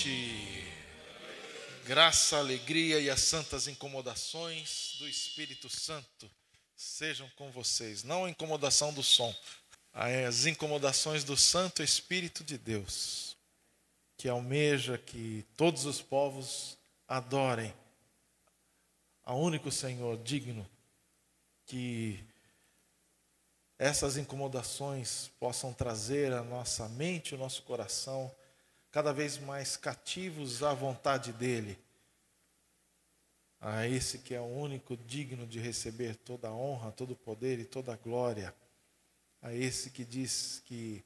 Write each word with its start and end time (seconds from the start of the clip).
noite. 0.00 0.66
Graça, 1.84 2.38
alegria 2.38 3.00
e 3.00 3.10
as 3.10 3.20
santas 3.20 3.66
incomodações 3.66 4.96
do 4.98 5.08
Espírito 5.08 5.68
Santo 5.68 6.30
sejam 6.74 7.28
com 7.36 7.50
vocês. 7.50 8.02
Não 8.02 8.24
a 8.24 8.30
incomodação 8.30 8.92
do 8.94 9.02
som, 9.02 9.34
as 9.92 10.46
incomodações 10.46 11.24
do 11.24 11.36
Santo 11.36 11.82
Espírito 11.82 12.44
de 12.44 12.56
Deus, 12.56 13.36
que 14.16 14.28
almeja 14.28 14.96
que 14.96 15.44
todos 15.56 15.84
os 15.84 16.00
povos 16.00 16.78
adorem 17.08 17.74
ao 19.24 19.40
único 19.40 19.70
Senhor 19.70 20.16
digno, 20.22 20.68
que 21.66 22.24
essas 23.78 24.16
incomodações 24.16 25.30
possam 25.40 25.72
trazer 25.72 26.32
a 26.32 26.42
nossa 26.42 26.88
mente, 26.88 27.34
o 27.34 27.38
nosso 27.38 27.62
coração 27.62 28.32
cada 28.90 29.12
vez 29.12 29.38
mais 29.38 29.76
cativos 29.76 30.62
à 30.62 30.74
vontade 30.74 31.32
dEle, 31.32 31.78
a 33.60 33.86
esse 33.86 34.18
que 34.18 34.34
é 34.34 34.40
o 34.40 34.44
único 34.44 34.96
digno 34.96 35.46
de 35.46 35.58
receber 35.58 36.16
toda 36.16 36.48
a 36.48 36.54
honra, 36.54 36.90
todo 36.90 37.12
o 37.12 37.16
poder 37.16 37.58
e 37.58 37.64
toda 37.64 37.92
a 37.92 37.96
glória, 37.96 38.54
a 39.42 39.54
esse 39.54 39.90
que 39.90 40.04
diz 40.04 40.62
que 40.64 41.04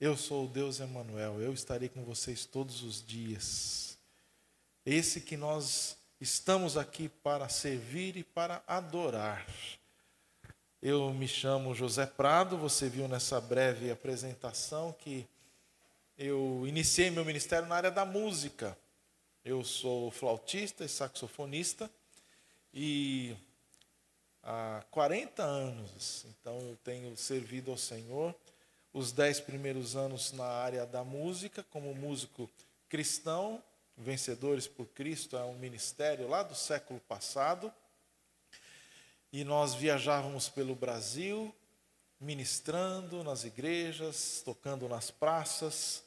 eu 0.00 0.16
sou 0.16 0.46
o 0.46 0.48
Deus 0.48 0.80
Emanuel, 0.80 1.40
eu 1.40 1.52
estarei 1.52 1.88
com 1.88 2.02
vocês 2.02 2.44
todos 2.44 2.82
os 2.82 3.04
dias. 3.04 3.98
Esse 4.84 5.20
que 5.20 5.36
nós 5.36 5.96
estamos 6.20 6.76
aqui 6.76 7.08
para 7.08 7.48
servir 7.48 8.16
e 8.16 8.24
para 8.24 8.62
adorar. 8.66 9.46
Eu 10.82 11.12
me 11.12 11.28
chamo 11.28 11.74
José 11.74 12.06
Prado, 12.06 12.56
você 12.56 12.88
viu 12.88 13.06
nessa 13.06 13.40
breve 13.40 13.90
apresentação 13.90 14.92
que 14.92 15.28
eu 16.22 16.66
iniciei 16.66 17.08
meu 17.10 17.24
ministério 17.24 17.66
na 17.66 17.76
área 17.76 17.90
da 17.90 18.04
música. 18.04 18.76
Eu 19.42 19.64
sou 19.64 20.10
flautista 20.10 20.84
e 20.84 20.88
saxofonista 20.88 21.90
e 22.74 23.34
há 24.42 24.84
40 24.90 25.42
anos, 25.42 26.26
então 26.28 26.60
eu 26.60 26.76
tenho 26.84 27.16
servido 27.16 27.70
ao 27.70 27.78
Senhor. 27.78 28.34
Os 28.92 29.12
dez 29.12 29.40
primeiros 29.40 29.96
anos 29.96 30.30
na 30.32 30.44
área 30.44 30.84
da 30.84 31.02
música, 31.02 31.64
como 31.70 31.94
músico 31.94 32.50
cristão, 32.86 33.62
Vencedores 33.96 34.66
por 34.66 34.88
Cristo 34.88 35.38
é 35.38 35.44
um 35.44 35.58
ministério 35.58 36.28
lá 36.28 36.42
do 36.42 36.54
século 36.54 37.00
passado. 37.00 37.72
E 39.32 39.42
nós 39.42 39.72
viajávamos 39.72 40.50
pelo 40.50 40.74
Brasil, 40.74 41.54
ministrando 42.20 43.24
nas 43.24 43.44
igrejas, 43.44 44.42
tocando 44.44 44.86
nas 44.86 45.10
praças, 45.10 46.02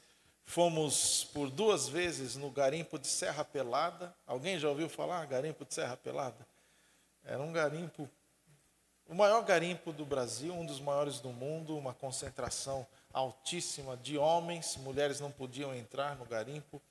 Fomos 0.45 1.23
por 1.33 1.49
duas 1.49 1.87
vezes 1.87 2.35
no 2.35 2.51
garimpo 2.51 2.99
de 2.99 3.07
Serra 3.07 3.43
Pelada. 3.43 4.15
Alguém 4.27 4.59
já 4.59 4.69
ouviu 4.69 4.89
falar 4.89 5.25
garimpo 5.25 5.65
de 5.65 5.73
Serra 5.73 5.97
Pelada? 5.97 6.45
Era 7.23 7.41
um 7.41 7.53
garimpo, 7.53 8.09
o 9.07 9.15
maior 9.15 9.43
garimpo 9.43 9.93
do 9.93 10.05
Brasil, 10.05 10.53
um 10.53 10.65
dos 10.65 10.79
maiores 10.79 11.19
do 11.19 11.29
mundo, 11.29 11.77
uma 11.77 11.93
concentração 11.93 12.85
altíssima 13.13 13.95
de 13.95 14.17
homens, 14.17 14.75
mulheres 14.77 15.19
não 15.19 15.31
podiam 15.31 15.73
entrar 15.73 16.17
no 16.17 16.25
garimpo. 16.25 16.81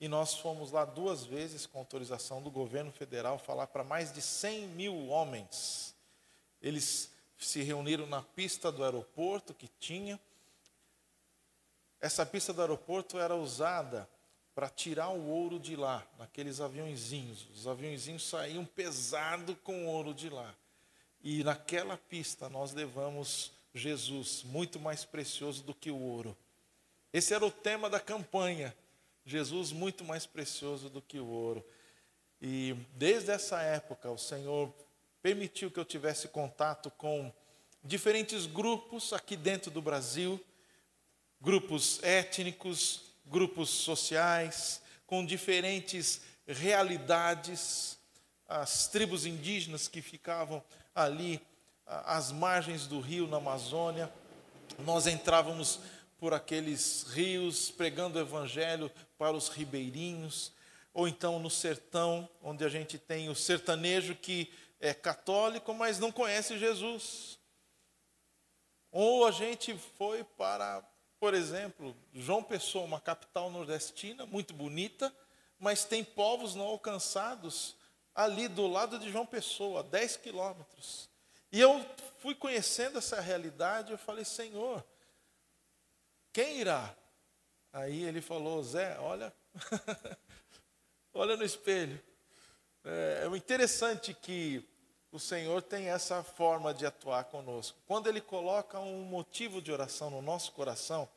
E 0.00 0.08
nós 0.08 0.34
fomos 0.34 0.70
lá 0.70 0.84
duas 0.84 1.24
vezes, 1.24 1.66
com 1.66 1.78
autorização 1.78 2.42
do 2.42 2.50
governo 2.50 2.92
federal, 2.92 3.38
falar 3.38 3.68
para 3.68 3.82
mais 3.82 4.12
de 4.12 4.20
100 4.20 4.68
mil 4.68 5.08
homens. 5.08 5.94
Eles 6.60 7.10
se 7.38 7.62
reuniram 7.62 8.06
na 8.06 8.20
pista 8.20 8.70
do 8.70 8.84
aeroporto 8.84 9.54
que 9.54 9.68
tinha 9.78 10.20
essa 12.04 12.26
pista 12.26 12.52
do 12.52 12.60
aeroporto 12.60 13.18
era 13.18 13.34
usada 13.34 14.06
para 14.54 14.68
tirar 14.68 15.08
o 15.08 15.26
ouro 15.26 15.58
de 15.58 15.74
lá, 15.74 16.06
naqueles 16.18 16.60
aviãozinhos. 16.60 17.48
Os 17.54 17.66
aviãozinhos 17.66 18.28
saíam 18.28 18.62
pesado 18.62 19.56
com 19.64 19.86
ouro 19.86 20.12
de 20.12 20.28
lá. 20.28 20.54
E 21.22 21.42
naquela 21.42 21.96
pista 21.96 22.46
nós 22.50 22.74
levamos 22.74 23.52
Jesus, 23.74 24.42
muito 24.44 24.78
mais 24.78 25.02
precioso 25.06 25.62
do 25.62 25.72
que 25.72 25.90
o 25.90 25.98
ouro. 25.98 26.36
Esse 27.10 27.32
era 27.32 27.46
o 27.46 27.50
tema 27.50 27.88
da 27.88 27.98
campanha. 27.98 28.76
Jesus 29.24 29.72
muito 29.72 30.04
mais 30.04 30.26
precioso 30.26 30.90
do 30.90 31.00
que 31.00 31.18
o 31.18 31.26
ouro. 31.26 31.64
E 32.38 32.76
desde 32.92 33.30
essa 33.30 33.62
época 33.62 34.10
o 34.10 34.18
Senhor 34.18 34.70
permitiu 35.22 35.70
que 35.70 35.80
eu 35.80 35.86
tivesse 35.86 36.28
contato 36.28 36.90
com 36.90 37.32
diferentes 37.82 38.44
grupos 38.44 39.14
aqui 39.14 39.38
dentro 39.38 39.70
do 39.70 39.80
Brasil 39.80 40.38
grupos 41.44 42.02
étnicos, 42.02 43.02
grupos 43.26 43.68
sociais, 43.68 44.80
com 45.06 45.24
diferentes 45.24 46.22
realidades, 46.46 47.98
as 48.48 48.88
tribos 48.88 49.26
indígenas 49.26 49.86
que 49.86 50.00
ficavam 50.00 50.64
ali 50.94 51.40
às 51.86 52.32
margens 52.32 52.86
do 52.86 52.98
rio 52.98 53.26
na 53.26 53.36
Amazônia. 53.36 54.10
Nós 54.78 55.06
entrávamos 55.06 55.80
por 56.18 56.32
aqueles 56.32 57.02
rios 57.10 57.70
pregando 57.70 58.18
o 58.18 58.22
evangelho 58.22 58.90
para 59.18 59.36
os 59.36 59.48
ribeirinhos, 59.48 60.50
ou 60.94 61.06
então 61.06 61.38
no 61.38 61.50
sertão, 61.50 62.26
onde 62.42 62.64
a 62.64 62.68
gente 62.70 62.96
tem 62.98 63.28
o 63.28 63.34
sertanejo 63.34 64.14
que 64.14 64.50
é 64.80 64.94
católico, 64.94 65.74
mas 65.74 65.98
não 65.98 66.10
conhece 66.10 66.58
Jesus. 66.58 67.38
Ou 68.90 69.26
a 69.26 69.30
gente 69.30 69.76
foi 69.98 70.24
para 70.24 70.82
por 71.24 71.32
exemplo, 71.32 71.96
João 72.12 72.42
Pessoa, 72.42 72.84
uma 72.84 73.00
capital 73.00 73.50
nordestina 73.50 74.26
muito 74.26 74.52
bonita, 74.52 75.10
mas 75.58 75.82
tem 75.82 76.04
povos 76.04 76.54
não 76.54 76.66
alcançados 76.66 77.74
ali 78.14 78.46
do 78.46 78.66
lado 78.66 78.98
de 78.98 79.10
João 79.10 79.24
Pessoa, 79.24 79.80
a 79.80 79.82
10 79.84 80.18
quilômetros. 80.18 81.08
E 81.50 81.58
eu 81.58 81.82
fui 82.18 82.34
conhecendo 82.34 82.98
essa 82.98 83.22
realidade, 83.22 83.90
eu 83.90 83.96
falei, 83.96 84.22
Senhor, 84.22 84.84
quem 86.30 86.58
irá? 86.60 86.94
Aí 87.72 88.04
ele 88.04 88.20
falou, 88.20 88.62
Zé, 88.62 88.98
olha, 88.98 89.32
olha 91.14 91.38
no 91.38 91.44
espelho. 91.44 91.98
É, 92.84 93.22
é 93.24 93.34
interessante 93.34 94.12
que 94.12 94.62
o 95.10 95.18
Senhor 95.18 95.62
tem 95.62 95.88
essa 95.88 96.22
forma 96.22 96.74
de 96.74 96.84
atuar 96.84 97.24
conosco. 97.26 97.78
Quando 97.86 98.08
Ele 98.08 98.20
coloca 98.20 98.80
um 98.80 99.04
motivo 99.04 99.62
de 99.62 99.70
oração 99.70 100.10
no 100.10 100.20
nosso 100.20 100.50
coração, 100.50 101.08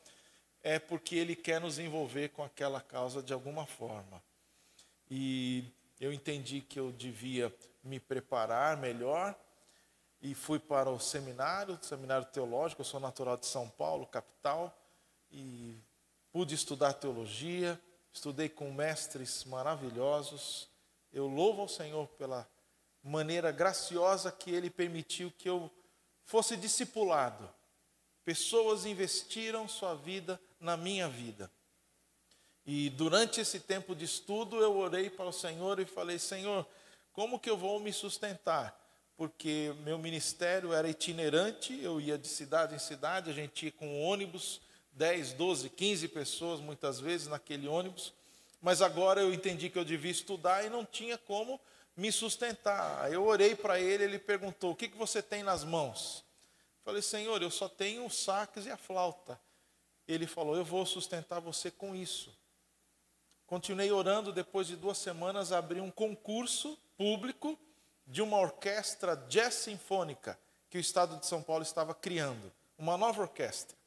é 0.67 0.79
porque 0.79 1.15
Ele 1.15 1.33
quer 1.33 1.61
nos 1.61 1.79
envolver 1.79 2.27
com 2.29 2.43
aquela 2.43 2.81
causa 2.81 3.23
de 3.23 3.31
alguma 3.31 3.65
forma. 3.65 4.21
E 5.09 5.63
eu 5.97 6.11
entendi 6.11 6.59
que 6.59 6.77
eu 6.77 6.91
devia 6.91 7.55
me 7.81 8.01
preparar 8.01 8.75
melhor 8.75 9.33
e 10.21 10.35
fui 10.35 10.59
para 10.59 10.89
o 10.89 10.99
seminário, 10.99 11.79
seminário 11.81 12.25
teológico. 12.25 12.81
Eu 12.81 12.85
sou 12.85 12.99
natural 12.99 13.37
de 13.37 13.45
São 13.45 13.69
Paulo, 13.69 14.05
capital, 14.07 14.77
e 15.31 15.79
pude 16.33 16.53
estudar 16.53 16.91
teologia. 16.91 17.81
Estudei 18.11 18.49
com 18.49 18.69
mestres 18.73 19.45
maravilhosos. 19.45 20.67
Eu 21.13 21.27
louvo 21.27 21.61
ao 21.61 21.69
Senhor 21.69 22.09
pela 22.09 22.45
maneira 23.01 23.53
graciosa 23.53 24.33
que 24.33 24.51
ele 24.51 24.69
permitiu 24.69 25.31
que 25.31 25.47
eu 25.47 25.71
fosse 26.25 26.57
discipulado. 26.57 27.49
Pessoas 28.25 28.85
investiram 28.85 29.65
sua 29.69 29.95
vida 29.95 30.37
na 30.59 30.77
minha 30.77 31.07
vida. 31.07 31.51
E 32.65 32.89
durante 32.89 33.39
esse 33.39 33.59
tempo 33.59 33.95
de 33.95 34.05
estudo 34.05 34.59
eu 34.61 34.77
orei 34.77 35.09
para 35.09 35.25
o 35.25 35.31
Senhor 35.31 35.79
e 35.79 35.85
falei: 35.85 36.19
Senhor, 36.19 36.67
como 37.13 37.39
que 37.39 37.49
eu 37.49 37.57
vou 37.57 37.79
me 37.79 37.93
sustentar? 37.93 38.77
Porque 39.15 39.73
meu 39.83 39.97
ministério 39.97 40.73
era 40.73 40.89
itinerante, 40.89 41.79
eu 41.81 41.99
ia 41.99 42.17
de 42.17 42.27
cidade 42.27 42.75
em 42.75 42.79
cidade, 42.79 43.29
a 43.29 43.33
gente 43.33 43.65
ia 43.65 43.71
com 43.71 44.03
ônibus, 44.03 44.61
10, 44.91 45.33
12, 45.33 45.69
15 45.69 46.07
pessoas 46.09 46.59
muitas 46.59 46.99
vezes 46.99 47.27
naquele 47.27 47.67
ônibus. 47.67 48.13
Mas 48.61 48.81
agora 48.81 49.21
eu 49.21 49.33
entendi 49.33 49.69
que 49.69 49.79
eu 49.79 49.85
devia 49.85 50.11
estudar 50.11 50.65
e 50.65 50.69
não 50.69 50.85
tinha 50.85 51.17
como 51.17 51.59
me 51.95 52.11
sustentar. 52.11 53.11
Eu 53.11 53.25
orei 53.25 53.55
para 53.55 53.79
ele, 53.79 54.03
ele 54.03 54.19
perguntou: 54.19 54.71
O 54.71 54.75
que, 54.75 54.87
que 54.87 54.97
você 54.97 55.21
tem 55.21 55.41
nas 55.41 55.63
mãos? 55.63 56.23
Falei, 56.83 57.01
Senhor, 57.01 57.41
eu 57.41 57.51
só 57.51 57.67
tenho 57.67 58.05
os 58.05 58.15
saques 58.23 58.65
e 58.65 58.71
a 58.71 58.77
flauta. 58.77 59.39
Ele 60.07 60.25
falou: 60.27 60.55
Eu 60.55 60.63
vou 60.63 60.85
sustentar 60.85 61.39
você 61.39 61.69
com 61.69 61.95
isso. 61.95 62.35
Continuei 63.45 63.91
orando, 63.91 64.31
depois 64.31 64.67
de 64.67 64.75
duas 64.75 64.97
semanas, 64.97 65.51
abri 65.51 65.79
um 65.79 65.91
concurso 65.91 66.77
público 66.97 67.57
de 68.05 68.21
uma 68.21 68.37
orquestra 68.37 69.15
jazz 69.29 69.53
sinfônica 69.53 70.37
que 70.69 70.77
o 70.77 70.81
Estado 70.81 71.17
de 71.17 71.25
São 71.25 71.41
Paulo 71.41 71.63
estava 71.63 71.93
criando, 71.93 72.51
uma 72.77 72.97
nova 72.97 73.21
orquestra. 73.21 73.77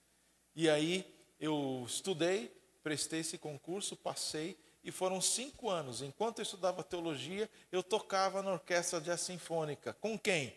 E 0.54 0.68
aí 0.68 1.06
eu 1.38 1.84
estudei, 1.86 2.50
prestei 2.82 3.20
esse 3.20 3.38
concurso, 3.38 3.96
passei 3.96 4.58
e 4.82 4.90
foram 4.90 5.20
cinco 5.20 5.68
anos. 5.68 6.02
Enquanto 6.02 6.38
eu 6.38 6.42
estudava 6.42 6.82
teologia, 6.82 7.48
eu 7.70 7.82
tocava 7.82 8.42
na 8.42 8.52
orquestra 8.52 9.00
jazz 9.00 9.20
sinfônica. 9.20 9.92
Com 9.94 10.18
quem? 10.18 10.56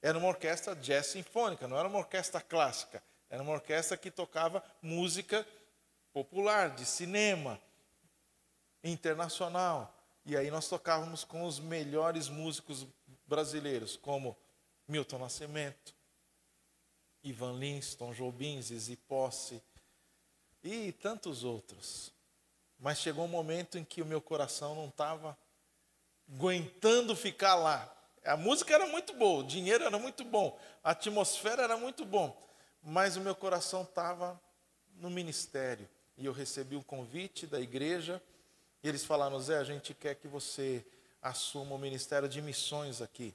Era 0.00 0.16
uma 0.16 0.28
orquestra 0.28 0.74
jazz 0.74 1.06
sinfônica, 1.06 1.68
não 1.68 1.76
era 1.76 1.88
uma 1.88 1.98
orquestra 1.98 2.40
clássica. 2.40 3.02
Era 3.30 3.42
uma 3.42 3.52
orquestra 3.52 3.96
que 3.96 4.10
tocava 4.10 4.62
música 4.82 5.46
popular, 6.12 6.74
de 6.74 6.84
cinema, 6.84 7.60
internacional. 8.82 9.96
E 10.26 10.36
aí 10.36 10.50
nós 10.50 10.68
tocávamos 10.68 11.24
com 11.24 11.46
os 11.46 11.60
melhores 11.60 12.28
músicos 12.28 12.86
brasileiros, 13.26 13.96
como 13.96 14.36
Milton 14.88 15.18
Nascimento, 15.18 15.94
Ivan 17.22 17.58
Lins, 17.58 17.94
Tom 17.94 18.12
Jobim, 18.12 18.60
Zizi 18.60 18.96
Posse 18.96 19.62
e 20.62 20.92
tantos 20.92 21.44
outros. 21.44 22.12
Mas 22.78 22.98
chegou 22.98 23.24
um 23.24 23.28
momento 23.28 23.78
em 23.78 23.84
que 23.84 24.02
o 24.02 24.06
meu 24.06 24.20
coração 24.20 24.74
não 24.74 24.88
estava 24.88 25.38
aguentando 26.28 27.14
ficar 27.14 27.54
lá. 27.54 27.94
A 28.24 28.36
música 28.36 28.74
era 28.74 28.86
muito 28.86 29.14
boa, 29.14 29.44
o 29.44 29.46
dinheiro 29.46 29.84
era 29.84 29.98
muito 29.98 30.24
bom, 30.24 30.58
a 30.82 30.90
atmosfera 30.90 31.62
era 31.62 31.76
muito 31.76 32.04
bom, 32.04 32.36
mas 32.82 33.16
o 33.16 33.20
meu 33.20 33.34
coração 33.34 33.82
estava 33.82 34.40
no 34.96 35.10
ministério. 35.10 35.88
E 36.16 36.26
eu 36.26 36.32
recebi 36.32 36.76
um 36.76 36.82
convite 36.82 37.46
da 37.46 37.60
igreja, 37.60 38.22
e 38.82 38.88
eles 38.88 39.04
falaram: 39.04 39.40
Zé, 39.40 39.58
a 39.58 39.64
gente 39.64 39.94
quer 39.94 40.14
que 40.16 40.28
você 40.28 40.84
assuma 41.22 41.74
o 41.74 41.78
ministério 41.78 42.28
de 42.28 42.40
missões 42.40 43.00
aqui. 43.00 43.34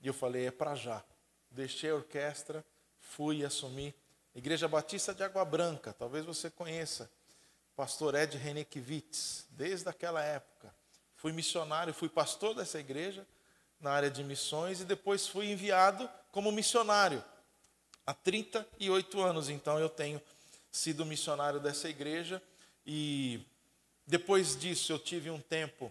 E 0.00 0.06
eu 0.06 0.14
falei: 0.14 0.46
é 0.46 0.50
para 0.50 0.74
já. 0.74 1.02
Deixei 1.50 1.90
a 1.90 1.94
orquestra, 1.94 2.64
fui 2.98 3.44
assumir. 3.44 3.94
Igreja 4.34 4.66
Batista 4.66 5.14
de 5.14 5.22
Água 5.22 5.44
Branca, 5.44 5.92
talvez 5.92 6.24
você 6.24 6.50
conheça. 6.50 7.10
Pastor 7.76 8.14
Ed 8.14 8.36
Renekiewicz, 8.36 9.46
desde 9.50 9.88
aquela 9.88 10.22
época. 10.22 10.74
Fui 11.14 11.32
missionário, 11.32 11.94
fui 11.94 12.08
pastor 12.08 12.54
dessa 12.54 12.78
igreja 12.78 13.26
na 13.80 13.90
área 13.90 14.10
de 14.10 14.22
missões 14.22 14.80
e 14.80 14.84
depois 14.84 15.26
fui 15.26 15.50
enviado 15.50 16.08
como 16.30 16.52
missionário. 16.52 17.24
Há 18.06 18.12
38 18.12 19.20
anos, 19.22 19.48
então, 19.48 19.78
eu 19.78 19.88
tenho 19.88 20.20
sido 20.70 21.06
missionário 21.06 21.58
dessa 21.58 21.88
igreja 21.88 22.42
e 22.86 23.40
depois 24.06 24.58
disso 24.58 24.92
eu 24.92 24.98
tive 24.98 25.30
um 25.30 25.40
tempo 25.40 25.90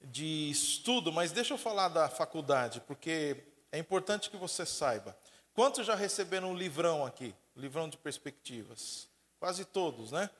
de 0.00 0.50
estudo, 0.50 1.12
mas 1.12 1.32
deixa 1.32 1.52
eu 1.52 1.58
falar 1.58 1.88
da 1.88 2.08
faculdade, 2.08 2.80
porque 2.86 3.44
é 3.70 3.78
importante 3.78 4.30
que 4.30 4.38
você 4.38 4.64
saiba. 4.64 5.14
Quantos 5.52 5.86
já 5.86 5.94
receberam 5.94 6.52
um 6.52 6.56
livrão 6.56 7.04
aqui? 7.04 7.34
Livrão 7.54 7.88
de 7.88 7.98
perspectivas? 7.98 9.06
Quase 9.38 9.66
todos, 9.66 10.12
né? 10.12 10.30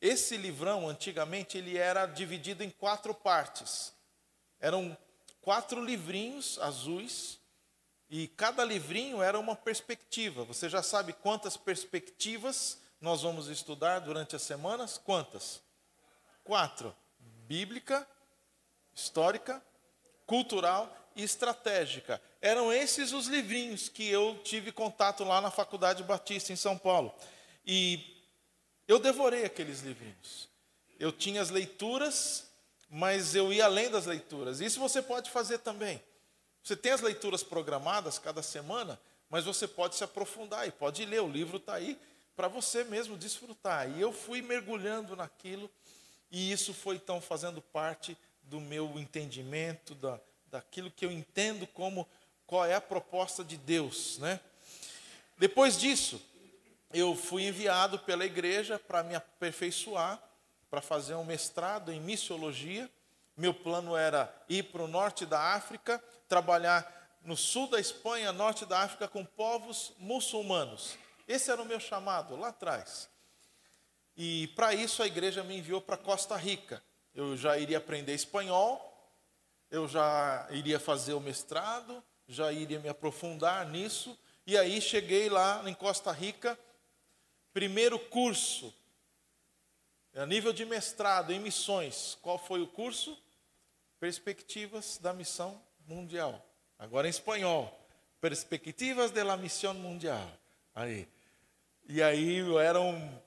Esse 0.00 0.38
livrão, 0.38 0.88
antigamente, 0.88 1.58
ele 1.58 1.76
era 1.76 2.06
dividido 2.06 2.62
em 2.62 2.70
quatro 2.70 3.12
partes. 3.12 3.92
Eram 4.58 4.96
quatro 5.42 5.84
livrinhos 5.84 6.58
azuis 6.60 7.38
e 8.08 8.28
cada 8.28 8.64
livrinho 8.64 9.22
era 9.22 9.38
uma 9.38 9.56
perspectiva. 9.56 10.44
Você 10.44 10.68
já 10.68 10.82
sabe 10.82 11.12
quantas 11.12 11.56
perspectivas 11.56 12.78
nós 13.00 13.22
vamos 13.22 13.48
estudar 13.48 14.00
durante 14.00 14.36
as 14.36 14.42
semanas? 14.42 14.98
Quantas? 14.98 15.60
Quatro: 16.44 16.94
bíblica, 17.46 18.06
histórica, 18.94 19.62
cultural 20.26 20.94
e 21.14 21.22
estratégica. 21.22 22.20
Eram 22.40 22.72
esses 22.72 23.12
os 23.12 23.26
livrinhos 23.26 23.88
que 23.88 24.08
eu 24.08 24.40
tive 24.44 24.70
contato 24.70 25.24
lá 25.24 25.40
na 25.40 25.50
Faculdade 25.50 26.02
Batista 26.02 26.52
em 26.52 26.56
São 26.56 26.78
Paulo. 26.78 27.14
E 27.66 28.22
eu 28.86 28.98
devorei 28.98 29.44
aqueles 29.44 29.80
livrinhos. 29.80 30.48
Eu 30.98 31.12
tinha 31.12 31.42
as 31.42 31.50
leituras 31.50 32.46
mas 32.88 33.34
eu 33.34 33.52
ia 33.52 33.64
além 33.64 33.90
das 33.90 34.06
leituras. 34.06 34.60
Isso 34.60 34.80
você 34.80 35.02
pode 35.02 35.30
fazer 35.30 35.58
também. 35.58 36.02
Você 36.66 36.74
tem 36.74 36.90
as 36.90 37.00
leituras 37.00 37.44
programadas 37.44 38.18
cada 38.18 38.42
semana, 38.42 38.98
mas 39.30 39.44
você 39.44 39.68
pode 39.68 39.94
se 39.94 40.02
aprofundar 40.02 40.66
e 40.66 40.72
pode 40.72 41.04
ler. 41.04 41.22
O 41.22 41.28
livro 41.28 41.58
está 41.58 41.74
aí 41.74 41.96
para 42.34 42.48
você 42.48 42.82
mesmo 42.82 43.16
desfrutar. 43.16 43.88
E 43.88 44.00
eu 44.00 44.12
fui 44.12 44.42
mergulhando 44.42 45.14
naquilo, 45.14 45.70
e 46.28 46.50
isso 46.50 46.74
foi 46.74 46.96
então 46.96 47.20
fazendo 47.20 47.62
parte 47.62 48.18
do 48.42 48.60
meu 48.60 48.98
entendimento, 48.98 49.94
da, 49.94 50.18
daquilo 50.50 50.90
que 50.90 51.06
eu 51.06 51.12
entendo 51.12 51.68
como 51.68 52.04
qual 52.48 52.64
é 52.64 52.74
a 52.74 52.80
proposta 52.80 53.44
de 53.44 53.56
Deus. 53.56 54.18
Né? 54.18 54.40
Depois 55.38 55.78
disso, 55.78 56.20
eu 56.92 57.14
fui 57.14 57.46
enviado 57.46 57.96
pela 58.00 58.26
igreja 58.26 58.76
para 58.76 59.04
me 59.04 59.14
aperfeiçoar 59.14 60.20
para 60.68 60.80
fazer 60.80 61.14
um 61.14 61.24
mestrado 61.24 61.92
em 61.92 62.00
missiologia. 62.00 62.90
Meu 63.36 63.54
plano 63.54 63.96
era 63.96 64.34
ir 64.48 64.64
para 64.64 64.82
o 64.82 64.88
norte 64.88 65.24
da 65.24 65.54
África, 65.54 66.02
trabalhar 66.28 67.18
no 67.22 67.36
sul 67.36 67.68
da 67.68 67.80
Espanha, 67.80 68.32
norte 68.32 68.64
da 68.64 68.80
África, 68.80 69.08
com 69.08 69.24
povos 69.24 69.92
muçulmanos. 69.98 70.96
Esse 71.26 71.50
era 71.50 71.60
o 71.60 71.66
meu 71.66 71.80
chamado 71.80 72.36
lá 72.36 72.48
atrás. 72.48 73.08
E 74.16 74.48
para 74.48 74.74
isso 74.74 75.02
a 75.02 75.06
igreja 75.06 75.42
me 75.42 75.58
enviou 75.58 75.80
para 75.80 75.96
Costa 75.96 76.36
Rica. 76.36 76.82
Eu 77.14 77.36
já 77.36 77.58
iria 77.58 77.78
aprender 77.78 78.14
espanhol, 78.14 78.92
eu 79.70 79.88
já 79.88 80.46
iria 80.50 80.78
fazer 80.78 81.14
o 81.14 81.20
mestrado, 81.20 82.02
já 82.28 82.52
iria 82.52 82.78
me 82.78 82.88
aprofundar 82.88 83.66
nisso. 83.66 84.18
E 84.46 84.56
aí 84.56 84.80
cheguei 84.80 85.28
lá 85.28 85.62
em 85.66 85.74
Costa 85.74 86.12
Rica, 86.12 86.58
primeiro 87.52 87.98
curso 87.98 88.72
a 90.16 90.24
nível 90.24 90.50
de 90.50 90.64
mestrado 90.64 91.30
em 91.30 91.38
missões, 91.38 92.16
qual 92.22 92.38
foi 92.38 92.62
o 92.62 92.66
curso? 92.66 93.18
Perspectivas 94.00 94.96
da 94.96 95.12
Missão 95.12 95.60
Mundial. 95.86 96.44
Agora 96.78 97.06
em 97.06 97.10
espanhol. 97.10 97.72
Perspectivas 98.20 99.10
de 99.10 99.22
la 99.22 99.36
Missão 99.36 99.74
Mundial. 99.74 100.26
Aí. 100.74 101.08
E 101.88 102.02
aí 102.02 102.40
eram 102.58 103.22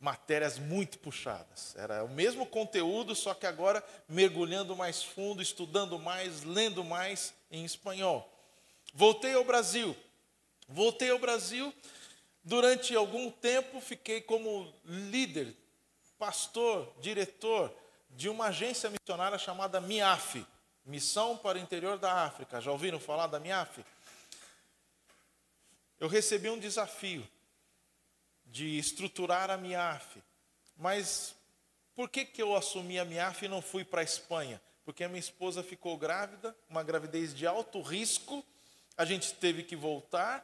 matérias 0.00 0.58
muito 0.58 0.98
puxadas. 0.98 1.74
Era 1.76 2.04
o 2.04 2.08
mesmo 2.08 2.46
conteúdo, 2.46 3.14
só 3.14 3.34
que 3.34 3.46
agora 3.46 3.84
mergulhando 4.08 4.76
mais 4.76 5.02
fundo, 5.02 5.42
estudando 5.42 5.98
mais, 5.98 6.44
lendo 6.44 6.84
mais 6.84 7.34
em 7.50 7.64
espanhol. 7.64 8.32
Voltei 8.94 9.34
ao 9.34 9.44
Brasil. 9.44 9.96
Voltei 10.68 11.10
ao 11.10 11.18
Brasil. 11.18 11.72
Durante 12.42 12.94
algum 12.94 13.30
tempo 13.30 13.80
fiquei 13.80 14.20
como 14.20 14.72
líder 14.84 15.54
pastor, 16.18 16.92
diretor 17.00 17.72
de 18.10 18.28
uma 18.28 18.46
agência 18.46 18.90
missionária 18.90 19.38
chamada 19.38 19.80
MIAF, 19.80 20.44
Missão 20.88 21.36
para 21.36 21.58
o 21.58 21.60
Interior 21.60 21.98
da 21.98 22.24
África. 22.24 22.62
Já 22.62 22.72
ouviram 22.72 22.98
falar 22.98 23.26
da 23.26 23.38
MIAF? 23.38 23.84
Eu 26.00 26.08
recebi 26.08 26.48
um 26.48 26.58
desafio 26.58 27.28
de 28.46 28.78
estruturar 28.78 29.50
a 29.50 29.58
MIAF, 29.58 30.22
mas 30.78 31.34
por 31.94 32.08
que, 32.08 32.24
que 32.24 32.40
eu 32.40 32.56
assumi 32.56 32.98
a 32.98 33.04
MIAF 33.04 33.44
e 33.44 33.48
não 33.48 33.60
fui 33.60 33.84
para 33.84 34.00
a 34.00 34.04
Espanha? 34.04 34.62
Porque 34.82 35.04
a 35.04 35.08
minha 35.08 35.20
esposa 35.20 35.62
ficou 35.62 35.98
grávida, 35.98 36.56
uma 36.70 36.82
gravidez 36.82 37.34
de 37.34 37.46
alto 37.46 37.82
risco, 37.82 38.42
a 38.96 39.04
gente 39.04 39.34
teve 39.34 39.64
que 39.64 39.76
voltar 39.76 40.42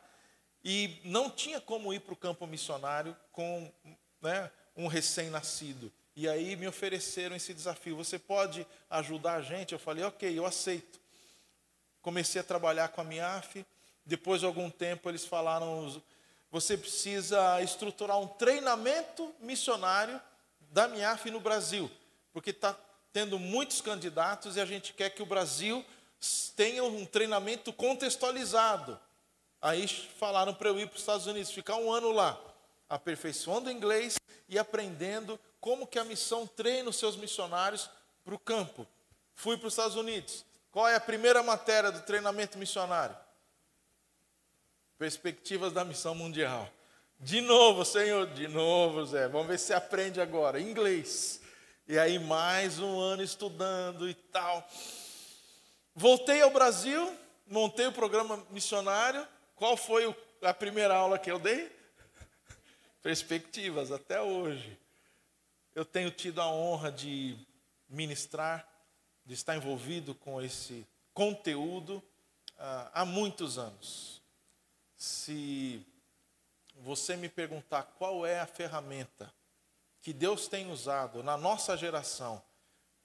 e 0.62 1.00
não 1.04 1.30
tinha 1.30 1.58
como 1.58 1.90
ir 1.94 2.00
para 2.00 2.12
o 2.12 2.18
campo 2.18 2.46
missionário 2.46 3.16
com 3.32 3.72
né, 4.20 4.50
um 4.76 4.88
recém-nascido. 4.88 5.90
E 6.16 6.28
aí 6.28 6.54
me 6.56 6.68
ofereceram 6.68 7.34
esse 7.34 7.52
desafio: 7.52 7.96
você 7.96 8.18
pode 8.18 8.66
ajudar 8.88 9.34
a 9.34 9.42
gente? 9.42 9.72
Eu 9.72 9.78
falei, 9.78 10.04
ok, 10.04 10.38
eu 10.38 10.46
aceito. 10.46 11.00
Comecei 12.00 12.40
a 12.40 12.44
trabalhar 12.44 12.88
com 12.88 13.00
a 13.00 13.04
MIAF. 13.04 13.64
Depois 14.06 14.40
de 14.40 14.46
algum 14.46 14.70
tempo, 14.70 15.08
eles 15.08 15.24
falaram: 15.24 16.02
você 16.50 16.76
precisa 16.76 17.60
estruturar 17.62 18.18
um 18.18 18.28
treinamento 18.28 19.34
missionário 19.40 20.20
da 20.70 20.86
MIAF 20.86 21.30
no 21.30 21.40
Brasil, 21.40 21.90
porque 22.32 22.50
está 22.50 22.76
tendo 23.12 23.38
muitos 23.38 23.80
candidatos 23.80 24.56
e 24.56 24.60
a 24.60 24.64
gente 24.64 24.92
quer 24.92 25.10
que 25.10 25.22
o 25.22 25.26
Brasil 25.26 25.84
tenha 26.56 26.84
um 26.84 27.04
treinamento 27.04 27.72
contextualizado. 27.72 28.98
Aí 29.60 29.88
falaram 29.88 30.52
para 30.52 30.68
eu 30.68 30.78
ir 30.78 30.86
para 30.86 30.94
os 30.94 31.00
Estados 31.00 31.26
Unidos, 31.26 31.50
ficar 31.50 31.76
um 31.76 31.92
ano 31.92 32.12
lá 32.12 32.38
aperfeiçoando 32.88 33.70
inglês 33.70 34.16
e 34.48 34.58
aprendendo 34.58 35.38
como 35.64 35.86
que 35.86 35.98
a 35.98 36.04
missão 36.04 36.46
treina 36.46 36.90
os 36.90 36.96
seus 36.96 37.16
missionários 37.16 37.88
para 38.22 38.34
o 38.34 38.38
campo. 38.38 38.86
Fui 39.32 39.56
para 39.56 39.66
os 39.66 39.72
Estados 39.72 39.96
Unidos. 39.96 40.44
Qual 40.70 40.86
é 40.86 40.94
a 40.94 41.00
primeira 41.00 41.42
matéria 41.42 41.90
do 41.90 42.02
treinamento 42.02 42.58
missionário? 42.58 43.16
Perspectivas 44.98 45.72
da 45.72 45.82
missão 45.82 46.14
mundial. 46.14 46.68
De 47.18 47.40
novo, 47.40 47.82
Senhor, 47.82 48.26
de 48.26 48.46
novo, 48.46 49.06
Zé. 49.06 49.26
Vamos 49.26 49.46
ver 49.46 49.58
se 49.58 49.72
aprende 49.72 50.20
agora. 50.20 50.60
Inglês. 50.60 51.40
E 51.88 51.98
aí, 51.98 52.18
mais 52.18 52.78
um 52.78 53.00
ano 53.00 53.22
estudando 53.22 54.06
e 54.06 54.12
tal. 54.12 54.68
Voltei 55.94 56.42
ao 56.42 56.50
Brasil, 56.50 57.10
montei 57.46 57.86
o 57.86 57.92
programa 57.92 58.46
missionário. 58.50 59.26
Qual 59.56 59.78
foi 59.78 60.14
a 60.42 60.52
primeira 60.52 60.94
aula 60.94 61.18
que 61.18 61.30
eu 61.30 61.38
dei? 61.38 61.74
perspectivas 63.00 63.90
até 63.90 64.20
hoje. 64.20 64.83
Eu 65.74 65.84
tenho 65.84 66.10
tido 66.10 66.40
a 66.40 66.46
honra 66.46 66.92
de 66.92 67.36
ministrar, 67.88 68.68
de 69.26 69.34
estar 69.34 69.56
envolvido 69.56 70.14
com 70.14 70.40
esse 70.40 70.86
conteúdo 71.12 71.96
uh, 71.96 72.90
há 72.92 73.04
muitos 73.04 73.58
anos. 73.58 74.22
Se 74.96 75.84
você 76.76 77.16
me 77.16 77.28
perguntar 77.28 77.82
qual 77.98 78.24
é 78.24 78.38
a 78.38 78.46
ferramenta 78.46 79.34
que 80.00 80.12
Deus 80.12 80.46
tem 80.46 80.70
usado 80.70 81.22
na 81.24 81.36
nossa 81.36 81.76
geração 81.76 82.40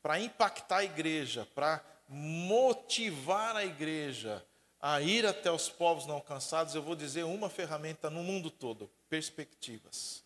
para 0.02 0.20
impactar 0.20 0.78
a 0.78 0.84
igreja, 0.84 1.48
para 1.56 1.84
motivar 2.08 3.56
a 3.56 3.66
igreja 3.66 4.46
a 4.80 5.02
ir 5.02 5.26
até 5.26 5.52
os 5.52 5.70
povos 5.70 6.06
não 6.06 6.16
alcançados, 6.16 6.76
eu 6.76 6.84
vou 6.84 6.96
dizer 6.96 7.24
uma 7.24 7.50
ferramenta 7.50 8.10
no 8.10 8.24
mundo 8.24 8.52
todo: 8.52 8.92
perspectivas. 9.10 10.24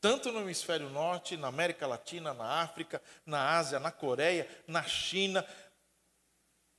Tanto 0.00 0.30
no 0.30 0.40
hemisfério 0.40 0.88
norte, 0.88 1.36
na 1.36 1.48
América 1.48 1.86
Latina, 1.86 2.32
na 2.32 2.62
África, 2.62 3.02
na 3.26 3.56
Ásia, 3.56 3.80
na 3.80 3.90
Coreia, 3.90 4.48
na 4.66 4.82
China. 4.84 5.44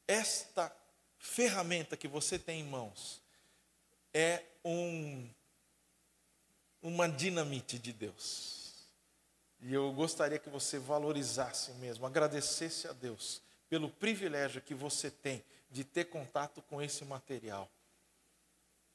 Esta 0.08 0.74
ferramenta 1.18 1.98
que 1.98 2.08
você 2.08 2.40
tem 2.40 2.62
em 2.62 2.64
mãos 2.64 3.22
é 4.14 4.44
um, 4.64 5.30
uma 6.82 7.08
dinamite 7.10 7.78
de 7.78 7.92
Deus. 7.92 8.88
E 9.62 9.74
eu 9.74 9.92
gostaria 9.92 10.40
que 10.40 10.50
você 10.50 10.80
valorizasse 10.80 11.72
mesmo, 11.74 12.06
agradecesse 12.06 12.88
a 12.88 12.94
Deus 12.94 13.42
pelo 13.70 13.90
privilégio 13.90 14.62
que 14.62 14.74
você 14.74 15.12
tem 15.12 15.44
de 15.70 15.84
ter 15.84 16.06
contato 16.06 16.62
com 16.64 16.82
esse 16.82 17.04
material. 17.04 17.70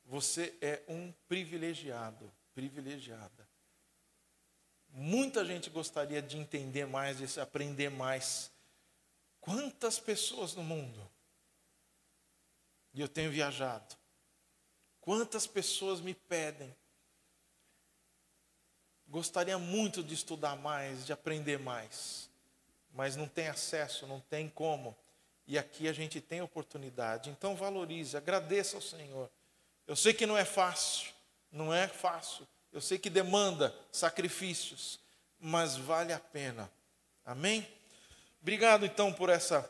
Você 0.06 0.56
é 0.60 0.82
um 0.88 1.12
privilegiado, 1.28 2.32
privilegiada. 2.54 3.43
Muita 4.96 5.44
gente 5.44 5.68
gostaria 5.68 6.22
de 6.22 6.38
entender 6.38 6.86
mais, 6.86 7.18
de 7.18 7.40
aprender 7.40 7.90
mais. 7.90 8.48
Quantas 9.40 9.98
pessoas 9.98 10.54
no 10.54 10.62
mundo? 10.62 11.10
E 12.94 13.00
eu 13.00 13.08
tenho 13.08 13.28
viajado. 13.28 13.96
Quantas 15.00 15.48
pessoas 15.48 16.00
me 16.00 16.14
pedem? 16.14 16.72
Gostaria 19.08 19.58
muito 19.58 20.00
de 20.00 20.14
estudar 20.14 20.54
mais, 20.54 21.04
de 21.04 21.12
aprender 21.12 21.58
mais, 21.58 22.30
mas 22.92 23.16
não 23.16 23.26
tem 23.26 23.48
acesso, 23.48 24.06
não 24.06 24.20
tem 24.20 24.48
como. 24.48 24.96
E 25.44 25.58
aqui 25.58 25.88
a 25.88 25.92
gente 25.92 26.20
tem 26.20 26.40
oportunidade. 26.40 27.30
Então 27.30 27.56
valorize, 27.56 28.16
agradeça 28.16 28.76
ao 28.76 28.82
Senhor. 28.82 29.28
Eu 29.88 29.96
sei 29.96 30.14
que 30.14 30.24
não 30.24 30.38
é 30.38 30.44
fácil, 30.44 31.12
não 31.50 31.74
é 31.74 31.88
fácil. 31.88 32.46
Eu 32.74 32.80
sei 32.80 32.98
que 32.98 33.08
demanda 33.08 33.72
sacrifícios, 33.92 34.98
mas 35.38 35.76
vale 35.76 36.12
a 36.12 36.18
pena. 36.18 36.68
Amém? 37.24 37.64
Obrigado 38.42 38.84
então 38.84 39.12
por 39.12 39.28
essa 39.30 39.64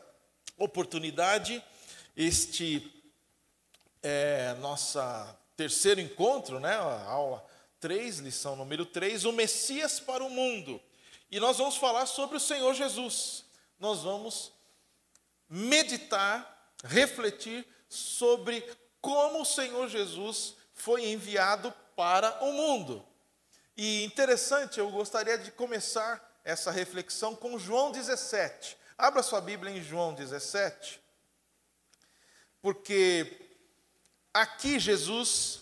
oportunidade. 0.57 1.63
Este 2.17 2.91
é 4.03 4.57
terceiro 5.55 6.01
encontro, 6.01 6.59
né? 6.59 6.77
A 6.77 7.05
aula 7.05 7.47
3, 7.79 8.21
lição 8.21 8.57
número 8.57 8.87
3, 8.87 9.27
o 9.27 9.33
Messias 9.33 10.01
para 10.01 10.25
o 10.25 10.31
mundo. 10.31 10.81
E 11.31 11.39
nós 11.39 11.59
vamos 11.59 11.77
falar 11.77 12.07
sobre 12.07 12.39
o 12.39 12.41
Senhor 12.41 12.73
Jesus. 12.73 13.45
Nós 13.79 14.01
vamos 14.01 14.51
meditar, 15.47 16.73
refletir 16.83 17.67
sobre 17.87 18.65
como 18.99 19.43
o 19.43 19.45
Senhor 19.45 19.91
Jesus 19.91 20.55
foi 20.73 21.05
enviado 21.05 21.71
para 21.97 22.45
o 22.45 22.53
mundo. 22.53 23.05
E 23.77 24.05
interessante, 24.05 24.79
eu 24.79 24.91
gostaria 24.91 25.37
de 25.37 25.51
começar 25.51 26.41
essa 26.45 26.71
reflexão 26.71 27.35
com 27.35 27.59
João 27.59 27.91
17. 27.91 28.77
Abra 28.97 29.23
sua 29.23 29.41
Bíblia 29.41 29.73
em 29.73 29.83
João 29.83 30.15
17. 30.15 31.01
Porque 32.63 33.41
aqui 34.33 34.79
Jesus 34.79 35.61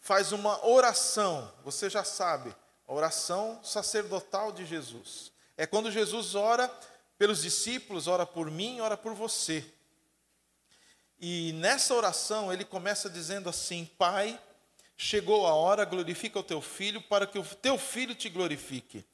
faz 0.00 0.32
uma 0.32 0.66
oração, 0.66 1.50
você 1.64 1.88
já 1.88 2.04
sabe, 2.04 2.54
a 2.86 2.92
oração 2.92 3.60
sacerdotal 3.62 4.52
de 4.52 4.66
Jesus. 4.66 5.32
É 5.56 5.66
quando 5.66 5.90
Jesus 5.90 6.34
ora 6.34 6.68
pelos 7.16 7.42
discípulos, 7.42 8.06
ora 8.06 8.26
por 8.26 8.50
mim, 8.50 8.80
ora 8.80 8.96
por 8.96 9.14
você. 9.14 9.64
E 11.18 11.52
nessa 11.54 11.94
oração 11.94 12.52
ele 12.52 12.64
começa 12.64 13.08
dizendo 13.08 13.48
assim: 13.48 13.88
Pai, 13.96 14.38
chegou 15.04 15.46
a 15.46 15.52
hora, 15.52 15.84
glorifica 15.84 16.38
o 16.38 16.42
teu 16.42 16.62
filho, 16.62 16.98
para 17.02 17.26
que 17.26 17.38
o 17.38 17.44
teu 17.44 17.76
filho 17.76 18.14
te 18.14 18.30
glorifique. 18.30 19.04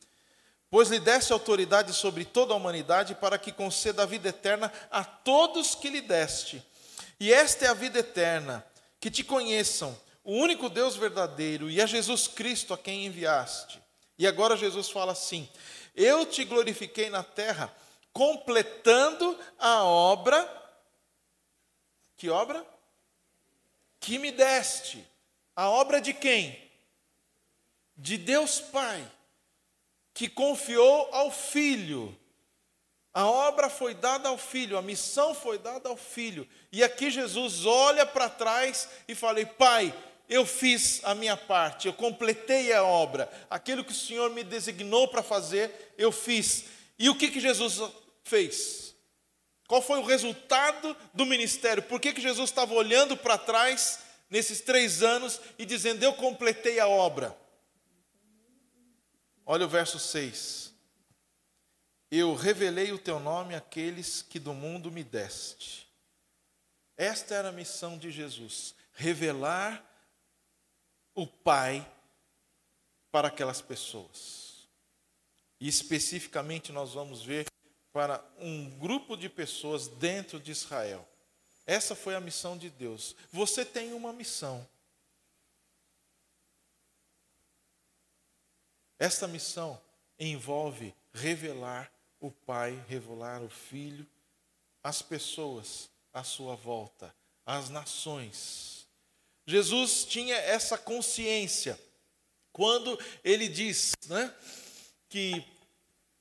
Pois 0.70 0.88
lhe 0.88 1.00
deste 1.00 1.32
autoridade 1.32 1.92
sobre 1.92 2.24
toda 2.24 2.54
a 2.54 2.56
humanidade, 2.56 3.16
para 3.16 3.36
que 3.36 3.50
conceda 3.50 4.04
a 4.04 4.06
vida 4.06 4.28
eterna 4.28 4.72
a 4.88 5.02
todos 5.02 5.74
que 5.74 5.90
lhe 5.90 6.00
deste. 6.00 6.64
E 7.18 7.32
esta 7.32 7.64
é 7.66 7.68
a 7.68 7.74
vida 7.74 7.98
eterna, 7.98 8.64
que 9.00 9.10
te 9.10 9.24
conheçam, 9.24 9.98
o 10.22 10.34
único 10.34 10.68
Deus 10.68 10.94
verdadeiro, 10.94 11.68
e 11.68 11.82
a 11.82 11.86
Jesus 11.86 12.28
Cristo 12.28 12.72
a 12.72 12.78
quem 12.78 13.06
enviaste. 13.06 13.82
E 14.16 14.28
agora 14.28 14.56
Jesus 14.56 14.88
fala 14.90 15.10
assim: 15.10 15.48
Eu 15.96 16.24
te 16.24 16.44
glorifiquei 16.44 17.10
na 17.10 17.24
terra 17.24 17.74
completando 18.12 19.36
a 19.58 19.82
obra. 19.82 20.48
Que 22.16 22.30
obra? 22.30 22.64
Que 23.98 24.20
me 24.20 24.30
deste. 24.30 25.09
A 25.54 25.68
obra 25.68 26.00
de 26.00 26.12
quem? 26.12 26.58
De 27.96 28.16
Deus 28.16 28.60
Pai, 28.60 29.06
que 30.14 30.28
confiou 30.28 31.08
ao 31.12 31.30
Filho. 31.30 32.16
A 33.12 33.26
obra 33.26 33.68
foi 33.68 33.92
dada 33.92 34.28
ao 34.28 34.38
Filho, 34.38 34.78
a 34.78 34.82
missão 34.82 35.34
foi 35.34 35.58
dada 35.58 35.88
ao 35.88 35.96
Filho. 35.96 36.48
E 36.70 36.82
aqui 36.82 37.10
Jesus 37.10 37.66
olha 37.66 38.06
para 38.06 38.28
trás 38.28 38.88
e 39.08 39.14
fala: 39.14 39.44
Pai, 39.44 39.92
eu 40.28 40.46
fiz 40.46 41.00
a 41.02 41.12
minha 41.12 41.36
parte, 41.36 41.88
eu 41.88 41.92
completei 41.92 42.72
a 42.72 42.84
obra, 42.84 43.28
aquilo 43.50 43.84
que 43.84 43.90
o 43.90 43.94
Senhor 43.94 44.30
me 44.30 44.44
designou 44.44 45.08
para 45.08 45.24
fazer, 45.24 45.92
eu 45.98 46.12
fiz. 46.12 46.66
E 46.96 47.10
o 47.10 47.16
que, 47.16 47.30
que 47.30 47.40
Jesus 47.40 47.80
fez? 48.22 48.94
Qual 49.66 49.82
foi 49.82 49.98
o 49.98 50.04
resultado 50.04 50.96
do 51.12 51.26
ministério? 51.26 51.82
Por 51.82 52.00
que, 52.00 52.12
que 52.12 52.20
Jesus 52.20 52.50
estava 52.50 52.74
olhando 52.74 53.16
para 53.16 53.38
trás 53.38 53.98
nesses 54.30 54.60
três 54.60 55.02
anos 55.02 55.40
e 55.58 55.66
dizendo: 55.66 56.02
Eu 56.02 56.14
completei 56.14 56.78
a 56.78 56.88
obra? 56.88 57.36
Olha 59.44 59.66
o 59.66 59.68
verso 59.68 59.98
6. 59.98 60.72
Eu 62.10 62.34
revelei 62.34 62.92
o 62.92 62.98
teu 62.98 63.20
nome 63.20 63.54
àqueles 63.54 64.22
que 64.22 64.38
do 64.38 64.54
mundo 64.54 64.90
me 64.90 65.04
deste. 65.04 65.88
Esta 66.96 67.34
era 67.34 67.48
a 67.48 67.52
missão 67.52 67.98
de 67.98 68.10
Jesus: 68.10 68.74
revelar 68.92 69.84
o 71.14 71.26
Pai 71.26 71.86
para 73.10 73.28
aquelas 73.28 73.60
pessoas. 73.60 74.68
E 75.58 75.68
especificamente 75.68 76.72
nós 76.72 76.94
vamos 76.94 77.22
ver 77.22 77.46
para 77.92 78.24
um 78.38 78.70
grupo 78.78 79.16
de 79.16 79.28
pessoas 79.28 79.88
dentro 79.88 80.38
de 80.38 80.52
Israel. 80.52 81.09
Essa 81.70 81.94
foi 81.94 82.16
a 82.16 82.20
missão 82.20 82.58
de 82.58 82.68
Deus. 82.68 83.14
Você 83.32 83.64
tem 83.64 83.92
uma 83.92 84.12
missão. 84.12 84.66
Esta 88.98 89.28
missão 89.28 89.80
envolve 90.18 90.92
revelar 91.12 91.88
o 92.18 92.28
Pai, 92.28 92.72
revelar 92.88 93.40
o 93.40 93.48
Filho, 93.48 94.04
as 94.82 95.00
pessoas 95.00 95.88
à 96.12 96.24
sua 96.24 96.56
volta, 96.56 97.14
as 97.46 97.70
nações. 97.70 98.88
Jesus 99.46 100.04
tinha 100.04 100.34
essa 100.34 100.76
consciência 100.76 101.78
quando 102.52 102.98
ele 103.22 103.46
diz 103.46 103.92
né, 104.08 104.34
que 105.08 105.46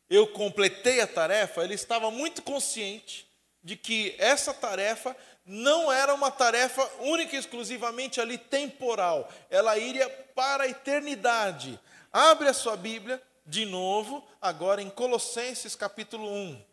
eu 0.07 0.27
completei 0.27 1.01
a 1.01 1.07
tarefa, 1.07 1.63
ele 1.63 1.73
estava 1.73 2.11
muito 2.11 2.43
consciente 2.43 3.27
de 3.63 3.75
que 3.75 4.15
essa 4.17 4.53
tarefa 4.53 5.15
não 5.51 5.91
era 5.91 6.13
uma 6.13 6.29
tarefa 6.29 6.87
única 6.99 7.35
e 7.35 7.39
exclusivamente 7.39 8.21
ali 8.21 8.37
temporal, 8.37 9.27
ela 9.49 9.75
iria 9.79 10.07
para 10.35 10.65
a 10.65 10.67
eternidade. 10.67 11.79
Abre 12.13 12.47
a 12.47 12.53
sua 12.53 12.77
Bíblia 12.77 13.19
de 13.47 13.65
novo, 13.65 14.23
agora 14.39 14.79
em 14.79 14.91
Colossenses 14.91 15.75
capítulo 15.75 16.31
1. 16.31 16.63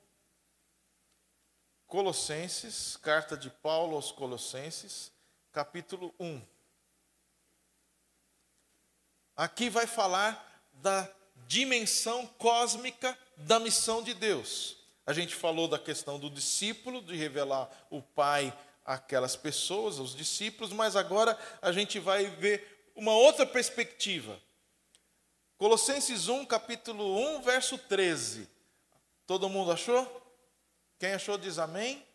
Colossenses, 1.86 2.98
carta 2.98 3.34
de 3.34 3.48
Paulo 3.48 3.96
aos 3.96 4.12
Colossenses, 4.12 5.10
capítulo 5.52 6.14
1. 6.20 6.42
Aqui 9.34 9.70
vai 9.70 9.86
falar 9.86 10.62
da 10.74 11.10
dimensão 11.46 12.26
cósmica 12.26 13.18
da 13.38 13.58
missão 13.58 14.02
de 14.02 14.12
Deus. 14.12 14.76
A 15.06 15.12
gente 15.12 15.34
falou 15.34 15.68
da 15.68 15.78
questão 15.78 16.18
do 16.18 16.28
discípulo, 16.28 17.00
de 17.00 17.16
revelar 17.16 17.70
o 17.88 18.02
Pai 18.02 18.52
àquelas 18.86 19.36
pessoas, 19.36 19.98
aos 19.98 20.14
discípulos, 20.14 20.72
mas 20.72 20.96
agora 20.96 21.36
a 21.60 21.72
gente 21.72 21.98
vai 21.98 22.26
ver 22.26 22.90
uma 22.94 23.12
outra 23.12 23.44
perspectiva. 23.44 24.40
Colossenses 25.58 26.28
1, 26.28 26.46
capítulo 26.46 27.18
1, 27.38 27.42
verso 27.42 27.76
13. 27.76 28.48
Todo 29.26 29.48
mundo 29.48 29.72
achou? 29.72 30.22
Quem 30.98 31.12
achou 31.12 31.36
diz 31.36 31.58
amém. 31.58 32.06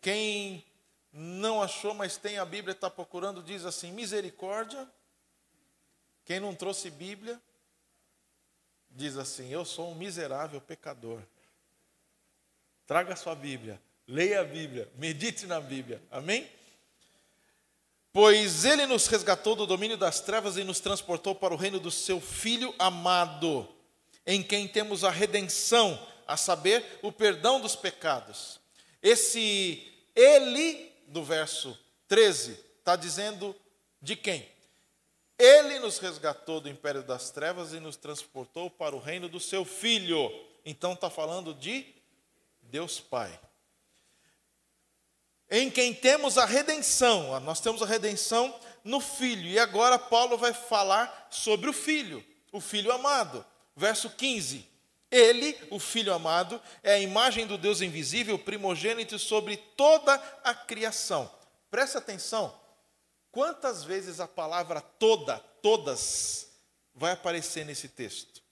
Quem 0.00 0.64
não 1.12 1.62
achou, 1.62 1.94
mas 1.94 2.16
tem 2.16 2.38
a 2.38 2.44
Bíblia, 2.44 2.72
está 2.72 2.90
procurando, 2.90 3.42
diz 3.42 3.64
assim: 3.64 3.92
misericórdia. 3.92 4.88
Quem 6.24 6.40
não 6.40 6.54
trouxe 6.54 6.90
Bíblia, 6.90 7.40
diz 8.90 9.16
assim: 9.16 9.48
Eu 9.48 9.64
sou 9.64 9.90
um 9.90 9.94
miserável 9.94 10.60
pecador. 10.60 11.22
Traga 12.86 13.16
sua 13.16 13.34
Bíblia, 13.34 13.80
leia 14.06 14.40
a 14.40 14.44
Bíblia, 14.44 14.88
medite 14.96 15.46
na 15.46 15.60
Bíblia. 15.60 16.02
Amém? 16.10 16.48
Pois 18.12 18.64
ele 18.64 18.86
nos 18.86 19.06
resgatou 19.08 19.54
do 19.54 19.66
domínio 19.66 19.96
das 19.96 20.20
trevas 20.20 20.56
e 20.56 20.64
nos 20.64 20.80
transportou 20.80 21.34
para 21.34 21.52
o 21.52 21.56
reino 21.56 21.78
do 21.78 21.90
seu 21.90 22.20
Filho 22.20 22.74
amado, 22.78 23.68
em 24.24 24.42
quem 24.42 24.66
temos 24.66 25.04
a 25.04 25.10
redenção, 25.10 26.00
a 26.26 26.36
saber, 26.36 26.98
o 27.02 27.12
perdão 27.12 27.60
dos 27.60 27.76
pecados. 27.76 28.58
Esse 29.02 29.92
ele, 30.14 30.90
do 31.08 31.22
verso 31.22 31.78
13, 32.08 32.58
está 32.78 32.96
dizendo 32.96 33.54
de 34.00 34.16
quem? 34.16 34.48
Ele 35.38 35.78
nos 35.78 35.98
resgatou 35.98 36.60
do 36.60 36.70
império 36.70 37.02
das 37.02 37.30
trevas 37.30 37.74
e 37.74 37.80
nos 37.80 37.96
transportou 37.96 38.70
para 38.70 38.96
o 38.96 38.98
reino 38.98 39.28
do 39.28 39.38
seu 39.38 39.64
Filho. 39.64 40.32
Então 40.64 40.94
está 40.94 41.10
falando 41.10 41.52
de 41.52 41.94
Deus 42.62 42.98
Pai. 42.98 43.38
Em 45.50 45.70
quem 45.70 45.94
temos 45.94 46.38
a 46.38 46.44
redenção, 46.44 47.38
nós 47.40 47.60
temos 47.60 47.82
a 47.82 47.86
redenção 47.86 48.54
no 48.82 49.00
Filho. 49.00 49.46
E 49.48 49.58
agora 49.58 49.98
Paulo 49.98 50.36
vai 50.36 50.52
falar 50.52 51.28
sobre 51.30 51.70
o 51.70 51.72
Filho, 51.72 52.24
o 52.52 52.60
Filho 52.60 52.92
amado. 52.92 53.44
Verso 53.76 54.10
15. 54.10 54.68
Ele, 55.10 55.56
o 55.70 55.78
Filho 55.78 56.12
amado, 56.12 56.60
é 56.82 56.94
a 56.94 56.98
imagem 56.98 57.46
do 57.46 57.56
Deus 57.56 57.80
invisível, 57.80 58.38
primogênito 58.38 59.18
sobre 59.18 59.56
toda 59.56 60.14
a 60.42 60.52
criação. 60.52 61.30
Presta 61.70 61.98
atenção, 61.98 62.52
Quantas 63.36 63.84
vezes 63.84 64.18
a 64.18 64.26
palavra 64.26 64.80
toda, 64.80 65.38
todas, 65.60 66.48
vai 66.94 67.12
aparecer 67.12 67.66
nesse 67.66 67.86
texto? 67.86 68.42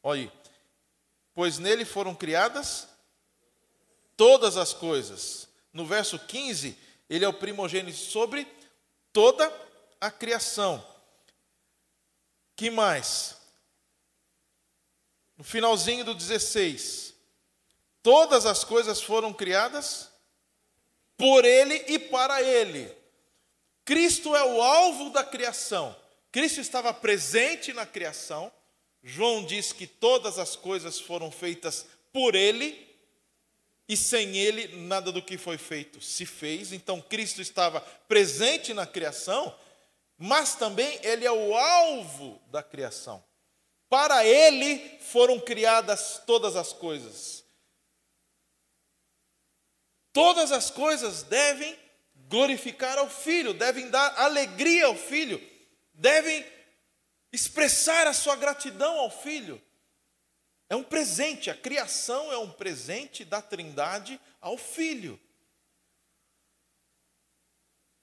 Olha 0.00 0.20
aí. 0.20 0.32
Pois 1.34 1.58
nele 1.58 1.84
foram 1.84 2.14
criadas 2.14 2.86
todas 4.16 4.56
as 4.56 4.72
coisas. 4.72 5.48
No 5.72 5.86
verso 5.86 6.18
15, 6.18 6.76
ele 7.08 7.24
é 7.24 7.28
o 7.28 7.32
primogênito 7.32 7.96
sobre 7.96 8.46
toda 9.12 9.50
a 10.00 10.10
criação. 10.10 10.84
Que 12.54 12.70
mais? 12.70 13.36
No 15.36 15.44
finalzinho 15.44 16.04
do 16.04 16.14
16. 16.14 17.14
Todas 18.02 18.46
as 18.46 18.64
coisas 18.64 19.00
foram 19.00 19.32
criadas 19.32 20.10
por 21.16 21.44
ele 21.44 21.84
e 21.88 21.98
para 21.98 22.42
ele. 22.42 22.92
Cristo 23.84 24.34
é 24.36 24.44
o 24.44 24.60
alvo 24.60 25.10
da 25.10 25.24
criação. 25.24 25.96
Cristo 26.30 26.60
estava 26.60 26.92
presente 26.92 27.72
na 27.72 27.86
criação. 27.86 28.52
João 29.02 29.44
diz 29.44 29.72
que 29.72 29.86
todas 29.86 30.38
as 30.38 30.54
coisas 30.56 31.00
foram 31.00 31.30
feitas 31.30 31.86
por 32.12 32.34
ele 32.34 32.91
e 33.88 33.96
sem 33.96 34.36
ele 34.36 34.76
nada 34.86 35.10
do 35.10 35.22
que 35.22 35.36
foi 35.36 35.58
feito 35.58 36.00
se 36.00 36.24
fez. 36.24 36.72
Então 36.72 37.00
Cristo 37.00 37.40
estava 37.40 37.80
presente 38.08 38.72
na 38.72 38.86
criação, 38.86 39.54
mas 40.16 40.54
também 40.54 40.98
ele 41.02 41.26
é 41.26 41.32
o 41.32 41.54
alvo 41.54 42.40
da 42.50 42.62
criação. 42.62 43.22
Para 43.88 44.24
ele 44.24 44.98
foram 45.00 45.38
criadas 45.38 46.22
todas 46.26 46.56
as 46.56 46.72
coisas. 46.72 47.44
Todas 50.12 50.52
as 50.52 50.70
coisas 50.70 51.22
devem 51.22 51.76
glorificar 52.28 52.98
ao 52.98 53.10
Filho, 53.10 53.52
devem 53.52 53.90
dar 53.90 54.18
alegria 54.18 54.86
ao 54.86 54.96
Filho, 54.96 55.40
devem 55.92 56.44
expressar 57.32 58.06
a 58.06 58.12
sua 58.12 58.36
gratidão 58.36 58.98
ao 58.98 59.10
Filho. 59.10 59.60
É 60.72 60.74
um 60.74 60.82
presente, 60.82 61.50
a 61.50 61.54
criação 61.54 62.32
é 62.32 62.38
um 62.38 62.50
presente 62.50 63.26
da 63.26 63.42
Trindade 63.42 64.18
ao 64.40 64.56
Filho. 64.56 65.20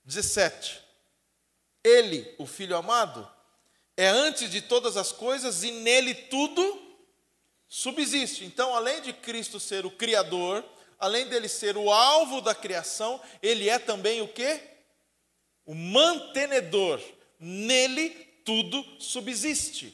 17. 0.03 0.79
Ele, 1.83 2.35
o 2.37 2.45
Filho 2.45 2.77
amado, 2.77 3.27
é 3.97 4.05
antes 4.05 4.51
de 4.51 4.61
todas 4.61 4.97
as 4.97 5.11
coisas 5.11 5.63
e 5.63 5.71
nele 5.71 6.13
tudo 6.13 6.95
subsiste. 7.67 8.45
Então, 8.45 8.75
além 8.75 9.01
de 9.01 9.13
Cristo 9.13 9.59
ser 9.59 9.83
o 9.83 9.89
Criador, 9.89 10.63
além 10.99 11.27
dele 11.27 11.49
ser 11.49 11.75
o 11.75 11.91
alvo 11.91 12.39
da 12.39 12.53
criação, 12.53 13.19
ele 13.41 13.67
é 13.67 13.79
também 13.79 14.21
o 14.21 14.27
que? 14.27 14.61
O 15.65 15.73
mantenedor. 15.73 17.01
Nele 17.39 18.11
tudo 18.45 18.85
subsiste. 18.99 19.87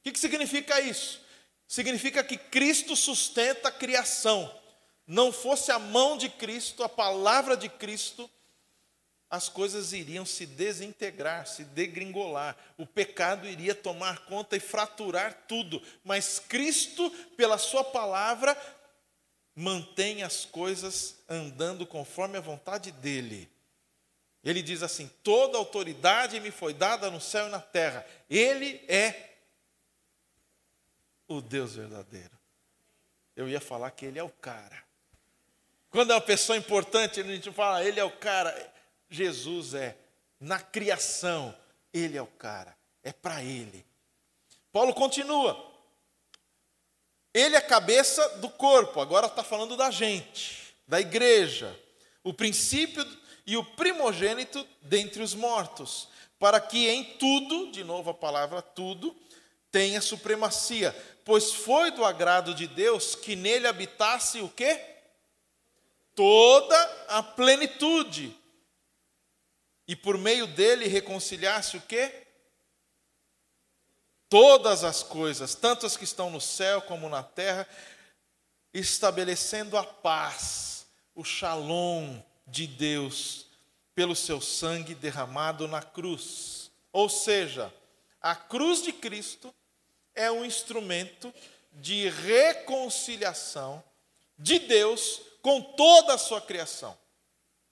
O 0.00 0.10
que 0.10 0.18
significa 0.18 0.80
isso? 0.80 1.22
Significa 1.66 2.22
que 2.22 2.36
Cristo 2.36 2.94
sustenta 2.94 3.68
a 3.68 3.72
criação. 3.72 4.52
Não 5.06 5.32
fosse 5.32 5.70
a 5.70 5.78
mão 5.78 6.16
de 6.16 6.28
Cristo, 6.28 6.82
a 6.82 6.88
palavra 6.88 7.56
de 7.56 7.68
Cristo, 7.68 8.30
as 9.34 9.48
coisas 9.48 9.92
iriam 9.92 10.24
se 10.24 10.46
desintegrar, 10.46 11.46
se 11.46 11.64
degringolar, 11.64 12.56
o 12.78 12.86
pecado 12.86 13.48
iria 13.48 13.74
tomar 13.74 14.26
conta 14.26 14.56
e 14.56 14.60
fraturar 14.60 15.44
tudo, 15.48 15.82
mas 16.04 16.38
Cristo, 16.38 17.10
pela 17.36 17.58
Sua 17.58 17.82
palavra, 17.82 18.56
mantém 19.54 20.22
as 20.22 20.44
coisas 20.44 21.16
andando 21.28 21.84
conforme 21.84 22.38
a 22.38 22.40
vontade 22.40 22.92
dele. 22.92 23.50
Ele 24.44 24.62
diz 24.62 24.82
assim: 24.82 25.10
toda 25.22 25.58
autoridade 25.58 26.38
me 26.38 26.50
foi 26.50 26.72
dada 26.72 27.10
no 27.10 27.20
céu 27.20 27.48
e 27.48 27.50
na 27.50 27.60
terra. 27.60 28.06
Ele 28.28 28.80
é 28.86 29.33
o 31.28 31.40
Deus 31.40 31.74
verdadeiro. 31.74 32.38
Eu 33.36 33.48
ia 33.48 33.60
falar 33.60 33.90
que 33.90 34.06
ele 34.06 34.18
é 34.18 34.22
o 34.22 34.30
cara. 34.30 34.82
Quando 35.90 36.12
é 36.12 36.14
uma 36.14 36.20
pessoa 36.20 36.58
importante, 36.58 37.20
a 37.20 37.24
gente 37.24 37.50
fala, 37.52 37.84
ele 37.84 38.00
é 38.00 38.04
o 38.04 38.10
cara. 38.10 38.72
Jesus 39.08 39.74
é. 39.74 39.96
Na 40.40 40.60
criação, 40.60 41.56
ele 41.92 42.16
é 42.16 42.22
o 42.22 42.26
cara. 42.26 42.76
É 43.02 43.12
para 43.12 43.42
ele. 43.42 43.84
Paulo 44.72 44.92
continua. 44.92 45.72
Ele 47.32 47.56
é 47.56 47.60
cabeça 47.60 48.28
do 48.38 48.48
corpo, 48.48 49.00
agora 49.00 49.26
está 49.26 49.42
falando 49.42 49.76
da 49.76 49.90
gente, 49.90 50.76
da 50.86 51.00
igreja, 51.00 51.76
o 52.22 52.32
princípio 52.32 53.04
e 53.44 53.56
o 53.56 53.64
primogênito 53.64 54.64
dentre 54.80 55.20
os 55.20 55.34
mortos, 55.34 56.08
para 56.38 56.60
que 56.60 56.88
em 56.88 57.02
tudo, 57.18 57.72
de 57.72 57.82
novo 57.82 58.10
a 58.10 58.14
palavra 58.14 58.62
tudo, 58.62 59.16
tenha 59.74 60.00
supremacia, 60.00 60.94
pois 61.24 61.52
foi 61.52 61.90
do 61.90 62.04
agrado 62.04 62.54
de 62.54 62.68
Deus 62.68 63.16
que 63.16 63.34
nele 63.34 63.66
habitasse 63.66 64.40
o 64.40 64.48
quê? 64.48 64.80
Toda 66.14 66.76
a 67.08 67.24
plenitude. 67.24 68.32
E 69.88 69.96
por 69.96 70.16
meio 70.16 70.46
dele 70.46 70.86
reconciliasse 70.86 71.76
o 71.76 71.80
quê? 71.80 72.20
todas 74.34 74.82
as 74.82 75.00
coisas, 75.00 75.54
tanto 75.54 75.86
as 75.86 75.96
que 75.96 76.02
estão 76.02 76.28
no 76.28 76.40
céu 76.40 76.82
como 76.82 77.08
na 77.08 77.22
terra, 77.22 77.68
estabelecendo 78.72 79.76
a 79.76 79.84
paz, 79.84 80.86
o 81.14 81.22
shalom 81.22 82.20
de 82.44 82.66
Deus 82.66 83.46
pelo 83.94 84.16
seu 84.16 84.40
sangue 84.40 84.92
derramado 84.92 85.68
na 85.68 85.80
cruz. 85.80 86.68
Ou 86.92 87.08
seja, 87.08 87.72
a 88.20 88.34
cruz 88.34 88.82
de 88.82 88.92
Cristo 88.92 89.54
é 90.14 90.30
um 90.30 90.44
instrumento 90.44 91.32
de 91.72 92.08
reconciliação 92.08 93.82
de 94.38 94.58
Deus 94.58 95.20
com 95.42 95.60
toda 95.60 96.14
a 96.14 96.18
sua 96.18 96.40
criação. 96.40 96.96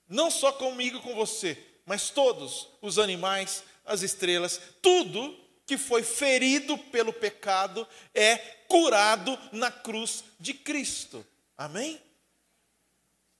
Não 0.07 0.29
só 0.29 0.51
comigo 0.51 1.01
com 1.01 1.15
você, 1.15 1.57
mas 1.85 2.09
todos 2.09 2.69
os 2.81 2.99
animais, 2.99 3.63
as 3.85 4.01
estrelas, 4.01 4.59
tudo 4.81 5.39
que 5.65 5.77
foi 5.77 6.03
ferido 6.03 6.77
pelo 6.77 7.13
pecado 7.13 7.87
é 8.13 8.37
curado 8.67 9.37
na 9.51 9.71
cruz 9.71 10.23
de 10.39 10.53
Cristo. 10.53 11.25
Amém? 11.57 12.01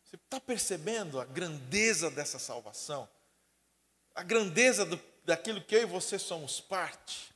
Você 0.04 0.16
está 0.16 0.40
percebendo 0.40 1.20
a 1.20 1.26
grandeza 1.26 2.10
dessa 2.10 2.40
salvação? 2.40 3.10
A 4.16 4.24
grandeza 4.24 4.86
do, 4.86 5.00
daquilo 5.26 5.62
que 5.62 5.76
eu 5.76 5.82
e 5.82 5.86
você 5.86 6.18
somos 6.18 6.62
parte? 6.62 7.33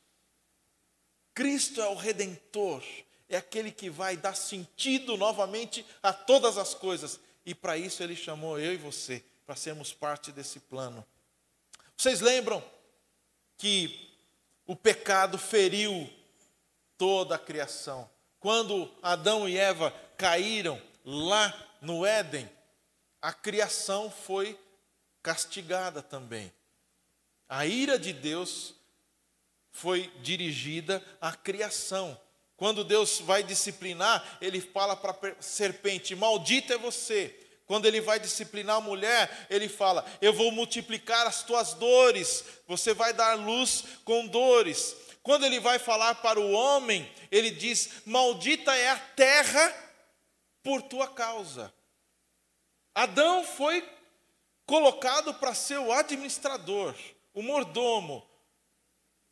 Cristo 1.37 1.79
é 1.79 1.87
o 1.87 1.93
redentor, 1.93 2.83
é 3.29 3.37
aquele 3.37 3.71
que 3.71 3.91
vai 3.91 4.17
dar 4.17 4.33
sentido 4.33 5.15
novamente 5.15 5.85
a 6.01 6.11
todas 6.11 6.57
as 6.57 6.73
coisas. 6.73 7.19
E 7.45 7.53
para 7.53 7.77
isso 7.77 8.01
ele 8.01 8.15
chamou 8.15 8.59
eu 8.59 8.73
e 8.73 8.77
você, 8.77 9.23
para 9.45 9.55
sermos 9.55 9.93
parte 9.93 10.31
desse 10.31 10.59
plano. 10.59 11.05
Vocês 11.95 12.21
lembram 12.21 12.63
que 13.55 14.09
o 14.65 14.75
pecado 14.75 15.37
feriu 15.37 16.11
toda 16.97 17.35
a 17.35 17.39
criação. 17.39 18.09
Quando 18.39 18.91
Adão 19.03 19.47
e 19.47 19.59
Eva 19.59 19.91
caíram 20.17 20.81
lá 21.05 21.53
no 21.79 22.03
Éden, 22.03 22.49
a 23.21 23.31
criação 23.31 24.09
foi 24.09 24.59
castigada 25.21 26.01
também. 26.01 26.51
A 27.47 27.67
ira 27.67 27.99
de 27.99 28.11
Deus 28.11 28.73
foi 29.77 30.11
dirigida 30.21 31.03
à 31.21 31.33
criação. 31.33 32.19
Quando 32.55 32.83
Deus 32.83 33.19
vai 33.19 33.43
disciplinar, 33.43 34.37
ele 34.41 34.59
fala 34.59 34.95
para 34.95 35.11
a 35.11 35.41
serpente: 35.41 36.15
Maldita 36.15 36.73
é 36.73 36.77
você. 36.77 37.35
Quando 37.67 37.85
ele 37.85 38.01
vai 38.01 38.19
disciplinar 38.19 38.77
a 38.77 38.81
mulher, 38.81 39.45
ele 39.49 39.69
fala: 39.69 40.03
Eu 40.19 40.33
vou 40.33 40.51
multiplicar 40.51 41.27
as 41.27 41.43
tuas 41.43 41.75
dores, 41.75 42.43
você 42.67 42.93
vai 42.93 43.13
dar 43.13 43.35
luz 43.35 43.83
com 44.03 44.25
dores. 44.25 44.95
Quando 45.21 45.45
ele 45.45 45.59
vai 45.59 45.77
falar 45.77 46.15
para 46.15 46.39
o 46.39 46.51
homem, 46.51 47.07
ele 47.29 47.51
diz: 47.51 48.01
Maldita 48.05 48.75
é 48.75 48.89
a 48.89 48.97
terra 48.97 49.93
por 50.63 50.81
tua 50.81 51.07
causa. 51.07 51.71
Adão 52.95 53.43
foi 53.43 53.87
colocado 54.65 55.35
para 55.35 55.53
ser 55.53 55.77
o 55.77 55.93
administrador, 55.93 56.95
o 57.31 57.43
mordomo. 57.43 58.26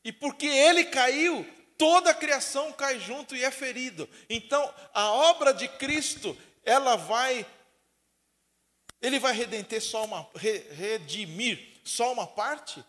E 0.06 0.12
porque 0.12 0.46
ele 0.46 0.86
caiu, 0.86 1.44
toda 1.80 2.12
a 2.12 2.14
criação 2.14 2.72
cai 2.72 3.00
junto 3.00 3.36
e 3.36 3.44
é 3.44 3.50
ferido. 3.50 4.08
Então, 4.30 4.72
a 4.94 5.10
obra 5.12 5.52
de 5.52 5.68
Cristo, 5.68 6.38
ela 6.64 6.96
vai 6.96 7.46
ele 9.02 9.20
vai 9.20 9.34
redimir 9.34 9.82
só 9.82 10.06
uma 10.06 10.28
redimir 10.72 11.76
só 11.84 12.14
uma 12.14 12.26
parte? 12.26 12.84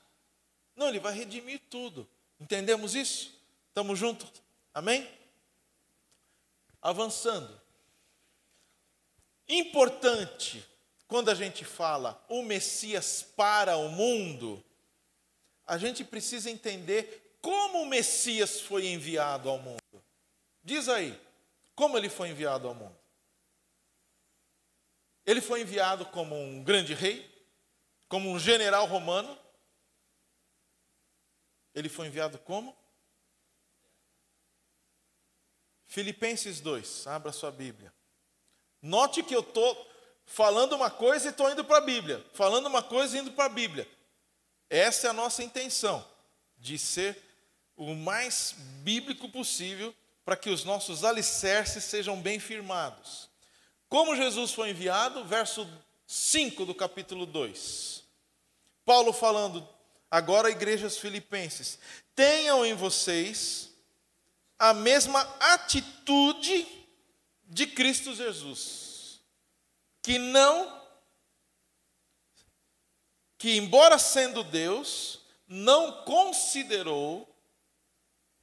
Não, 0.76 0.88
ele 0.88 1.00
vai 1.00 1.14
redimir 1.14 1.61
tudo. 1.70 2.07
Entendemos 2.38 2.94
isso? 2.94 3.35
Estamos 3.68 3.98
juntos? 3.98 4.31
Amém? 4.74 5.09
Avançando. 6.83 7.59
Importante 9.48 10.62
quando 11.09 11.31
a 11.31 11.35
gente 11.35 11.64
fala 11.64 12.22
o 12.29 12.42
Messias 12.42 13.22
para 13.22 13.76
o 13.76 13.88
mundo, 13.88 14.62
a 15.66 15.76
gente 15.76 16.05
precisa 16.05 16.50
entender 16.50 17.38
como 17.42 17.83
o 17.83 17.87
Messias 17.87 18.61
foi 18.61 18.87
enviado 18.87 19.48
ao 19.48 19.59
mundo. 19.59 19.81
Diz 20.62 20.88
aí, 20.88 21.20
como 21.74 21.96
ele 21.96 22.09
foi 22.09 22.29
enviado 22.29 22.68
ao 22.68 22.74
mundo? 22.74 22.96
Ele 25.24 25.40
foi 25.40 25.62
enviado 25.62 26.07
como 26.07 26.37
um 26.37 26.62
grande 26.62 26.94
rei, 26.94 27.29
como 28.09 28.31
um 28.31 28.38
general 28.38 28.87
romano. 28.87 29.37
Ele 31.74 31.88
foi 31.88 32.07
enviado 32.07 32.38
como? 32.38 32.76
Filipenses 35.85 36.61
2, 36.61 37.07
abra 37.07 37.33
sua 37.33 37.50
Bíblia. 37.50 37.92
Note 38.81 39.22
que 39.22 39.35
eu 39.35 39.40
estou 39.40 39.90
falando 40.24 40.74
uma 40.74 40.90
coisa 40.90 41.26
e 41.26 41.31
estou 41.31 41.50
indo 41.50 41.64
para 41.64 41.79
a 41.79 41.81
Bíblia, 41.81 42.24
falando 42.35 42.66
uma 42.66 42.83
coisa 42.83 43.16
e 43.16 43.20
indo 43.20 43.33
para 43.33 43.46
a 43.46 43.48
Bíblia. 43.48 43.88
Essa 44.68 45.09
é 45.09 45.11
a 45.11 45.14
nossa 45.14 45.42
intenção, 45.42 46.07
de 46.59 46.79
ser 46.79 47.16
o 47.76 47.94
mais 47.94 48.55
bíblico 48.83 49.29
possível 49.29 49.94
para 50.24 50.37
que 50.37 50.50
os 50.50 50.64
nossos 50.64 51.05
alicerces 51.05 51.85
sejam 51.85 52.20
bem 52.20 52.40
firmados. 52.40 53.29
Como 53.88 54.16
Jesus 54.16 54.52
foi 54.52 54.70
enviado, 54.70 55.24
verso 55.24 55.68
5 56.07 56.64
do 56.64 56.74
capítulo 56.74 57.26
2. 57.26 58.02
Paulo 58.85 59.12
falando 59.12 59.66
agora 60.11 60.50
igrejas 60.50 60.98
filipenses: 60.98 61.79
tenham 62.14 62.64
em 62.66 62.74
vocês 62.74 63.70
a 64.59 64.72
mesma 64.72 65.20
atitude 65.38 66.66
de 67.44 67.66
Cristo 67.66 68.14
Jesus 68.14 68.87
que 70.07 70.20
não, 70.20 70.72
que 73.38 73.57
embora 73.57 73.99
sendo 73.99 74.42
Deus, 74.42 75.20
não 75.46 76.05
considerou 76.05 77.29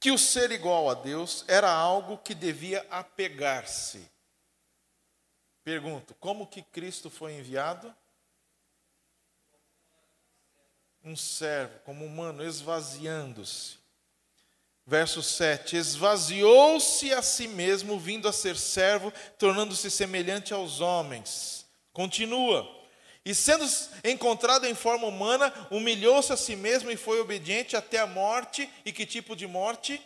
que 0.00 0.10
o 0.10 0.18
ser 0.18 0.50
igual 0.52 0.90
a 0.90 0.94
Deus 0.94 1.44
era 1.48 1.72
algo 1.72 2.18
que 2.18 2.34
devia 2.34 2.86
apegar-se. 2.90 4.10
Pergunto, 5.62 6.14
como 6.16 6.46
que 6.46 6.62
Cristo 6.62 7.08
foi 7.08 7.32
enviado? 7.32 7.94
Um 11.02 11.16
servo, 11.16 11.78
como 11.80 12.04
humano, 12.04 12.44
esvaziando-se. 12.44 13.78
Verso 14.86 15.22
7: 15.22 15.76
Esvaziou-se 15.76 17.12
a 17.14 17.22
si 17.22 17.48
mesmo, 17.48 17.98
vindo 17.98 18.28
a 18.28 18.32
ser 18.32 18.56
servo, 18.56 19.10
tornando-se 19.38 19.90
semelhante 19.90 20.52
aos 20.52 20.80
homens. 20.80 21.66
Continua. 21.92 22.83
E 23.24 23.34
sendo 23.34 23.64
encontrado 24.04 24.66
em 24.66 24.74
forma 24.74 25.06
humana, 25.06 25.52
humilhou-se 25.70 26.32
a 26.32 26.36
si 26.36 26.54
mesmo 26.54 26.90
e 26.90 26.96
foi 26.96 27.20
obediente 27.20 27.74
até 27.74 27.98
a 27.98 28.06
morte. 28.06 28.68
E 28.84 28.92
que 28.92 29.06
tipo 29.06 29.34
de 29.34 29.46
morte? 29.46 30.00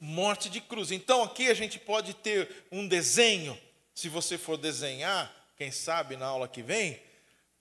Morte 0.00 0.48
de 0.48 0.60
cruz. 0.60 0.90
Então 0.90 1.22
aqui 1.22 1.48
a 1.48 1.54
gente 1.54 1.78
pode 1.78 2.14
ter 2.14 2.66
um 2.72 2.88
desenho. 2.88 3.58
Se 3.94 4.08
você 4.08 4.38
for 4.38 4.56
desenhar, 4.56 5.30
quem 5.56 5.70
sabe 5.70 6.16
na 6.16 6.26
aula 6.26 6.48
que 6.48 6.62
vem, 6.62 7.00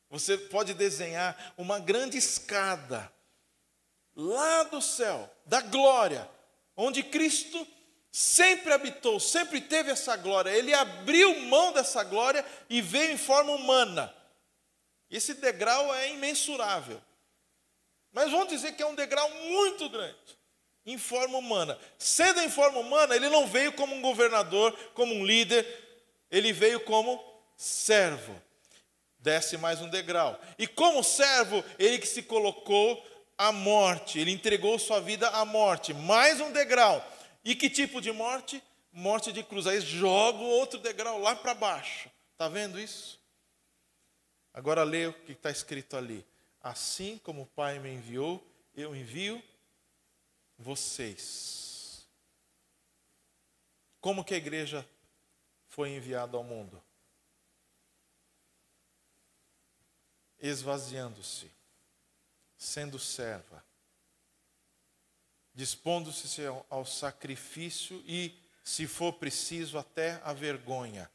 você 0.09 0.37
pode 0.37 0.73
desenhar 0.73 1.53
uma 1.57 1.77
grande 1.77 2.17
escada 2.17 3.11
lá 4.15 4.63
do 4.63 4.81
céu, 4.81 5.29
da 5.45 5.59
glória, 5.59 6.29
onde 6.77 7.03
Cristo 7.03 7.67
sempre 8.15 8.71
habitou, 8.71 9.19
sempre 9.19 9.59
teve 9.59 9.91
essa 9.91 10.15
glória. 10.15 10.49
Ele 10.49 10.73
abriu 10.73 11.37
mão 11.41 11.73
dessa 11.73 12.01
glória 12.01 12.45
e 12.69 12.81
veio 12.81 13.11
em 13.11 13.17
forma 13.17 13.51
humana. 13.51 14.15
Esse 15.11 15.33
degrau 15.33 15.93
é 15.93 16.11
imensurável. 16.11 17.01
Mas 18.13 18.31
vamos 18.31 18.47
dizer 18.47 18.71
que 18.71 18.81
é 18.81 18.85
um 18.85 18.95
degrau 18.95 19.29
muito 19.29 19.89
grande, 19.89 20.15
em 20.85 20.97
forma 20.97 21.37
humana. 21.37 21.77
Sendo 21.99 22.39
em 22.39 22.49
forma 22.49 22.79
humana, 22.79 23.17
ele 23.17 23.27
não 23.27 23.47
veio 23.47 23.73
como 23.73 23.93
um 23.93 24.01
governador, 24.01 24.71
como 24.93 25.13
um 25.13 25.25
líder, 25.25 25.67
ele 26.31 26.53
veio 26.53 26.79
como 26.79 27.21
servo. 27.57 28.41
Desce 29.19 29.57
mais 29.57 29.81
um 29.81 29.89
degrau. 29.89 30.39
E 30.57 30.67
como 30.67 31.03
servo, 31.03 31.61
ele 31.77 31.99
que 31.99 32.07
se 32.07 32.23
colocou 32.23 33.05
a 33.37 33.51
morte, 33.51 34.19
ele 34.19 34.31
entregou 34.31 34.79
sua 34.79 35.01
vida 35.01 35.27
à 35.27 35.43
morte, 35.43 35.93
mais 35.93 36.39
um 36.39 36.53
degrau. 36.53 37.05
E 37.45 37.55
que 37.55 37.69
tipo 37.69 38.01
de 38.01 38.11
morte? 38.11 38.61
Morte 38.91 39.31
de 39.31 39.43
cruz. 39.43 39.67
Aí 39.67 39.79
joga 39.79 40.39
outro 40.39 40.79
degrau 40.79 41.19
lá 41.19 41.35
para 41.35 41.53
baixo. 41.53 42.09
Está 42.33 42.49
vendo 42.49 42.79
isso? 42.79 43.21
Agora 44.51 44.83
leia 44.83 45.11
o 45.11 45.13
que 45.13 45.33
está 45.33 45.51
escrito 45.51 45.95
ali. 45.95 46.25
Assim 46.59 47.19
como 47.19 47.43
o 47.43 47.47
Pai 47.47 47.77
me 47.77 47.93
enviou, 47.93 48.45
eu 48.73 48.95
envio 48.95 49.41
vocês. 50.57 52.07
Como 54.01 54.23
que 54.23 54.33
a 54.33 54.37
igreja 54.37 54.87
foi 55.67 55.91
enviada 55.91 56.35
ao 56.35 56.43
mundo? 56.43 56.81
Esvaziando-se 60.39 61.51
sendo 62.57 62.97
serva, 62.97 63.63
dispondo-se 65.55 66.41
ao 66.69 66.85
sacrifício 66.85 68.03
e, 68.05 68.37
se 68.63 68.85
for 68.85 69.13
preciso, 69.13 69.77
até 69.77 70.19
a 70.23 70.33
vergonha, 70.33 71.09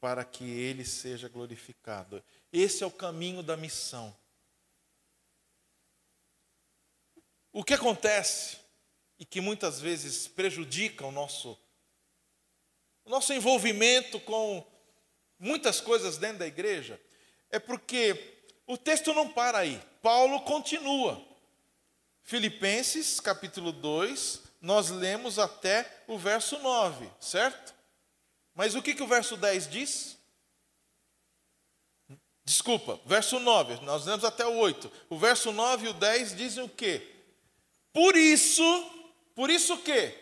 para 0.00 0.24
que 0.24 0.44
ele 0.44 0.84
seja 0.84 1.28
glorificado. 1.28 2.24
Esse 2.50 2.82
é 2.82 2.86
o 2.86 2.90
caminho 2.90 3.42
da 3.42 3.56
missão. 3.56 4.16
O 7.52 7.62
que 7.62 7.74
acontece 7.74 8.58
e 9.18 9.24
que 9.24 9.40
muitas 9.40 9.80
vezes 9.80 10.26
prejudica 10.26 11.06
o 11.06 11.12
nosso 11.12 11.58
o 13.04 13.10
nosso 13.10 13.32
envolvimento 13.32 14.18
com 14.18 14.66
muitas 15.38 15.80
coisas 15.80 16.18
dentro 16.18 16.38
da 16.38 16.46
igreja 16.46 17.00
é 17.50 17.58
porque 17.58 18.42
o 18.66 18.76
texto 18.76 19.14
não 19.14 19.28
para 19.28 19.58
aí. 19.58 19.80
Paulo 20.02 20.40
continua. 20.40 21.25
Filipenses 22.26 23.20
capítulo 23.20 23.70
2, 23.70 24.42
nós 24.60 24.90
lemos 24.90 25.38
até 25.38 26.02
o 26.08 26.18
verso 26.18 26.58
9, 26.58 27.08
certo? 27.20 27.72
Mas 28.52 28.74
o 28.74 28.82
que, 28.82 28.96
que 28.96 29.02
o 29.02 29.06
verso 29.06 29.36
10 29.36 29.68
diz? 29.68 30.18
Desculpa, 32.44 32.98
verso 33.06 33.38
9, 33.38 33.84
nós 33.84 34.06
lemos 34.06 34.24
até 34.24 34.44
o 34.44 34.56
8. 34.56 34.90
O 35.08 35.16
verso 35.16 35.52
9 35.52 35.86
e 35.86 35.88
o 35.90 35.92
10 35.92 36.34
dizem 36.34 36.64
o 36.64 36.68
quê? 36.68 37.00
Por 37.92 38.16
isso, 38.16 38.64
por 39.32 39.48
isso 39.48 39.74
o 39.74 39.82
quê? 39.82 40.12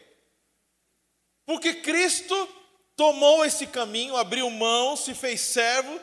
Porque 1.47 1.73
Cristo 1.77 2.37
tomou 2.95 3.47
esse 3.47 3.67
caminho, 3.67 4.14
abriu 4.14 4.51
mão, 4.51 4.95
se 4.95 5.14
fez 5.14 5.40
servo, 5.40 5.99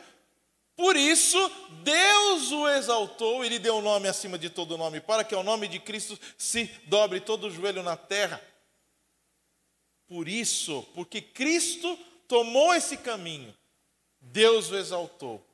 por 0.76 0.96
isso, 0.96 1.38
Deus 1.82 2.50
o 2.50 2.68
exaltou 2.68 3.44
e 3.44 3.48
lhe 3.48 3.58
deu 3.58 3.76
o 3.76 3.78
um 3.78 3.82
nome 3.82 4.08
acima 4.08 4.38
de 4.38 4.48
todo 4.48 4.78
nome, 4.78 5.00
para 5.00 5.24
que 5.24 5.34
ao 5.34 5.42
nome 5.42 5.68
de 5.68 5.78
Cristo 5.78 6.18
se 6.38 6.64
dobre 6.86 7.20
todo 7.20 7.46
o 7.46 7.50
joelho 7.50 7.82
na 7.82 7.96
terra. 7.96 8.42
Por 10.06 10.28
isso, 10.28 10.82
porque 10.94 11.20
Cristo 11.20 11.96
tomou 12.26 12.74
esse 12.74 12.96
caminho, 12.96 13.54
Deus 14.20 14.70
o 14.70 14.76
exaltou. 14.76 15.44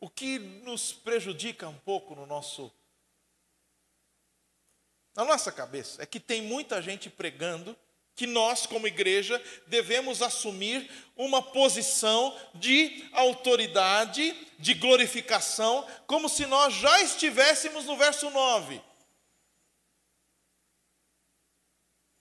O 0.00 0.10
que 0.10 0.38
nos 0.38 0.92
prejudica 0.92 1.68
um 1.68 1.78
pouco 1.78 2.14
no 2.14 2.26
nosso 2.26 2.72
na 5.14 5.24
nossa 5.24 5.50
cabeça 5.50 6.02
é 6.02 6.06
que 6.06 6.20
tem 6.20 6.42
muita 6.42 6.82
gente 6.82 7.08
pregando 7.08 7.74
que 8.16 8.26
nós, 8.26 8.64
como 8.64 8.86
igreja, 8.86 9.40
devemos 9.66 10.22
assumir 10.22 10.90
uma 11.14 11.42
posição 11.42 12.34
de 12.54 13.06
autoridade, 13.12 14.34
de 14.58 14.72
glorificação, 14.72 15.86
como 16.06 16.26
se 16.26 16.46
nós 16.46 16.72
já 16.74 17.02
estivéssemos 17.02 17.84
no 17.84 17.94
verso 17.94 18.30
9. 18.30 18.82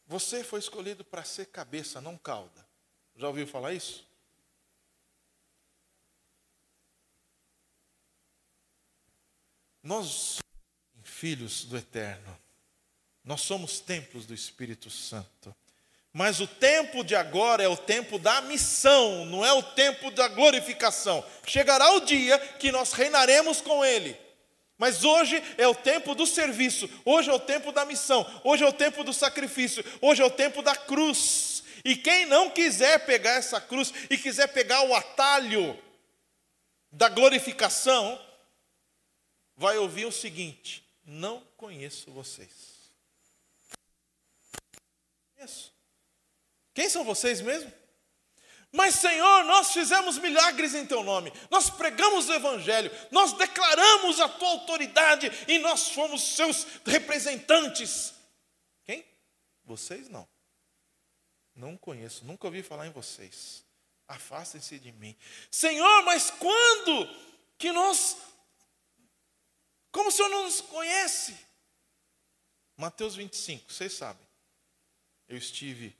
Você 0.05 0.43
foi 0.43 0.59
escolhido 0.59 1.03
para 1.05 1.23
ser 1.23 1.45
cabeça, 1.47 2.01
não 2.01 2.17
cauda. 2.17 2.67
Já 3.15 3.29
ouviu 3.29 3.47
falar 3.47 3.73
isso? 3.73 4.05
Nós 9.81 10.39
somos 10.39 10.43
filhos 11.03 11.63
do 11.63 11.77
Eterno. 11.77 12.37
Nós 13.23 13.41
somos 13.41 13.79
templos 13.79 14.25
do 14.25 14.33
Espírito 14.33 14.89
Santo. 14.89 15.55
Mas 16.17 16.39
o 16.39 16.47
tempo 16.47 17.03
de 17.03 17.13
agora 17.13 17.61
é 17.61 17.67
o 17.67 17.75
tempo 17.75 18.17
da 18.17 18.39
missão, 18.39 19.25
não 19.25 19.45
é 19.45 19.51
o 19.51 19.61
tempo 19.61 20.09
da 20.09 20.29
glorificação. 20.29 21.21
Chegará 21.45 21.91
o 21.91 22.05
dia 22.05 22.39
que 22.39 22.71
nós 22.71 22.93
reinaremos 22.93 23.59
com 23.59 23.83
Ele. 23.83 24.17
Mas 24.77 25.03
hoje 25.03 25.43
é 25.57 25.67
o 25.67 25.75
tempo 25.75 26.15
do 26.15 26.25
serviço, 26.25 26.89
hoje 27.03 27.29
é 27.29 27.33
o 27.33 27.39
tempo 27.39 27.69
da 27.73 27.83
missão, 27.83 28.25
hoje 28.45 28.63
é 28.63 28.65
o 28.65 28.71
tempo 28.71 29.03
do 29.03 29.11
sacrifício, 29.11 29.83
hoje 29.99 30.21
é 30.21 30.25
o 30.25 30.31
tempo 30.31 30.61
da 30.61 30.73
cruz. 30.73 31.65
E 31.83 31.97
quem 31.97 32.25
não 32.25 32.49
quiser 32.49 33.05
pegar 33.05 33.31
essa 33.31 33.59
cruz 33.59 33.93
e 34.09 34.17
quiser 34.17 34.47
pegar 34.47 34.83
o 34.83 34.95
atalho 34.95 35.77
da 36.93 37.09
glorificação, 37.09 38.17
vai 39.57 39.77
ouvir 39.77 40.05
o 40.05 40.13
seguinte: 40.13 40.81
não 41.03 41.43
conheço 41.57 42.09
vocês. 42.09 42.49
Conheço. 45.35 45.74
Quem 46.75 46.89
são 46.89 47.05
vocês 47.05 47.39
mesmo? 47.41 47.73
Mas, 48.71 48.95
Senhor, 48.95 49.45
nós 49.45 49.71
fizemos 49.71 50.17
milagres 50.17 50.75
em 50.75 50.85
Teu 50.85 51.01
nome, 51.01 51.31
nós 51.49 51.69
pregamos 51.69 52.27
o 52.27 52.33
Evangelho, 52.33 52.91
nós 53.09 53.31
declaramos 53.31 54.19
a 54.19 54.27
Tua 54.27 54.49
autoridade 54.49 55.31
e 55.47 55.57
nós 55.59 55.89
fomos 55.89 56.35
Seus 56.35 56.67
representantes. 56.85 58.13
Quem? 58.83 59.05
Vocês 59.63 60.09
não. 60.09 60.27
Não 61.55 61.77
conheço, 61.77 62.25
nunca 62.25 62.47
ouvi 62.47 62.61
falar 62.61 62.85
em 62.85 62.91
vocês. 62.91 63.63
Afastem-se 64.05 64.77
de 64.77 64.91
mim. 64.91 65.15
Senhor, 65.49 66.03
mas 66.03 66.29
quando 66.29 67.07
que 67.57 67.71
nós. 67.71 68.17
Como 69.89 70.09
o 70.09 70.11
Senhor 70.11 70.27
não 70.27 70.43
nos 70.43 70.59
conhece? 70.59 71.33
Mateus 72.75 73.15
25, 73.15 73.71
vocês 73.71 73.93
sabem. 73.93 74.27
Eu 75.29 75.37
estive 75.37 75.95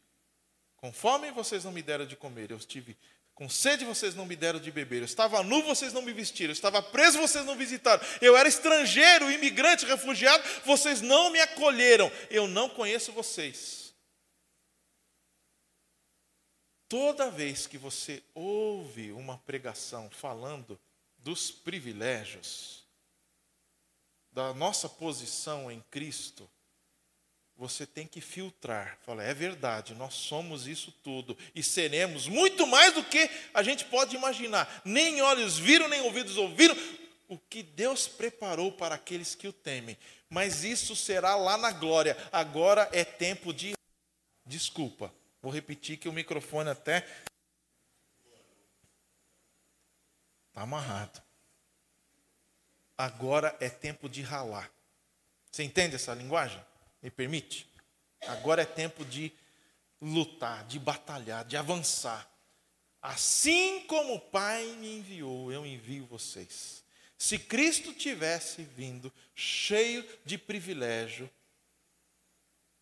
com 0.86 0.94
fome, 0.94 1.32
vocês 1.32 1.64
não 1.64 1.72
me 1.72 1.82
deram 1.82 2.06
de 2.06 2.16
comer. 2.16 2.52
Eu 2.52 2.58
estive 2.58 2.96
com 3.34 3.50
sede, 3.50 3.84
vocês 3.84 4.14
não 4.14 4.24
me 4.24 4.36
deram 4.36 4.60
de 4.60 4.72
beber. 4.72 5.00
Eu 5.00 5.06
estava 5.06 5.42
nu, 5.42 5.64
vocês 5.64 5.92
não 5.92 6.04
me 6.04 6.14
vestiram. 6.14 6.52
Eu 6.52 6.54
estava 6.54 6.80
preso, 6.80 7.18
vocês 7.18 7.44
não 7.44 7.56
visitaram. 7.56 8.06
Eu 8.22 8.38
era 8.38 8.48
estrangeiro, 8.48 9.32
imigrante, 9.32 9.84
refugiado, 9.84 10.44
vocês 10.64 11.02
não 11.02 11.32
me 11.32 11.42
acolheram. 11.42 12.12
Eu 12.30 12.48
não 12.48 12.70
conheço 12.70 13.12
vocês. 13.12 13.96
Toda 16.88 17.32
vez 17.32 17.66
que 17.66 17.80
você 17.80 18.24
ouve 18.36 19.12
uma 19.12 19.40
pregação 19.40 20.08
falando 20.12 20.80
dos 21.18 21.50
privilégios, 21.50 22.88
da 24.32 24.54
nossa 24.54 24.88
posição 24.88 25.72
em 25.72 25.82
Cristo, 25.90 26.48
você 27.58 27.86
tem 27.86 28.06
que 28.06 28.20
filtrar. 28.20 28.98
Fala, 29.06 29.24
é 29.24 29.34
verdade, 29.34 29.94
nós 29.94 30.14
somos 30.14 30.68
isso 30.68 30.92
tudo 31.04 31.38
e 31.54 31.64
seremos 31.64 32.28
muito 32.28 32.68
mais 32.68 32.94
do 32.94 33.04
que 33.04 33.30
a 33.54 33.64
gente 33.64 33.86
pode 33.86 34.16
imaginar. 34.16 34.82
Nem 34.84 35.22
olhos 35.22 35.58
viram, 35.58 35.88
nem 35.88 36.02
ouvidos 36.02 36.38
ouviram 36.38 36.76
o 37.28 37.38
que 37.38 37.64
Deus 37.64 38.08
preparou 38.08 38.72
para 38.72 38.96
aqueles 38.96 39.36
que 39.36 39.48
o 39.48 39.54
temem. 39.54 39.98
Mas 40.30 40.64
isso 40.64 40.96
será 40.96 41.36
lá 41.36 41.58
na 41.58 41.72
glória. 41.72 42.18
Agora 42.32 42.90
é 42.92 43.04
tempo 43.04 43.54
de 43.54 43.74
desculpa. 44.46 45.14
Vou 45.42 45.52
repetir 45.52 45.98
que 45.98 46.10
o 46.10 46.14
microfone 46.14 46.70
até 46.70 47.08
está 50.50 50.62
amarrado. 50.62 51.24
Agora 52.98 53.56
é 53.60 53.70
tempo 53.70 54.10
de 54.10 54.22
ralar. 54.22 54.72
Você 55.52 55.64
entende 55.64 55.96
essa 55.96 56.14
linguagem? 56.14 56.62
Me 57.06 57.12
permite? 57.12 57.70
Agora 58.26 58.64
é 58.64 58.66
tempo 58.66 59.06
de 59.06 59.32
lutar, 60.02 60.66
de 60.66 60.80
batalhar, 60.80 61.46
de 61.46 61.56
avançar. 61.56 62.28
Assim 63.00 63.82
como 63.82 64.16
o 64.16 64.20
Pai 64.20 64.66
me 64.80 64.98
enviou, 64.98 65.52
eu 65.52 65.64
envio 65.64 66.08
vocês. 66.08 66.84
Se 67.16 67.38
Cristo 67.38 67.94
tivesse 67.94 68.64
vindo 68.64 69.14
cheio 69.36 70.04
de 70.26 70.36
privilégio, 70.36 71.30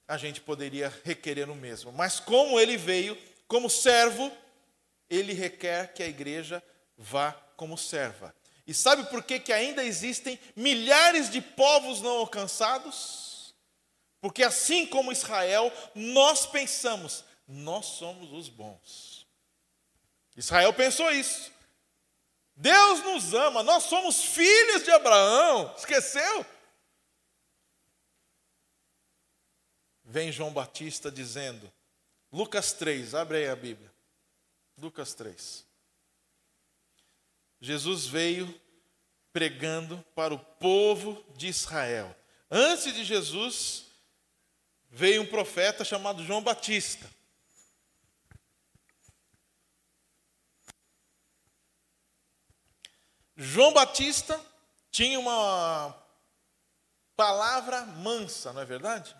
a 0.07 0.15
gente 0.15 0.39
poderia 0.39 0.87
requerer 1.03 1.49
o 1.49 1.55
mesmo. 1.55 1.91
Mas 1.91 2.21
como 2.21 2.57
ele 2.57 2.77
veio 2.77 3.17
como 3.45 3.69
servo, 3.69 4.31
ele 5.09 5.33
requer 5.33 5.93
que 5.93 6.01
a 6.01 6.07
igreja 6.07 6.63
vá 6.97 7.33
como 7.57 7.77
serva. 7.77 8.33
E 8.65 8.73
sabe 8.73 9.03
por 9.09 9.21
que, 9.21 9.37
que 9.37 9.51
ainda 9.51 9.83
existem 9.83 10.39
milhares 10.55 11.29
de 11.29 11.41
povos 11.41 11.99
não 11.99 12.19
alcançados? 12.19 13.32
Porque 14.23 14.41
assim 14.41 14.87
como 14.87 15.11
Israel, 15.11 15.69
nós 15.93 16.45
pensamos, 16.45 17.25
nós 17.45 17.85
somos 17.87 18.31
os 18.31 18.47
bons. 18.47 19.27
Israel 20.37 20.71
pensou 20.73 21.11
isso. 21.11 21.51
Deus 22.55 23.03
nos 23.03 23.33
ama, 23.33 23.61
nós 23.63 23.83
somos 23.83 24.23
filhos 24.23 24.85
de 24.85 24.91
Abraão. 24.91 25.75
Esqueceu? 25.77 26.45
Vem 30.05 30.31
João 30.31 30.53
Batista 30.53 31.11
dizendo, 31.11 31.69
Lucas 32.31 32.71
3, 32.71 33.13
abre 33.15 33.39
aí 33.39 33.49
a 33.49 33.57
Bíblia. 33.57 33.93
Lucas 34.77 35.13
3. 35.13 35.65
Jesus 37.59 38.05
veio 38.05 38.57
pregando 39.33 40.01
para 40.15 40.33
o 40.33 40.39
povo 40.39 41.21
de 41.35 41.49
Israel. 41.49 42.15
Antes 42.49 42.93
de 42.93 43.03
Jesus, 43.03 43.91
veio 44.93 45.23
um 45.23 45.25
profeta 45.25 45.83
chamado 45.83 46.23
João 46.23 46.43
Batista. 46.43 47.09
João 53.35 53.73
Batista 53.73 54.39
tinha 54.91 55.19
uma 55.19 55.99
palavra 57.15 57.87
mansa, 57.87 58.53
não 58.53 58.61
é 58.61 58.65
verdade? 58.65 59.17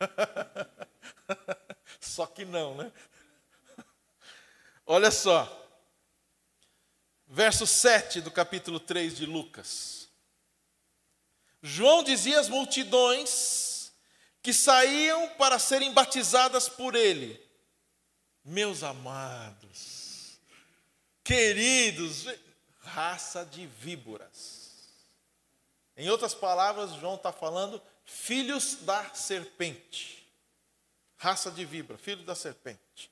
só 2.00 2.26
que 2.26 2.44
não, 2.44 2.74
né? 2.74 2.92
Olha 4.84 5.12
só. 5.12 5.64
Verso 7.28 7.64
7 7.64 8.20
do 8.20 8.32
capítulo 8.32 8.80
3 8.80 9.16
de 9.16 9.24
Lucas. 9.24 10.05
João 11.66 12.04
dizia 12.04 12.38
às 12.38 12.48
multidões 12.48 13.90
que 14.40 14.52
saíam 14.52 15.30
para 15.30 15.58
serem 15.58 15.90
batizadas 15.92 16.68
por 16.68 16.94
ele. 16.94 17.44
Meus 18.44 18.84
amados, 18.84 20.38
queridos, 21.24 22.26
raça 22.78 23.44
de 23.44 23.66
víboras. 23.66 24.70
Em 25.96 26.08
outras 26.08 26.34
palavras, 26.34 26.94
João 27.00 27.16
está 27.16 27.32
falando 27.32 27.82
filhos 28.04 28.76
da 28.82 29.12
serpente. 29.12 30.24
Raça 31.16 31.50
de 31.50 31.64
víbora, 31.64 31.98
filho 31.98 32.22
da 32.22 32.36
serpente. 32.36 33.10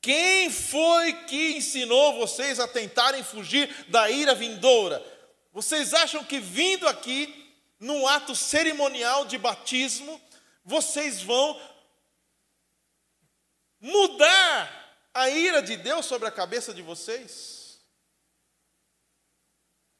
Quem 0.00 0.48
foi 0.52 1.24
que 1.24 1.56
ensinou 1.56 2.14
vocês 2.14 2.60
a 2.60 2.68
tentarem 2.68 3.24
fugir 3.24 3.86
da 3.88 4.08
ira 4.08 4.36
vindoura? 4.36 5.04
Vocês 5.52 5.92
acham 5.92 6.22
que 6.22 6.38
vindo 6.38 6.86
aqui 6.86 7.47
num 7.78 8.06
ato 8.06 8.34
cerimonial 8.34 9.24
de 9.24 9.38
batismo, 9.38 10.20
vocês 10.64 11.22
vão 11.22 11.60
mudar 13.80 14.78
a 15.14 15.28
ira 15.28 15.62
de 15.62 15.76
Deus 15.76 16.06
sobre 16.06 16.28
a 16.28 16.32
cabeça 16.32 16.74
de 16.74 16.82
vocês? 16.82 17.80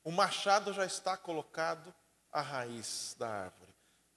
O 0.02 0.10
machado 0.10 0.72
já 0.72 0.84
está 0.84 1.16
colocado 1.16 1.94
à 2.32 2.40
raiz 2.40 3.14
da 3.18 3.28
árvore. 3.28 3.74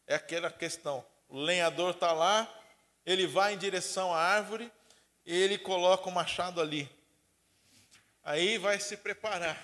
É 0.08 0.16
aquela 0.16 0.52
questão: 0.52 1.06
o 1.28 1.38
lenhador 1.38 1.94
está 1.94 2.12
lá, 2.12 2.50
ele 3.06 3.28
vai 3.28 3.54
em 3.54 3.58
direção 3.58 4.14
à 4.14 4.20
árvore, 4.20 4.72
ele 5.26 5.58
coloca 5.58 6.10
o 6.10 6.12
machado 6.12 6.62
ali. 6.62 6.90
Aí 8.24 8.58
vai 8.58 8.80
se 8.80 8.98
preparar, 8.98 9.58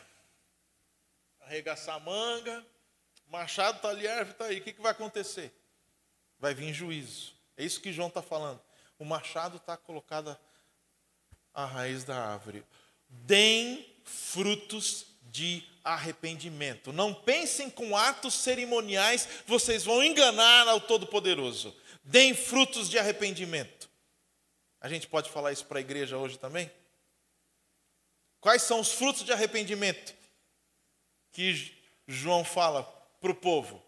arregaçar 1.41 1.95
a 1.95 1.99
manga, 1.99 2.65
machado 3.29 3.77
está 3.77 3.89
ali, 3.89 4.07
a 4.07 4.11
árvore 4.11 4.31
está 4.31 4.45
aí. 4.45 4.59
O 4.59 4.63
que, 4.63 4.73
que 4.73 4.81
vai 4.81 4.91
acontecer? 4.91 5.53
Vai 6.39 6.53
vir 6.53 6.73
juízo. 6.73 7.33
É 7.55 7.63
isso 7.63 7.81
que 7.81 7.93
João 7.93 8.07
está 8.07 8.21
falando. 8.21 8.61
O 8.99 9.05
machado 9.05 9.57
está 9.57 9.75
colocado 9.75 10.37
à 11.53 11.65
raiz 11.65 12.03
da 12.03 12.17
árvore. 12.17 12.63
Deem 13.09 13.85
frutos 14.03 15.07
de 15.23 15.63
arrependimento. 15.83 16.91
Não 16.91 17.13
pensem 17.13 17.69
com 17.69 17.95
atos 17.95 18.33
cerimoniais, 18.33 19.27
vocês 19.45 19.83
vão 19.83 20.03
enganar 20.03 20.67
ao 20.67 20.81
Todo-Poderoso. 20.81 21.75
Deem 22.03 22.33
frutos 22.33 22.89
de 22.89 22.97
arrependimento. 22.97 23.89
A 24.79 24.87
gente 24.87 25.07
pode 25.07 25.29
falar 25.29 25.51
isso 25.51 25.65
para 25.65 25.79
a 25.79 25.81
igreja 25.81 26.17
hoje 26.17 26.37
também? 26.37 26.71
Quais 28.39 28.61
são 28.61 28.79
os 28.79 28.91
frutos 28.91 29.23
de 29.23 29.31
arrependimento 29.31 30.15
que 31.31 31.73
João 32.07 32.43
fala 32.43 32.83
para 33.19 33.31
o 33.31 33.35
povo? 33.35 33.81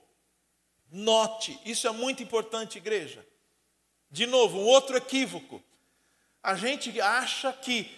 Note, 0.92 1.60
isso 1.66 1.88
é 1.88 1.92
muito 1.92 2.24
importante, 2.24 2.78
igreja. 2.78 3.26
De 4.10 4.26
novo, 4.26 4.60
um 4.60 4.66
outro 4.66 4.98
equívoco. 4.98 5.64
A 6.42 6.56
gente 6.56 7.00
acha 7.00 7.54
que 7.54 7.96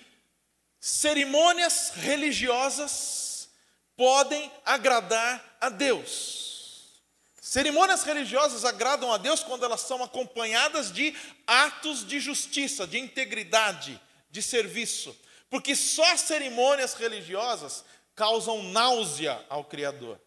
cerimônias 0.79 1.91
religiosas 1.91 3.49
podem 3.95 4.51
agradar 4.65 5.57
a 5.61 5.69
Deus. 5.69 7.01
Cerimônias 7.39 8.03
religiosas 8.03 8.65
agradam 8.65 9.11
a 9.11 9.17
Deus 9.17 9.43
quando 9.43 9.63
elas 9.63 9.81
são 9.81 10.03
acompanhadas 10.03 10.91
de 10.91 11.15
atos 11.45 12.05
de 12.05 12.19
justiça, 12.19 12.87
de 12.87 12.97
integridade, 12.97 14.01
de 14.29 14.41
serviço. 14.41 15.15
Porque 15.49 15.75
só 15.75 16.15
cerimônias 16.17 16.93
religiosas 16.93 17.83
causam 18.15 18.63
náusea 18.63 19.43
ao 19.49 19.63
Criador. 19.63 20.19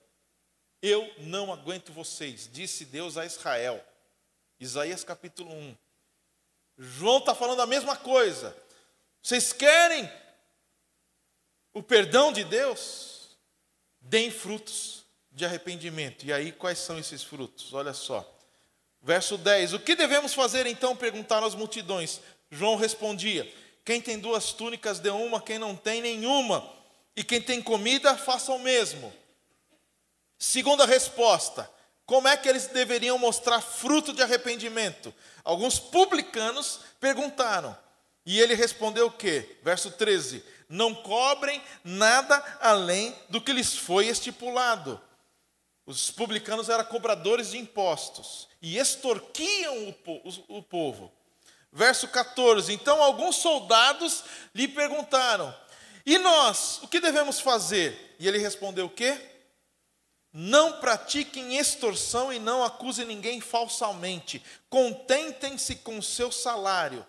Eu 0.87 1.11
não 1.17 1.51
aguento 1.51 1.95
vocês, 1.95 2.47
disse 2.53 2.85
Deus 2.85 3.17
a 3.17 3.25
Israel. 3.25 3.83
Isaías 4.61 5.03
capítulo 5.03 5.51
1. 5.51 5.77
João 6.77 7.17
está 7.21 7.35
falando 7.35 7.63
a 7.63 7.67
mesma 7.67 7.97
coisa. 7.97 8.55
Vocês 9.23 9.51
querem 9.51 10.07
o 11.73 11.83
perdão 11.83 12.35
de 12.35 12.45
Deus? 12.45 13.31
Deem 13.99 14.31
frutos 14.31 15.07
de 15.33 15.47
arrependimento. 15.47 16.27
E 16.27 16.35
aí, 16.35 16.53
quais 16.53 16.81
são 16.81 16.99
esses 16.99 17.23
frutos? 17.23 17.73
Olha 17.73 17.95
só. 17.95 18.39
Verso 19.01 19.39
10: 19.39 19.73
O 19.73 19.81
que 19.81 19.97
devemos 19.97 20.35
fazer 20.35 20.67
então? 20.67 20.95
perguntaram 20.95 21.47
as 21.47 21.55
multidões. 21.55 22.21
João 22.51 22.77
respondia: 22.77 23.51
Quem 23.87 24.03
tem 24.03 24.19
duas 24.19 24.53
túnicas, 24.53 25.01
dê 25.01 25.09
uma, 25.09 25.41
quem 25.41 25.59
não 25.59 25.75
tem, 25.75 26.03
nenhuma. 26.03 26.71
E 27.17 27.25
quem 27.25 27.41
tem 27.41 27.63
comida, 27.63 28.19
faça 28.19 28.53
o 28.53 28.59
mesmo. 28.59 29.24
Segunda 30.39 30.87
resposta: 30.87 31.71
como 32.07 32.29
é 32.29 32.37
que 32.37 32.49
eles 32.49 32.67
deveriam 32.67 33.19
mostrar 33.19 33.61
fruto 33.61 34.13
de 34.13 34.23
arrependimento? 34.23 35.15
Alguns 35.43 35.79
publicanos 35.79 36.81
perguntaram. 37.01 37.77
E 38.27 38.41
ele 38.41 38.55
respondeu 38.55 39.07
o 39.07 39.13
quê? 39.13 39.59
Verso 39.63 39.91
13: 39.91 40.45
Não 40.69 40.95
cobrem 40.95 41.63
nada 41.83 42.43
além 42.61 43.15
do 43.29 43.41
que 43.41 43.53
lhes 43.53 43.77
foi 43.77 44.07
estipulado. 44.07 45.01
Os 45.87 46.11
publicanos 46.11 46.71
eram 46.71 46.85
cobradores 46.85 47.51
de 47.51 47.59
impostos 47.59 48.49
e 48.63 48.79
extorquiam 48.79 49.95
o, 50.49 50.63
povo. 50.63 51.13
Verso 51.71 52.09
14: 52.09 52.73
Então 52.73 53.03
alguns 53.03 53.37
soldados 53.37 54.25
lhe 54.55 54.67
perguntaram: 54.67 55.55
E 56.05 56.17
nós, 56.19 56.81
o 56.83 56.89
que 56.89 57.01
devemos 57.01 57.41
fazer? 57.41 58.17
E 58.19 58.27
ele 58.27 58.39
respondeu 58.39 58.87
o 58.87 58.91
quê? 58.91 59.34
Não 60.37 60.81
pratiquem 60.81 61.57
extorsão 61.57 62.33
e 62.33 62.41
não 62.41 62.65
acusem 62.65 63.07
ninguém 63.07 63.41
falsamente. 63.41 64.43
Contentem-se 64.69 65.77
com 65.77 66.03
seu 66.03 66.33
salário. 66.33 67.07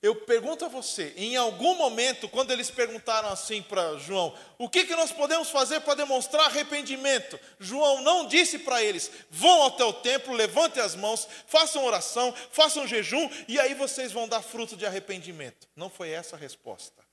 Eu 0.00 0.14
pergunto 0.14 0.64
a 0.64 0.68
você, 0.68 1.12
em 1.16 1.36
algum 1.36 1.74
momento, 1.74 2.28
quando 2.28 2.52
eles 2.52 2.70
perguntaram 2.70 3.28
assim 3.28 3.60
para 3.60 3.98
João, 3.98 4.34
o 4.56 4.68
que, 4.68 4.86
que 4.86 4.94
nós 4.94 5.10
podemos 5.12 5.50
fazer 5.50 5.80
para 5.80 5.96
demonstrar 5.96 6.46
arrependimento? 6.46 7.38
João 7.58 8.00
não 8.02 8.26
disse 8.26 8.60
para 8.60 8.82
eles, 8.82 9.10
vão 9.28 9.66
até 9.66 9.84
o 9.84 9.92
templo, 9.92 10.32
levantem 10.32 10.82
as 10.82 10.94
mãos, 10.94 11.28
façam 11.46 11.84
oração, 11.84 12.32
façam 12.50 12.86
jejum, 12.86 13.28
e 13.46 13.58
aí 13.58 13.74
vocês 13.74 14.10
vão 14.10 14.26
dar 14.26 14.40
fruto 14.40 14.74
de 14.74 14.86
arrependimento. 14.86 15.68
Não 15.76 15.90
foi 15.90 16.10
essa 16.10 16.34
a 16.34 16.38
resposta. 16.38 17.04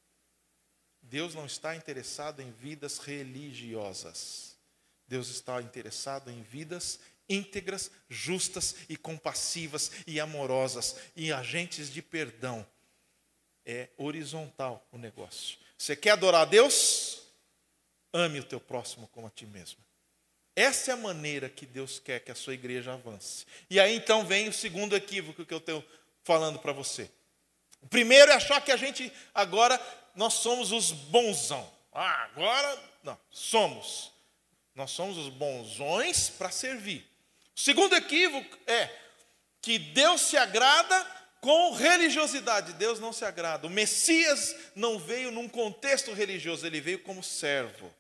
Deus 1.02 1.36
não 1.36 1.46
está 1.46 1.76
interessado 1.76 2.42
em 2.42 2.52
vidas 2.52 3.00
religiosas. 3.00 4.47
Deus 5.08 5.30
está 5.30 5.62
interessado 5.62 6.30
em 6.30 6.42
vidas 6.42 7.00
íntegras, 7.30 7.92
justas 8.10 8.76
e 8.88 8.96
compassivas 8.96 9.92
e 10.06 10.20
amorosas 10.20 10.96
e 11.16 11.32
agentes 11.32 11.92
de 11.92 12.02
perdão. 12.02 12.66
É 13.66 13.90
horizontal 13.98 14.86
o 14.92 14.98
negócio. 14.98 15.58
Você 15.78 15.96
quer 15.96 16.12
adorar 16.12 16.44
a 16.44 16.46
Deus? 16.46 17.22
Ame 18.14 18.40
o 18.40 18.44
teu 18.44 18.60
próximo 18.60 19.08
como 19.12 19.28
a 19.28 19.30
ti 19.30 19.46
mesmo. 19.46 19.80
Essa 20.56 20.92
é 20.92 20.94
a 20.94 20.98
maneira 20.98 21.50
que 21.50 21.66
Deus 21.66 22.00
quer 22.00 22.20
que 22.22 22.32
a 22.32 22.36
sua 22.36 22.54
igreja 22.54 22.94
avance. 22.94 23.46
E 23.70 23.80
aí 23.80 23.96
então 23.96 24.26
vem 24.26 24.48
o 24.48 24.54
segundo 24.54 24.96
equívoco 24.96 25.46
que 25.46 25.54
eu 25.54 25.60
estou 25.60 25.84
falando 26.24 26.58
para 26.60 26.72
você. 26.72 27.12
O 27.82 27.88
primeiro 27.88 28.32
é 28.32 28.36
achar 28.36 28.62
que 28.62 28.72
a 28.72 28.78
gente 28.78 29.12
agora 29.36 29.80
nós 30.16 30.34
somos 30.34 30.72
os 30.72 30.92
bonzão. 30.92 31.70
Ah, 31.94 32.24
agora 32.24 32.84
não, 33.04 33.20
somos. 33.30 34.12
Nós 34.78 34.92
somos 34.92 35.18
os 35.18 35.28
bonzões 35.28 36.30
para 36.30 36.52
servir. 36.52 37.04
O 37.56 37.60
segundo 37.60 37.96
equívoco 37.96 38.56
é 38.68 38.88
que 39.60 39.80
Deus 39.80 40.22
se 40.22 40.38
agrada 40.38 41.04
com 41.42 41.74
religiosidade. 41.74 42.74
Deus 42.74 43.00
não 43.00 43.12
se 43.12 43.26
agrada. 43.26 43.66
O 43.66 43.72
Messias 43.72 44.56
não 44.76 45.00
veio 45.00 45.32
num 45.32 45.50
contexto 45.50 46.14
religioso, 46.14 46.64
ele 46.64 46.80
veio 46.80 47.00
como 47.00 47.24
servo. 47.24 47.92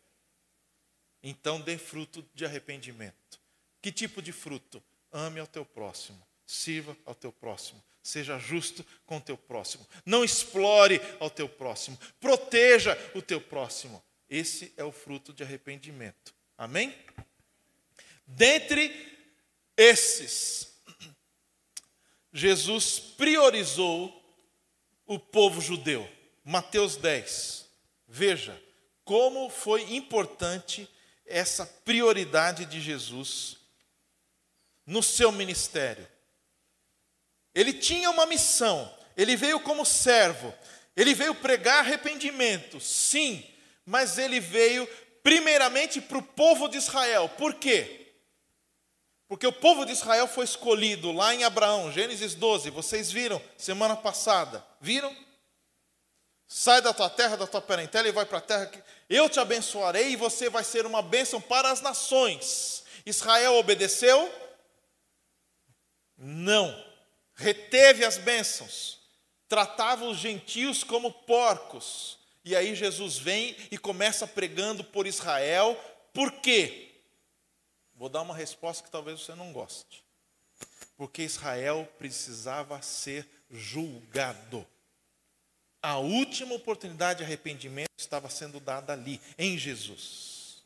Então 1.24 1.60
dê 1.60 1.80
fruto 1.80 2.24
de 2.36 2.46
arrependimento. 2.46 3.42
Que 3.82 3.92
tipo 3.92 4.22
de 4.22 4.32
fruto? 4.32 4.82
Ame 5.12 5.40
ao 5.40 5.48
teu 5.48 5.66
próximo, 5.66 6.22
sirva 6.46 6.96
ao 7.06 7.16
teu 7.16 7.32
próximo, 7.32 7.84
seja 8.04 8.38
justo 8.38 8.86
com 9.04 9.18
o 9.18 9.22
teu 9.22 9.36
próximo, 9.38 9.88
não 10.06 10.24
explore 10.24 11.02
ao 11.20 11.30
teu 11.32 11.50
próximo, 11.50 11.98
proteja 12.20 12.96
o 13.16 13.22
teu 13.22 13.42
próximo. 13.42 14.04
Esse 14.30 14.72
é 14.78 14.84
o 14.84 14.92
fruto 14.92 15.34
de 15.34 15.42
arrependimento. 15.42 16.37
Amém? 16.58 16.98
Dentre 18.26 19.16
esses, 19.78 20.74
Jesus 22.34 23.00
priorizou 23.00 24.14
o 25.06 25.20
povo 25.20 25.62
judeu. 25.62 26.10
Mateus 26.44 26.96
10. 26.96 27.66
Veja 28.08 28.60
como 29.04 29.50
foi 29.50 29.96
importante 29.96 30.90
essa 31.26 31.66
prioridade 31.66 32.66
de 32.66 32.82
Jesus 32.82 33.58
no 34.86 35.04
seu 35.04 35.32
ministério. 35.32 36.08
Ele 37.54 37.74
tinha 37.74 38.10
uma 38.10 38.26
missão, 38.26 38.94
ele 39.16 39.36
veio 39.36 39.60
como 39.60 39.86
servo, 39.86 40.54
ele 40.96 41.14
veio 41.14 41.36
pregar 41.36 41.80
arrependimento, 41.80 42.80
sim, 42.80 43.46
mas 43.86 44.18
ele 44.18 44.40
veio 44.40 44.88
primeiramente 45.28 46.00
para 46.00 46.20
o 46.20 46.24
povo 46.24 46.70
de 46.70 46.78
Israel. 46.78 47.28
Por 47.28 47.56
quê? 47.56 48.14
Porque 49.28 49.46
o 49.46 49.52
povo 49.52 49.86
de 49.86 49.92
Israel 49.92 50.26
foi 50.26 50.46
escolhido 50.46 51.12
lá 51.12 51.36
em 51.36 51.44
Abraão, 51.44 51.92
Gênesis 51.92 52.34
12, 52.34 52.70
vocês 52.70 53.12
viram 53.12 53.42
semana 53.58 53.94
passada. 53.94 54.66
Viram? 54.80 55.14
Sai 56.48 56.82
da 56.82 56.94
tua 56.94 57.10
terra, 57.10 57.36
da 57.36 57.46
tua 57.46 57.62
parentela 57.62 58.08
e 58.08 58.12
vai 58.14 58.26
para 58.26 58.38
a 58.38 58.42
terra 58.42 58.68
que 58.68 58.82
eu 59.10 59.30
te 59.30 59.38
abençoarei 59.38 60.12
e 60.12 60.16
você 60.16 60.50
vai 60.50 60.64
ser 60.64 60.86
uma 60.86 61.02
bênção 61.02 61.42
para 61.42 61.72
as 61.72 61.82
nações. 61.82 62.86
Israel 63.06 63.56
obedeceu? 63.56 64.34
Não. 66.16 66.74
Reteve 67.36 68.06
as 68.06 68.18
bênçãos. 68.18 68.98
Tratava 69.50 70.06
os 70.06 70.18
gentios 70.18 70.86
como 70.86 71.12
porcos. 71.12 72.18
E 72.48 72.56
aí 72.56 72.74
Jesus 72.74 73.18
vem 73.18 73.58
e 73.70 73.78
começa 73.78 74.26
pregando 74.26 74.82
por 74.82 75.06
Israel. 75.06 75.76
Por 76.14 76.32
quê? 76.40 77.02
Vou 77.94 78.08
dar 78.08 78.22
uma 78.22 78.34
resposta 78.34 78.86
que 78.86 78.90
talvez 78.90 79.20
você 79.20 79.36
não 79.36 79.52
goste. 79.52 80.02
Porque 80.96 81.24
Israel 81.24 81.86
precisava 81.98 82.82
ser 82.82 83.28
julgado. 83.52 84.66
A 85.82 85.98
última 85.98 86.56
oportunidade 86.56 87.18
de 87.18 87.26
arrependimento 87.26 87.90
estava 87.98 88.30
sendo 88.30 88.62
dada 88.62 88.94
ali, 88.94 89.20
em 89.38 89.58
Jesus. 89.58 90.64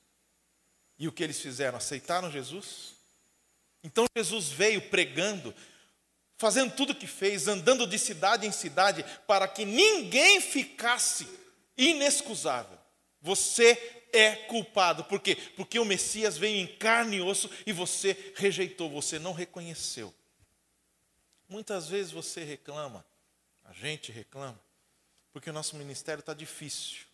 E 0.99 1.07
o 1.07 1.11
que 1.11 1.23
eles 1.23 1.39
fizeram? 1.39 1.79
Aceitaram 1.79 2.29
Jesus? 2.29 2.93
Então 3.83 4.05
Jesus 4.15 4.49
veio 4.49 4.83
pregando, 4.83 5.51
fazendo 6.37 6.75
tudo 6.75 6.91
o 6.91 6.95
que 6.95 7.07
fez, 7.07 7.47
andando 7.47 7.87
de 7.87 7.97
cidade 7.97 8.45
em 8.45 8.51
cidade, 8.51 9.03
para 9.25 9.47
que 9.47 9.65
ninguém 9.65 10.39
ficasse 10.39 11.40
inexcusável. 11.77 12.77
Você 13.21 13.75
é 14.11 14.35
culpado. 14.47 15.03
Por 15.05 15.19
quê? 15.19 15.35
Porque 15.55 15.79
o 15.79 15.85
Messias 15.85 16.37
veio 16.37 16.57
em 16.57 16.67
carne 16.77 17.17
e 17.17 17.21
osso 17.21 17.49
e 17.65 17.71
você 17.71 18.33
rejeitou, 18.35 18.89
você 18.89 19.19
não 19.19 19.33
reconheceu. 19.33 20.13
Muitas 21.47 21.87
vezes 21.87 22.11
você 22.11 22.43
reclama, 22.43 23.05
a 23.65 23.73
gente 23.73 24.11
reclama, 24.11 24.59
porque 25.33 25.49
o 25.49 25.53
nosso 25.53 25.75
ministério 25.75 26.21
está 26.21 26.33
difícil. 26.33 27.05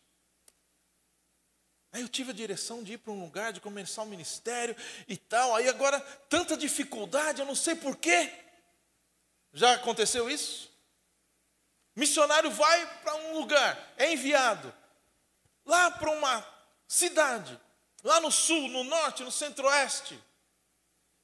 Aí 1.92 2.02
eu 2.02 2.10
tive 2.10 2.32
a 2.32 2.34
direção 2.34 2.84
de 2.84 2.94
ir 2.94 2.98
para 2.98 3.12
um 3.12 3.20
lugar, 3.20 3.52
de 3.52 3.60
começar 3.60 4.04
um 4.04 4.08
ministério 4.08 4.76
e 5.08 5.18
tal. 5.18 5.56
Aí 5.56 5.68
agora, 5.68 6.00
tanta 6.30 6.56
dificuldade, 6.56 7.40
eu 7.40 7.46
não 7.46 7.56
sei 7.56 7.76
porquê. 7.76 8.32
Já 9.54 9.74
aconteceu 9.74 10.30
isso? 10.30 10.67
Missionário 11.98 12.52
vai 12.52 13.02
para 13.02 13.16
um 13.16 13.40
lugar, 13.40 13.96
é 13.98 14.14
enviado 14.14 14.72
lá 15.66 15.90
para 15.90 16.12
uma 16.12 16.48
cidade, 16.88 17.60
lá 18.04 18.22
no 18.22 18.32
sul, 18.32 18.68
no 18.68 18.84
norte, 18.84 19.24
no 19.24 19.32
centro-oeste. 19.32 20.24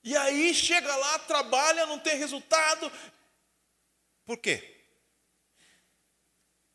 E 0.03 0.17
aí 0.17 0.51
chega 0.51 0.95
lá, 0.95 1.19
trabalha, 1.19 1.86
não 1.86 1.99
tem 1.99 2.17
resultado. 2.17 2.91
Por 4.26 4.39
quê? 4.39 4.84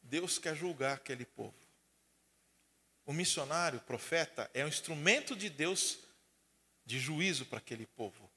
Deus 0.01 0.39
quer 0.39 0.55
julgar 0.55 0.95
aquele 0.95 1.27
povo. 1.27 1.59
O 3.05 3.13
missionário, 3.13 3.81
o 3.81 3.83
profeta, 3.83 4.49
é 4.55 4.65
um 4.65 4.69
instrumento 4.69 5.35
de 5.35 5.51
Deus 5.51 5.99
de 6.87 7.01
juízo 7.01 7.47
para 7.47 7.59
aquele 7.59 7.85
povo. 7.85 8.31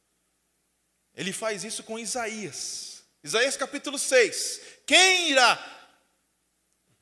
Ele 1.13 1.31
faz 1.31 1.63
isso 1.63 1.83
com 1.83 1.99
Isaías. 1.99 3.00
Isaías 3.23 3.55
capítulo 3.55 3.99
6. 3.99 4.61
Quem 4.85 5.31
irá? 5.31 5.79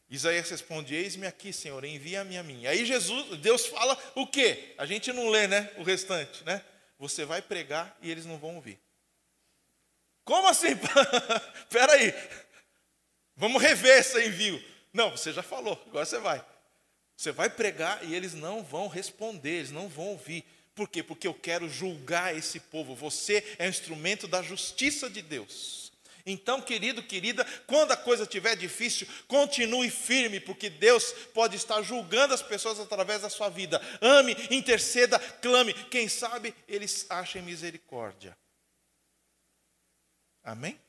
Isaías 0.09 0.49
responde: 0.49 0.95
Eis-me 0.95 1.28
aqui, 1.28 1.53
Senhor, 1.53 1.84
envia-me 1.86 2.38
a 2.38 2.43
mim. 2.43 2.65
Aí 2.65 2.86
Jesus, 2.86 3.38
Deus 3.38 3.67
fala 3.67 3.97
o 4.15 4.28
quê? 4.28 4.74
A 4.78 4.86
gente 4.86 5.13
não 5.13 5.30
lê, 5.30 5.47
né? 5.47 5.72
O 5.78 5.84
restante, 5.84 6.43
né? 6.43 6.63
Você 6.97 7.24
vai 7.24 7.41
pregar 7.41 7.97
e 8.01 8.11
eles 8.11 8.26
não 8.26 8.38
vão 8.38 8.55
ouvir. 8.55 8.80
Como 10.26 10.47
assim? 10.47 10.67
Espera 11.63 11.93
aí. 11.93 12.13
Vamos 13.36 13.61
rever 13.61 13.99
esse 13.99 14.22
envio. 14.26 14.61
Não, 14.91 15.11
você 15.11 15.32
já 15.32 15.41
falou, 15.41 15.82
agora 15.88 16.05
você 16.05 16.20
vai. 16.20 16.45
Você 17.15 17.32
vai 17.32 17.49
pregar 17.49 18.03
e 18.03 18.13
eles 18.13 18.34
não 18.34 18.63
vão 18.63 18.88
responder, 18.88 19.59
eles 19.59 19.72
não 19.72 19.88
vão 19.88 20.07
ouvir. 20.07 20.43
Por 20.76 20.89
quê? 20.89 21.01
Porque 21.01 21.28
eu 21.28 21.34
quero 21.34 21.70
julgar 21.70 22.36
esse 22.36 22.59
povo. 22.59 22.95
Você 22.95 23.55
é 23.57 23.65
um 23.65 23.70
instrumento 23.70 24.28
da 24.28 24.41
justiça 24.41 25.09
de 25.09 25.22
Deus. 25.22 25.89
Então, 26.32 26.62
querido, 26.62 27.02
querida, 27.02 27.44
quando 27.66 27.92
a 27.92 27.98
coisa 27.98 28.24
estiver 28.24 28.56
difícil, 28.56 29.08
continue 29.28 29.90
firme, 29.90 30.40
porque 30.40 30.70
Deus 30.70 31.12
pode 31.34 31.56
estar 31.56 31.82
julgando 31.82 32.36
as 32.36 32.42
pessoas 32.44 32.80
através 32.80 33.24
da 33.24 33.30
sua 33.30 33.50
vida. 33.50 33.82
Ame, 34.00 34.34
interceda, 34.52 35.18
clame. 35.42 35.74
Quem 35.86 36.08
sabe 36.08 36.54
eles 36.68 37.08
achem 37.10 37.42
misericórdia. 37.42 38.38
Amém? 40.44 40.80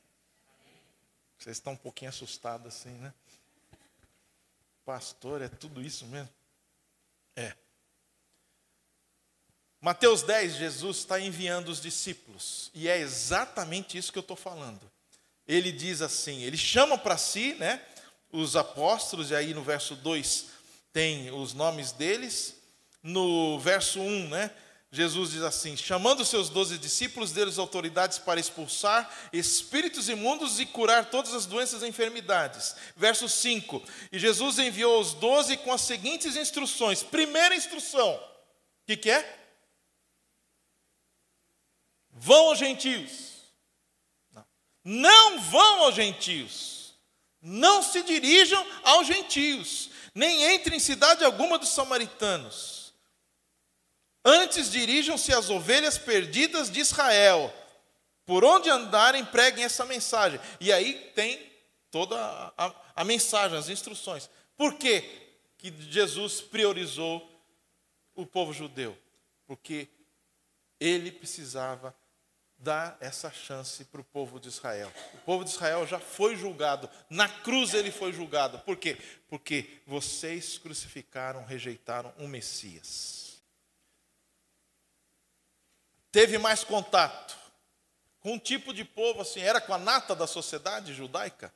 Vocês 1.39 1.57
estão 1.57 1.73
um 1.73 1.77
pouquinho 1.77 2.09
assustados 2.09 2.67
assim, 2.67 2.91
né? 2.91 3.11
Pastor, 4.85 5.41
é 5.41 5.47
tudo 5.47 5.81
isso 5.81 6.05
mesmo? 6.05 6.29
É. 7.35 7.55
Mateus 9.79 10.21
10, 10.21 10.53
Jesus 10.53 10.97
está 10.97 11.19
enviando 11.19 11.69
os 11.69 11.81
discípulos, 11.81 12.69
e 12.75 12.87
é 12.87 12.99
exatamente 12.99 13.97
isso 13.97 14.11
que 14.11 14.19
eu 14.19 14.21
estou 14.21 14.37
falando 14.37 14.90
ele 15.47 15.71
diz 15.71 16.01
assim: 16.01 16.43
ele 16.43 16.57
chama 16.57 16.97
para 16.97 17.17
si 17.17 17.53
né, 17.55 17.81
os 18.31 18.55
apóstolos, 18.55 19.31
e 19.31 19.35
aí 19.35 19.53
no 19.53 19.63
verso 19.63 19.95
2 19.95 20.45
tem 20.93 21.31
os 21.31 21.53
nomes 21.53 21.91
deles. 21.91 22.55
No 23.03 23.59
verso 23.59 23.99
1, 23.99 24.29
né, 24.29 24.51
Jesus 24.91 25.31
diz 25.31 25.41
assim: 25.41 25.75
chamando 25.75 26.25
seus 26.25 26.49
doze 26.49 26.77
discípulos, 26.77 27.31
deles 27.31 27.57
autoridades 27.57 28.19
para 28.19 28.39
expulsar 28.39 29.09
espíritos 29.31 30.09
imundos 30.09 30.59
e 30.59 30.65
curar 30.65 31.09
todas 31.09 31.33
as 31.33 31.45
doenças 31.45 31.81
e 31.81 31.87
enfermidades. 31.87 32.75
Verso 32.95 33.27
5: 33.27 33.81
E 34.11 34.19
Jesus 34.19 34.59
enviou 34.59 34.99
os 34.99 35.13
doze 35.13 35.57
com 35.57 35.71
as 35.71 35.81
seguintes 35.81 36.35
instruções. 36.35 37.01
Primeira 37.03 37.55
instrução: 37.55 38.13
o 38.13 38.85
que, 38.85 38.97
que 38.97 39.09
é? 39.09 39.39
Vão 42.11 42.49
aos 42.49 42.59
gentios 42.59 43.30
não 44.83 45.39
vão 45.39 45.83
aos 45.83 45.95
gentios, 45.95 46.93
não 47.41 47.81
se 47.81 48.03
dirijam 48.03 48.65
aos 48.83 49.07
gentios, 49.07 49.89
nem 50.13 50.55
entrem 50.55 50.77
em 50.77 50.79
cidade 50.79 51.23
alguma 51.23 51.57
dos 51.57 51.69
samaritanos. 51.69 52.93
Antes 54.23 54.71
dirijam-se 54.71 55.33
às 55.33 55.49
ovelhas 55.49 55.97
perdidas 55.97 56.69
de 56.69 56.79
Israel. 56.79 57.51
Por 58.25 58.43
onde 58.43 58.69
andarem, 58.69 59.25
preguem 59.25 59.63
essa 59.63 59.83
mensagem. 59.83 60.39
E 60.59 60.71
aí 60.71 60.93
tem 61.15 61.51
toda 61.89 62.15
a, 62.15 62.67
a, 62.67 62.75
a 62.97 63.03
mensagem, 63.03 63.57
as 63.57 63.67
instruções. 63.67 64.29
Por 64.55 64.75
que, 64.75 65.01
que 65.57 65.73
Jesus 65.91 66.39
priorizou 66.39 67.27
o 68.13 68.25
povo 68.25 68.53
judeu? 68.53 68.95
Porque 69.47 69.87
ele 70.79 71.11
precisava 71.11 71.95
dá 72.61 72.95
essa 72.99 73.31
chance 73.31 73.83
para 73.85 73.99
o 73.99 74.03
povo 74.03 74.39
de 74.39 74.47
Israel. 74.47 74.91
O 75.15 75.17
povo 75.19 75.43
de 75.43 75.49
Israel 75.49 75.85
já 75.85 75.99
foi 75.99 76.35
julgado, 76.35 76.89
na 77.09 77.27
cruz 77.27 77.73
ele 77.73 77.91
foi 77.91 78.13
julgado. 78.13 78.59
Por 78.59 78.77
quê? 78.77 78.97
Porque 79.27 79.81
vocês 79.85 80.57
crucificaram, 80.57 81.43
rejeitaram 81.43 82.13
um 82.17 82.27
Messias. 82.27 83.41
Teve 86.11 86.37
mais 86.37 86.63
contato 86.63 87.35
com 88.19 88.33
um 88.33 88.39
tipo 88.39 88.73
de 88.73 88.85
povo 88.85 89.21
assim, 89.21 89.41
era 89.41 89.59
com 89.59 89.73
a 89.73 89.79
nata 89.79 90.15
da 90.15 90.27
sociedade 90.27 90.93
judaica. 90.93 91.53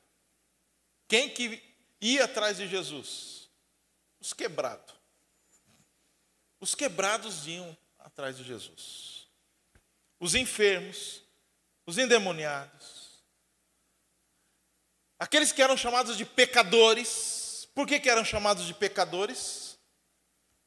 Quem 1.06 1.28
que 1.28 1.62
ia 2.00 2.24
atrás 2.24 2.56
de 2.56 2.66
Jesus? 2.66 3.48
Os 4.18 4.32
quebrados. 4.32 4.94
Os 6.58 6.74
quebrados 6.74 7.46
iam 7.46 7.76
atrás 7.98 8.36
de 8.36 8.42
Jesus 8.42 9.15
os 10.26 10.34
enfermos, 10.34 11.22
os 11.86 11.98
endemoniados, 11.98 13.22
aqueles 15.20 15.52
que 15.52 15.62
eram 15.62 15.76
chamados 15.76 16.16
de 16.16 16.24
pecadores. 16.24 17.68
Por 17.72 17.86
que, 17.86 18.00
que 18.00 18.10
eram 18.10 18.24
chamados 18.24 18.66
de 18.66 18.74
pecadores? 18.74 19.78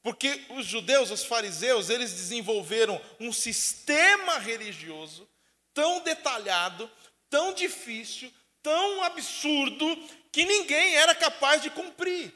Porque 0.01 0.45
os 0.51 0.65
judeus, 0.65 1.11
os 1.11 1.25
fariseus, 1.25 1.89
eles 1.89 2.13
desenvolveram 2.13 3.01
um 3.19 3.33
sistema 3.33 4.37
religioso 4.37 5.27
tão 5.73 6.01
detalhado, 6.03 6.89
tão 7.29 7.53
difícil, 7.53 8.33
tão 8.63 9.03
absurdo, 9.03 9.85
que 10.31 10.45
ninguém 10.45 10.95
era 10.95 11.13
capaz 11.13 11.61
de 11.61 11.69
cumprir. 11.69 12.33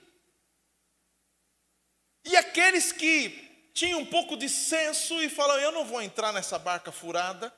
E 2.26 2.36
aqueles 2.36 2.92
que 2.92 3.43
tinha 3.74 3.98
um 3.98 4.06
pouco 4.06 4.38
de 4.38 4.48
senso 4.48 5.22
e 5.22 5.28
falou: 5.28 5.60
Eu 5.60 5.72
não 5.72 5.84
vou 5.84 6.02
entrar 6.02 6.32
nessa 6.32 6.60
barca 6.60 6.92
furada. 6.92 7.54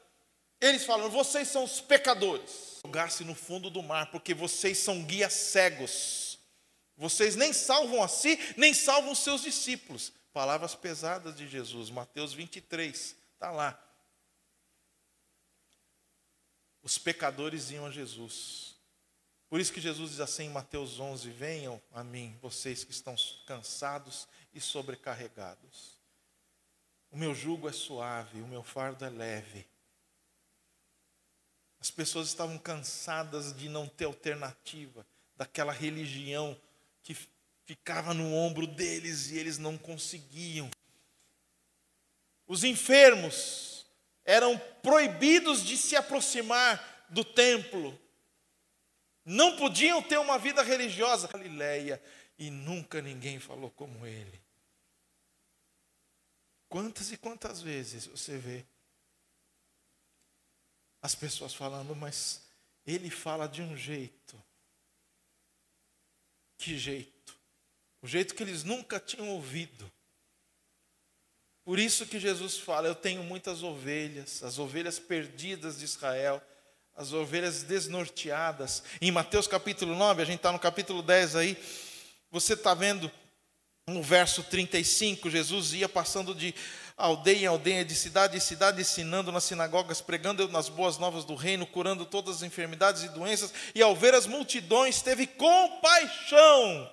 Eles 0.61 0.86
falam: 0.86 1.09
Vocês 1.09 1.49
são 1.49 1.63
os 1.66 1.82
pecadores. 1.82 2.80
Jogar-se 2.86 3.24
no 3.24 3.36
fundo 3.36 3.70
do 3.70 3.84
mar, 3.84 4.09
porque 4.11 4.34
vocês 4.34 4.78
são 4.78 5.03
guias 5.03 5.34
cegos. 5.34 6.39
Vocês 6.97 7.36
nem 7.36 7.51
salvam 7.51 8.01
a 8.01 8.07
si, 8.07 8.39
nem 8.55 8.74
salvam 8.74 9.11
os 9.11 9.20
seus 9.20 9.41
discípulos. 9.41 10.13
Palavras 10.32 10.74
pesadas 10.74 11.36
de 11.36 11.47
Jesus, 11.47 11.89
Mateus 11.89 12.34
23, 12.34 13.16
está 13.34 13.51
lá. 13.51 13.82
Os 16.82 16.97
pecadores 16.97 17.72
iam 17.72 17.86
a 17.86 17.91
Jesus. 17.91 18.76
Por 19.49 19.59
isso 19.59 19.74
que 19.74 19.82
Jesus 19.82 20.11
diz 20.11 20.20
assim 20.22 20.45
em 20.45 20.49
Mateus 20.49 20.99
11: 20.99 21.30
Venham 21.32 21.82
a 21.91 22.03
mim, 22.03 22.38
vocês 22.41 22.86
que 22.86 22.91
estão 22.91 23.16
cansados 23.45 24.28
e 24.53 24.61
sobrecarregados. 24.61 25.95
O 27.16 27.18
meu 27.18 27.34
jugo 27.34 27.70
é 27.70 27.72
suave, 27.72 28.41
o 28.41 28.47
meu 28.47 28.61
fardo 28.61 29.05
é 29.05 29.09
leve. 29.09 29.66
As 31.80 31.89
pessoas 31.89 32.28
estavam 32.28 32.57
cansadas 32.57 33.55
de 33.55 33.70
não 33.70 33.88
ter 33.88 34.03
alternativa, 34.03 35.07
daquela 35.34 35.72
religião 35.72 36.59
que 37.01 37.16
ficava 37.63 38.13
no 38.13 38.34
ombro 38.34 38.68
deles 38.68 39.32
e 39.32 39.38
eles 39.38 39.57
não 39.57 39.78
conseguiam. 39.78 40.70
Os 42.45 42.66
enfermos 42.66 43.86
eram 44.26 44.57
proibidos 44.84 45.63
de 45.63 45.78
se 45.78 45.95
aproximar 45.95 47.05
do 47.09 47.24
templo. 47.24 47.97
Não 49.24 49.55
podiam 49.55 50.03
ter 50.03 50.18
uma 50.20 50.38
vida 50.38 50.61
religiosa. 50.61 51.30
Galileia, 51.30 52.03
e 52.38 52.51
nunca 52.51 53.01
ninguém 53.01 53.39
falou 53.39 53.72
como 53.72 54.05
ele. 54.05 54.45
Quantas 56.76 57.10
e 57.10 57.16
quantas 57.16 57.62
vezes 57.62 58.06
você 58.06 58.38
vê 58.38 58.66
as 61.02 61.16
pessoas 61.16 61.54
falando, 61.54 61.96
mas 61.96 62.42
ele 62.86 63.10
fala 63.10 63.48
de 63.48 63.62
um 63.62 63.78
jeito. 63.78 64.44
Que 66.58 66.78
jeito? 66.78 67.34
O 68.02 68.08
jeito 68.10 68.36
que 68.36 68.44
eles 68.44 68.66
nunca 68.66 69.00
tinham 69.00 69.30
ouvido. 69.30 69.90
Por 71.64 71.80
isso 71.80 72.06
que 72.06 72.20
Jesus 72.20 72.58
fala: 72.58 72.90
Eu 72.90 72.96
tenho 72.96 73.24
muitas 73.24 73.64
ovelhas, 73.64 74.44
as 74.44 74.60
ovelhas 74.60 75.00
perdidas 75.00 75.80
de 75.80 75.86
Israel, 75.86 76.46
as 76.94 77.14
ovelhas 77.14 77.64
desnorteadas. 77.64 78.84
Em 79.00 79.12
Mateus 79.12 79.48
capítulo 79.48 79.96
9, 79.96 80.22
a 80.22 80.26
gente 80.26 80.40
está 80.40 80.52
no 80.52 80.60
capítulo 80.60 81.02
10 81.02 81.38
aí, 81.38 81.58
você 82.30 82.52
está 82.52 82.74
vendo 82.74 83.10
no 83.88 84.02
verso 84.02 84.44
35, 84.44 85.30
Jesus 85.30 85.74
ia 85.74 85.88
passando 85.88 86.34
de 86.34 86.56
aldeia 86.98 87.44
em 87.44 87.46
aldeia, 87.46 87.86
de 87.86 87.94
cidade 87.94 88.36
em 88.36 88.40
cidade, 88.40 88.82
ensinando 88.82 89.32
nas 89.32 89.44
sinagogas, 89.44 90.02
pregando 90.02 90.48
nas 90.48 90.70
boas 90.70 90.98
novas 90.98 91.24
do 91.24 91.36
reino, 91.36 91.68
curando 91.68 92.04
todas 92.04 92.38
as 92.38 92.44
enfermidades 92.44 93.04
e 93.04 93.10
doenças, 93.10 93.54
e 93.76 93.84
ao 93.84 93.96
ver 93.96 94.16
as 94.16 94.26
multidões, 94.26 95.04
teve 95.04 95.28
compaixão, 95.28 96.92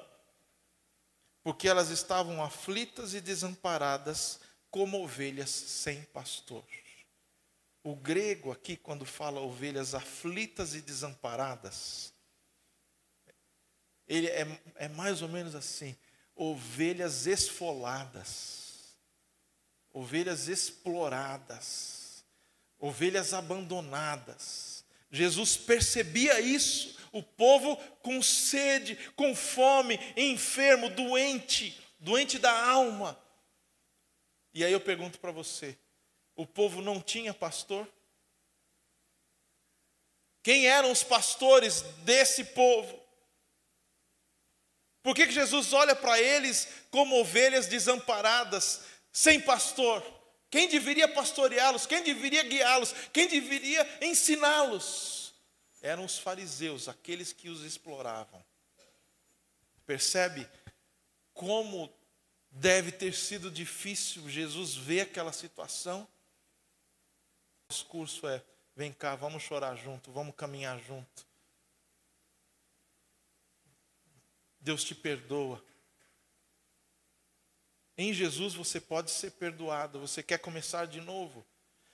porque 1.43 1.67
elas 1.67 1.89
estavam 1.89 2.45
aflitas 2.45 3.15
e 3.15 3.23
desamparadas, 3.23 4.39
como 4.71 5.03
ovelhas 5.03 5.49
sem 5.51 6.03
pastor. 6.05 6.65
O 7.83 7.97
grego 7.97 8.53
aqui, 8.53 8.77
quando 8.77 9.07
fala 9.07 9.41
ovelhas 9.41 9.95
aflitas 9.95 10.75
e 10.75 10.83
desamparadas, 10.83 12.13
ele 14.07 14.27
é, 14.27 14.61
é 14.77 14.89
mais 14.89 15.23
ou 15.23 15.29
menos 15.29 15.55
assim 15.55 15.97
ovelhas 16.35 17.27
esfoladas, 17.27 18.97
ovelhas 19.93 20.49
exploradas, 20.49 22.25
ovelhas 22.79 23.35
abandonadas. 23.35 24.85
Jesus 25.11 25.57
percebia 25.57 26.41
isso, 26.41 26.99
o 27.13 27.23
povo 27.23 27.77
com 28.03 28.23
sede, 28.23 28.97
com 29.15 29.37
fome, 29.37 29.99
enfermo, 30.17 30.89
doente, 30.89 31.79
doente 32.01 32.39
da 32.39 32.71
alma. 32.71 33.19
E 34.55 34.65
aí 34.65 34.73
eu 34.73 34.81
pergunto 34.81 35.19
para 35.19 35.31
você: 35.31 35.79
o 36.35 36.47
povo 36.47 36.81
não 36.81 37.01
tinha 37.01 37.35
pastor? 37.35 37.87
Quem 40.43 40.67
eram 40.67 40.91
os 40.91 41.05
pastores 41.05 41.83
desse 42.05 42.45
povo? 42.45 43.02
Por 45.03 45.15
que, 45.15 45.27
que 45.27 45.33
Jesus 45.33 45.73
olha 45.73 45.97
para 45.97 46.21
eles 46.21 46.69
como 46.91 47.19
ovelhas 47.21 47.67
desamparadas, 47.67 48.83
sem 49.13 49.41
pastor? 49.41 50.03
Quem 50.49 50.69
deveria 50.69 51.09
pastoreá-los? 51.09 51.87
Quem 51.87 52.03
deveria 52.03 52.43
guiá-los? 52.43 52.95
Quem 53.13 53.27
deveria 53.27 53.99
ensiná-los? 54.01 55.35
Eram 55.81 56.05
os 56.05 56.19
fariseus, 56.19 56.89
aqueles 56.89 57.33
que 57.33 57.49
os 57.49 57.63
exploravam. 57.63 58.45
Percebe 59.85 60.49
como 61.35 61.93
deve 62.51 62.93
ter 62.93 63.15
sido 63.15 63.51
difícil 63.51 64.29
Jesus 64.29 64.77
ver 64.77 65.01
aquela 65.01 65.33
situação? 65.33 66.07
O 67.69 67.73
discurso 67.73 68.29
é: 68.29 68.45
vem 68.77 68.93
cá, 68.93 69.17
vamos 69.17 69.43
chorar 69.43 69.75
junto, 69.77 70.13
vamos 70.13 70.35
caminhar 70.37 70.79
junto. 70.81 71.27
Deus 74.63 74.85
te 74.85 74.95
perdoa. 74.95 75.63
Em 77.99 78.13
Jesus 78.13 78.55
você 78.55 78.81
pode 78.81 79.11
ser 79.11 79.33
perdoado. 79.33 80.01
Você 80.01 80.23
quer 80.23 80.39
começar 80.39 80.87
de 80.87 81.01
novo? 81.01 81.45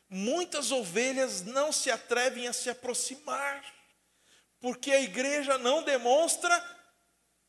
Muitas 0.08 0.70
ovelhas 0.70 1.42
não 1.42 1.72
se 1.72 1.90
atrevem 1.90 2.46
a 2.46 2.52
se 2.52 2.70
aproximar, 2.70 3.62
porque 4.60 4.90
a 4.90 5.00
igreja 5.00 5.58
não 5.58 5.82
demonstra 5.82 6.56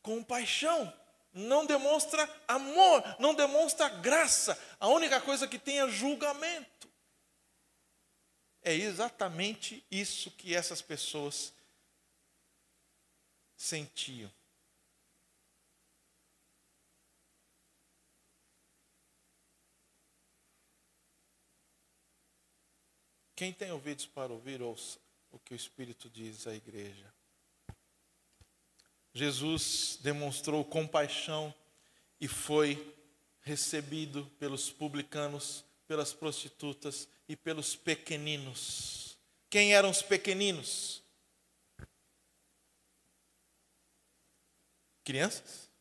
compaixão, 0.01 0.93
não 1.32 1.65
demonstra 1.65 2.28
amor, 2.47 3.03
não 3.20 3.34
demonstra 3.34 3.88
graça. 3.88 4.59
A 4.80 4.88
única 4.88 5.22
coisa 5.22 5.47
que 5.47 5.59
tem 5.59 5.80
é 5.80 5.89
julgamento. 5.89 6.89
É 8.61 8.74
exatamente 8.74 9.86
isso 9.89 10.32
que 10.32 10.53
essas 10.53 10.82
pessoas 10.82 11.53
sentiam. 13.55 14.30
Quem 23.40 23.54
tem 23.54 23.72
ouvidos 23.72 24.06
para 24.06 24.34
ouvir, 24.34 24.62
ouça 24.62 25.00
o 25.32 25.40
que 25.40 25.54
o 25.54 25.56
Espírito 25.56 26.10
diz 26.10 26.46
à 26.46 26.54
igreja. 26.54 27.10
Jesus 29.14 29.98
demonstrou 30.02 30.66
compaixão 30.66 31.56
e 32.20 32.28
foi 32.28 32.94
recebido 33.40 34.26
pelos 34.38 34.70
publicanos, 34.70 35.64
pelas 35.88 36.12
prostitutas 36.12 37.08
e 37.30 37.36
pelos 37.38 37.78
pequeninos. 37.78 39.18
Quem 39.50 39.74
eram 39.74 39.90
os 39.90 40.02
pequeninos? 40.02 41.02
Crianças? 45.06 45.72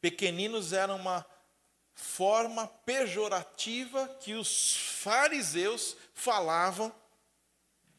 Pequeninos 0.00 0.72
eram 0.72 0.96
uma 0.96 1.20
forma 1.98 2.68
pejorativa 2.86 4.06
que 4.20 4.34
os 4.34 4.76
fariseus 5.02 5.96
falavam 6.14 6.94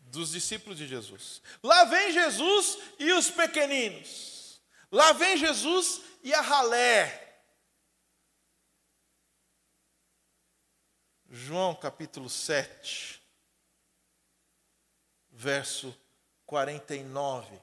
dos 0.03 0.31
discípulos 0.31 0.77
de 0.77 0.87
Jesus. 0.87 1.41
Lá 1.61 1.83
vem 1.83 2.13
Jesus 2.13 2.77
e 2.97 3.11
os 3.11 3.29
pequeninos. 3.29 4.61
Lá 4.89 5.11
vem 5.11 5.35
Jesus 5.35 6.01
e 6.23 6.33
a 6.33 6.39
ralé. 6.39 7.43
João 11.29 11.75
capítulo 11.75 12.29
7, 12.29 13.21
verso 15.29 15.95
49. 16.45 17.61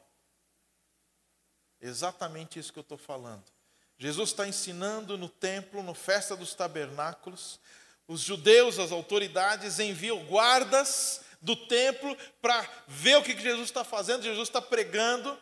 Exatamente 1.80 2.59
isso 2.59 2.72
que 2.72 2.78
eu 2.78 2.82
estou 2.82 2.99
falando. 2.99 3.56
Jesus 3.99 4.31
está 4.31 4.47
ensinando 4.47 5.17
no 5.17 5.29
templo, 5.29 5.83
no 5.83 5.95
festa 5.95 6.37
dos 6.37 6.55
tabernáculos. 6.55 7.59
Os 8.07 8.21
judeus, 8.21 8.79
as 8.79 8.93
autoridades, 8.93 9.79
enviam 9.79 10.25
guardas 10.27 11.23
do 11.41 11.57
templo 11.57 12.17
para 12.41 12.69
ver 12.87 13.17
o 13.17 13.23
que 13.23 13.39
Jesus 13.39 13.65
está 13.65 13.85
fazendo. 13.85 14.23
Jesus 14.23 14.49
está 14.49 14.61
pregando. 14.61 15.37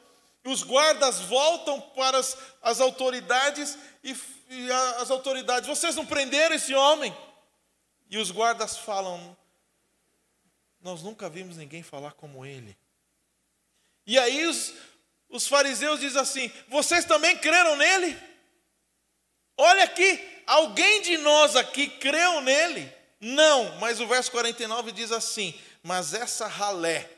Os 0.45 0.63
guardas 0.63 1.21
voltam 1.21 1.81
para 1.81 2.19
as, 2.19 2.37
as 2.63 2.81
autoridades 2.81 3.77
e, 4.03 4.17
e 4.51 4.71
a, 4.71 4.91
as 5.01 5.11
autoridades, 5.11 5.69
vocês 5.69 5.97
não 5.97 6.05
prenderam 6.05 6.55
esse 6.55 6.75
homem? 6.75 7.17
E 8.11 8.19
os 8.19 8.31
guardas 8.31 8.77
falam: 8.77 9.37
Nós 10.83 11.03
nunca 11.03 11.31
vimos 11.31 11.57
ninguém 11.57 11.83
falar 11.83 12.13
como 12.13 12.45
ele. 12.45 12.77
E 14.07 14.19
aí 14.19 14.47
os, 14.47 14.75
os 15.31 15.47
fariseus 15.47 16.01
dizem 16.01 16.21
assim: 16.21 16.53
Vocês 16.69 17.07
também 17.07 17.39
creram 17.39 17.77
nele? 17.77 18.34
Olha 19.57 19.85
aqui, 19.85 20.43
alguém 20.47 21.03
de 21.03 21.17
nós 21.19 21.55
aqui 21.57 21.89
creu 21.89 22.41
nele? 22.41 22.93
Não, 23.21 23.79
mas 23.79 24.01
o 24.01 24.07
verso 24.07 24.31
49 24.31 24.93
diz 24.93 25.13
assim: 25.13 25.59
Mas 25.83 26.13
essa 26.13 26.47
ralé, 26.47 27.11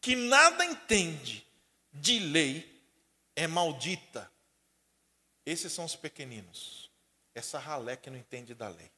que 0.00 0.14
nada 0.14 0.64
entende 0.64 1.46
de 1.92 2.18
lei, 2.18 2.82
é 3.34 3.46
maldita. 3.46 4.30
Esses 5.44 5.72
são 5.72 5.84
os 5.84 5.96
pequeninos, 5.96 6.90
essa 7.34 7.58
ralé 7.58 7.96
que 7.96 8.10
não 8.10 8.18
entende 8.18 8.54
da 8.54 8.68
lei. 8.68 8.90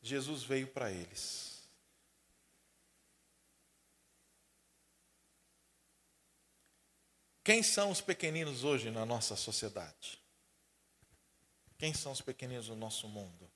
Jesus 0.00 0.42
veio 0.42 0.68
para 0.68 0.90
eles. 0.90 1.58
Quem 7.42 7.62
são 7.62 7.90
os 7.90 8.02
pequeninos 8.02 8.62
hoje 8.62 8.90
na 8.90 9.06
nossa 9.06 9.34
sociedade? 9.34 10.17
Quem 11.78 11.94
são 11.94 12.10
os 12.10 12.20
pequeninos 12.20 12.66
do 12.66 12.74
nosso 12.74 13.06
mundo? 13.08 13.48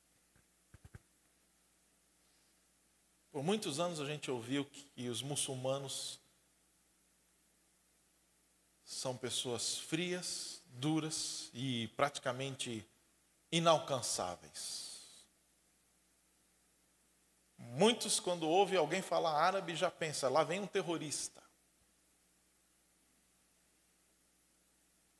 Por 3.32 3.42
muitos 3.42 3.80
anos 3.80 3.98
a 3.98 4.06
gente 4.06 4.30
ouviu 4.30 4.64
que 4.64 5.08
os 5.08 5.22
muçulmanos 5.22 6.20
são 8.84 9.16
pessoas 9.16 9.78
frias, 9.78 10.62
duras 10.66 11.50
e 11.52 11.88
praticamente 11.96 12.86
inalcançáveis. 13.50 14.92
Muitos, 17.58 18.20
quando 18.20 18.48
ouvem 18.48 18.78
alguém 18.78 19.02
falar 19.02 19.32
árabe, 19.32 19.74
já 19.74 19.90
pensam, 19.90 20.30
lá 20.30 20.44
vem 20.44 20.60
um 20.60 20.66
terrorista. 20.66 21.41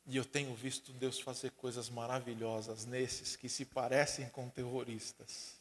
E 0.05 0.17
eu 0.17 0.25
tenho 0.25 0.53
visto 0.53 0.91
Deus 0.91 1.19
fazer 1.19 1.51
coisas 1.51 1.89
maravilhosas 1.89 2.85
nesses 2.85 3.35
que 3.35 3.47
se 3.47 3.63
parecem 3.63 4.29
com 4.29 4.49
terroristas, 4.49 5.55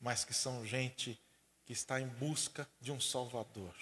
mas 0.00 0.24
que 0.24 0.32
são 0.32 0.64
gente 0.64 1.20
que 1.66 1.72
está 1.72 2.00
em 2.00 2.08
busca 2.08 2.68
de 2.80 2.90
um 2.90 3.00
Salvador. 3.00 3.74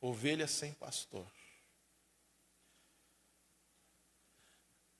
Ovelhas 0.00 0.50
sem 0.50 0.72
pastor. 0.72 1.26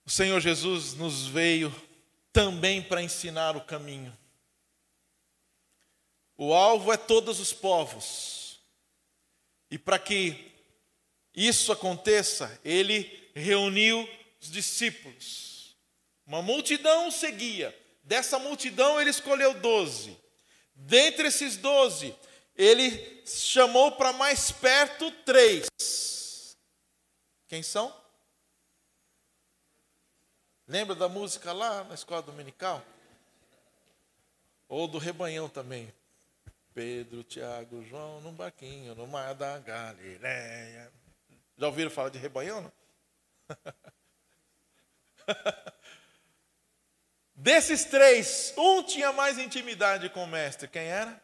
O 0.05 0.11
Senhor 0.11 0.41
Jesus 0.41 0.95
nos 0.95 1.27
veio 1.27 1.71
também 2.33 2.83
para 2.83 3.03
ensinar 3.03 3.57
o 3.57 3.65
caminho. 3.65 4.17
O 6.37 6.55
alvo 6.55 6.93
é 6.93 6.97
todos 6.97 7.41
os 7.41 7.53
povos. 7.53 8.61
E 9.71 9.77
para 9.77 9.99
que 9.99 10.58
isso 11.47 11.71
aconteça, 11.71 12.59
ele 12.65 13.31
reuniu 13.33 14.09
os 14.41 14.51
discípulos. 14.51 15.77
Uma 16.27 16.43
multidão 16.43 17.13
seguia. 17.13 17.73
Dessa 18.03 18.41
multidão 18.41 19.01
ele 19.01 19.11
escolheu 19.11 19.55
doze. 19.55 20.19
Dentre 20.75 21.29
esses 21.29 21.57
doze, 21.57 22.13
ele 22.57 23.23
chamou 23.25 23.93
para 23.93 24.13
mais 24.13 24.51
perto 24.51 25.13
três. 25.25 25.69
Quem 27.47 27.63
são? 27.63 27.95
Lembra 30.67 30.97
da 30.97 31.09
música 31.09 31.53
lá 31.53 31.85
na 31.85 31.95
escola 31.95 32.21
dominical? 32.21 32.85
Ou 34.69 34.89
do 34.89 34.99
rebanhão 34.99 35.49
também. 35.49 35.93
Pedro, 36.75 37.23
Tiago, 37.23 37.83
João, 37.85 38.21
num 38.21 38.35
barquinho, 38.35 38.95
no 38.95 39.07
mar 39.07 39.35
da 39.35 39.59
Galileia. 39.59 40.93
Já 41.59 41.67
ouviram 41.67 41.91
falar 41.91 42.11
de 42.11 42.19
rebanhão? 42.19 42.61
Não? 42.61 42.73
Desses 47.35 47.85
três, 47.85 48.55
um 48.57 48.83
tinha 48.83 49.13
mais 49.13 49.39
intimidade 49.39 50.09
com 50.11 50.23
o 50.23 50.27
mestre. 50.27 50.69
Quem 50.69 50.83
era? 50.83 51.21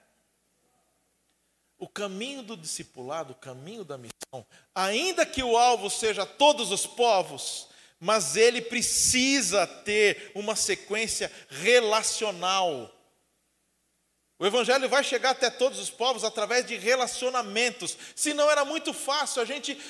O 1.79 1.89
caminho 1.89 2.43
do 2.43 2.57
discipulado, 2.57 3.33
o 3.33 3.37
caminho 3.37 3.85
da 3.85 3.97
missão, 3.97 4.47
ainda 4.75 5.25
que 5.25 5.43
o 5.43 5.57
alvo 5.57 5.89
seja 5.89 6.27
todos 6.27 6.71
os 6.71 6.87
povos, 6.87 7.69
mas 8.01 8.37
ele 8.37 8.61
precisa 8.61 9.67
ter 9.67 10.33
uma 10.35 10.57
sequência 10.57 11.31
relacional. 11.49 12.91
O 14.39 14.47
Evangelho 14.47 14.89
vai 14.89 15.05
chegar 15.05 15.31
até 15.31 15.49
todos 15.49 15.79
os 15.79 15.91
povos 15.91 16.25
através 16.25 16.67
de 16.67 16.77
relacionamentos. 16.77 17.97
Senão 18.17 18.51
era 18.51 18.65
muito 18.65 18.93
fácil, 18.93 19.41
a 19.41 19.45
gente 19.45 19.81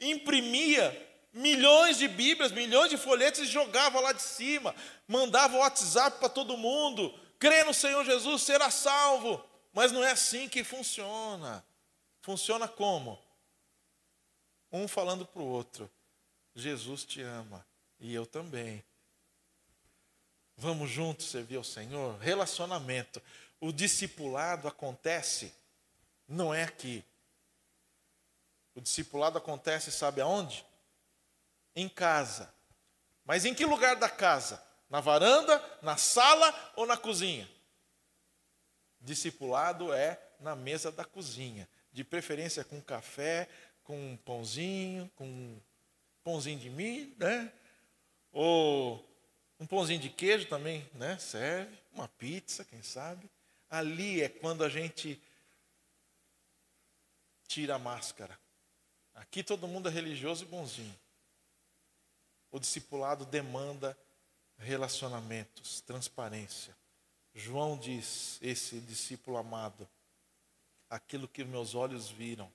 imprimia 0.00 1.08
milhões 1.32 1.98
de 1.98 2.08
Bíblias, 2.08 2.52
milhões 2.52 2.90
de 2.90 2.96
folhetos 2.96 3.40
e 3.40 3.46
jogava 3.46 4.00
lá 4.00 4.12
de 4.12 4.22
cima, 4.22 4.74
mandava 5.06 5.58
WhatsApp 5.58 6.18
para 6.18 6.28
todo 6.28 6.56
mundo. 6.56 7.14
Crê 7.38 7.64
no 7.64 7.74
Senhor 7.74 8.04
Jesus, 8.04 8.42
será 8.42 8.70
salvo. 8.70 9.44
Mas 9.72 9.92
não 9.92 10.02
é 10.02 10.10
assim 10.10 10.48
que 10.48 10.64
funciona. 10.64 11.64
Funciona 12.20 12.66
como? 12.66 13.18
Um 14.72 14.86
falando 14.86 15.24
para 15.24 15.42
o 15.42 15.46
outro: 15.46 15.90
Jesus 16.54 17.04
te 17.04 17.22
ama 17.22 17.64
e 17.98 18.14
eu 18.14 18.26
também. 18.26 18.84
Vamos 20.56 20.90
juntos 20.90 21.30
servir 21.30 21.56
ao 21.56 21.64
Senhor? 21.64 22.18
Relacionamento. 22.18 23.22
O 23.60 23.72
discipulado 23.72 24.68
acontece, 24.68 25.54
não 26.28 26.52
é 26.52 26.64
aqui. 26.64 27.04
O 28.80 28.82
discipulado 28.82 29.36
acontece, 29.36 29.92
sabe 29.92 30.22
aonde? 30.22 30.64
Em 31.76 31.86
casa. 31.86 32.50
Mas 33.26 33.44
em 33.44 33.54
que 33.54 33.66
lugar 33.66 33.94
da 33.96 34.08
casa? 34.08 34.60
Na 34.88 35.00
varanda, 35.00 35.62
na 35.82 35.98
sala 35.98 36.72
ou 36.74 36.86
na 36.86 36.96
cozinha? 36.96 37.46
Discipulado 38.98 39.92
é 39.92 40.18
na 40.40 40.56
mesa 40.56 40.90
da 40.90 41.04
cozinha, 41.04 41.68
de 41.92 42.02
preferência 42.02 42.64
com 42.64 42.80
café, 42.80 43.50
com 43.84 44.18
pãozinho, 44.24 45.10
com 45.14 45.60
pãozinho 46.24 46.58
de 46.58 46.70
milho, 46.70 47.14
né? 47.18 47.52
Ou 48.32 49.06
um 49.58 49.66
pãozinho 49.66 50.00
de 50.00 50.08
queijo 50.08 50.48
também, 50.48 50.88
né? 50.94 51.18
Serve, 51.18 51.78
uma 51.92 52.08
pizza, 52.08 52.64
quem 52.64 52.82
sabe. 52.82 53.30
Ali 53.68 54.22
é 54.22 54.28
quando 54.30 54.64
a 54.64 54.70
gente 54.70 55.22
tira 57.46 57.74
a 57.74 57.78
máscara. 57.78 58.40
Aqui 59.20 59.42
todo 59.42 59.68
mundo 59.68 59.86
é 59.86 59.92
religioso 59.92 60.44
e 60.44 60.46
bonzinho. 60.46 60.98
O 62.50 62.58
discipulado 62.58 63.26
demanda 63.26 63.96
relacionamentos, 64.56 65.82
transparência. 65.82 66.74
João 67.34 67.76
diz, 67.76 68.38
esse 68.40 68.80
discípulo 68.80 69.36
amado, 69.36 69.86
aquilo 70.88 71.28
que 71.28 71.44
meus 71.44 71.74
olhos 71.74 72.08
viram, 72.08 72.50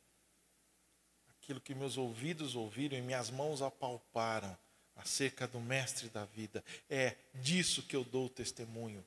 aquilo 1.30 1.62
que 1.62 1.76
meus 1.76 1.98
ouvidos 1.98 2.56
ouviram 2.56 2.98
e 2.98 3.02
minhas 3.02 3.30
mãos 3.30 3.62
apalparam 3.62 4.58
acerca 4.96 5.48
do 5.48 5.60
mestre 5.60 6.10
da 6.10 6.26
vida, 6.26 6.64
é 6.90 7.16
disso 7.36 7.84
que 7.84 7.96
eu 7.96 8.04
dou 8.04 8.28
testemunho. 8.28 9.06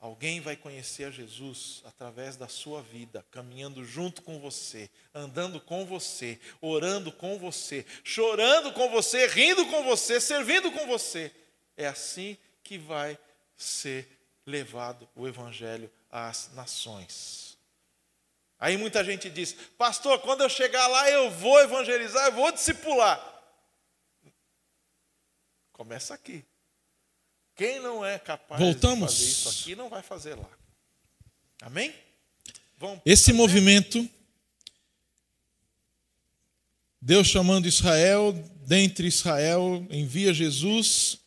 Alguém 0.00 0.40
vai 0.40 0.56
conhecer 0.56 1.04
a 1.04 1.10
Jesus 1.10 1.82
através 1.84 2.36
da 2.36 2.46
sua 2.46 2.80
vida, 2.80 3.26
caminhando 3.32 3.84
junto 3.84 4.22
com 4.22 4.38
você, 4.38 4.88
andando 5.12 5.60
com 5.60 5.84
você, 5.84 6.38
orando 6.60 7.10
com 7.10 7.36
você, 7.36 7.84
chorando 8.04 8.72
com 8.72 8.88
você, 8.90 9.26
rindo 9.26 9.66
com 9.66 9.82
você, 9.82 10.20
servindo 10.20 10.70
com 10.70 10.86
você. 10.86 11.34
É 11.76 11.88
assim 11.88 12.38
que 12.62 12.78
vai 12.78 13.18
ser 13.56 14.08
levado 14.46 15.08
o 15.16 15.26
Evangelho 15.26 15.90
às 16.10 16.52
nações. 16.54 17.58
Aí 18.56 18.76
muita 18.76 19.04
gente 19.04 19.28
diz, 19.28 19.52
pastor, 19.52 20.20
quando 20.20 20.42
eu 20.42 20.48
chegar 20.48 20.86
lá 20.86 21.10
eu 21.10 21.30
vou 21.30 21.60
evangelizar, 21.60 22.26
eu 22.26 22.32
vou 22.32 22.52
discipular. 22.52 23.20
Começa 25.72 26.14
aqui. 26.14 26.44
Quem 27.58 27.80
não 27.80 28.06
é 28.06 28.20
capaz 28.20 28.60
Voltamos. 28.60 29.10
de 29.10 29.18
fazer 29.18 29.30
isso 29.30 29.48
aqui 29.48 29.74
não 29.74 29.88
vai 29.88 30.00
fazer 30.00 30.36
lá. 30.36 30.48
Amém? 31.60 31.92
Vamos 32.78 33.00
Esse 33.04 33.32
movimento, 33.32 34.08
Deus 37.02 37.26
chamando 37.26 37.66
Israel, 37.66 38.32
dentre 38.64 39.08
Israel, 39.08 39.84
envia 39.90 40.32
Jesus. 40.32 41.18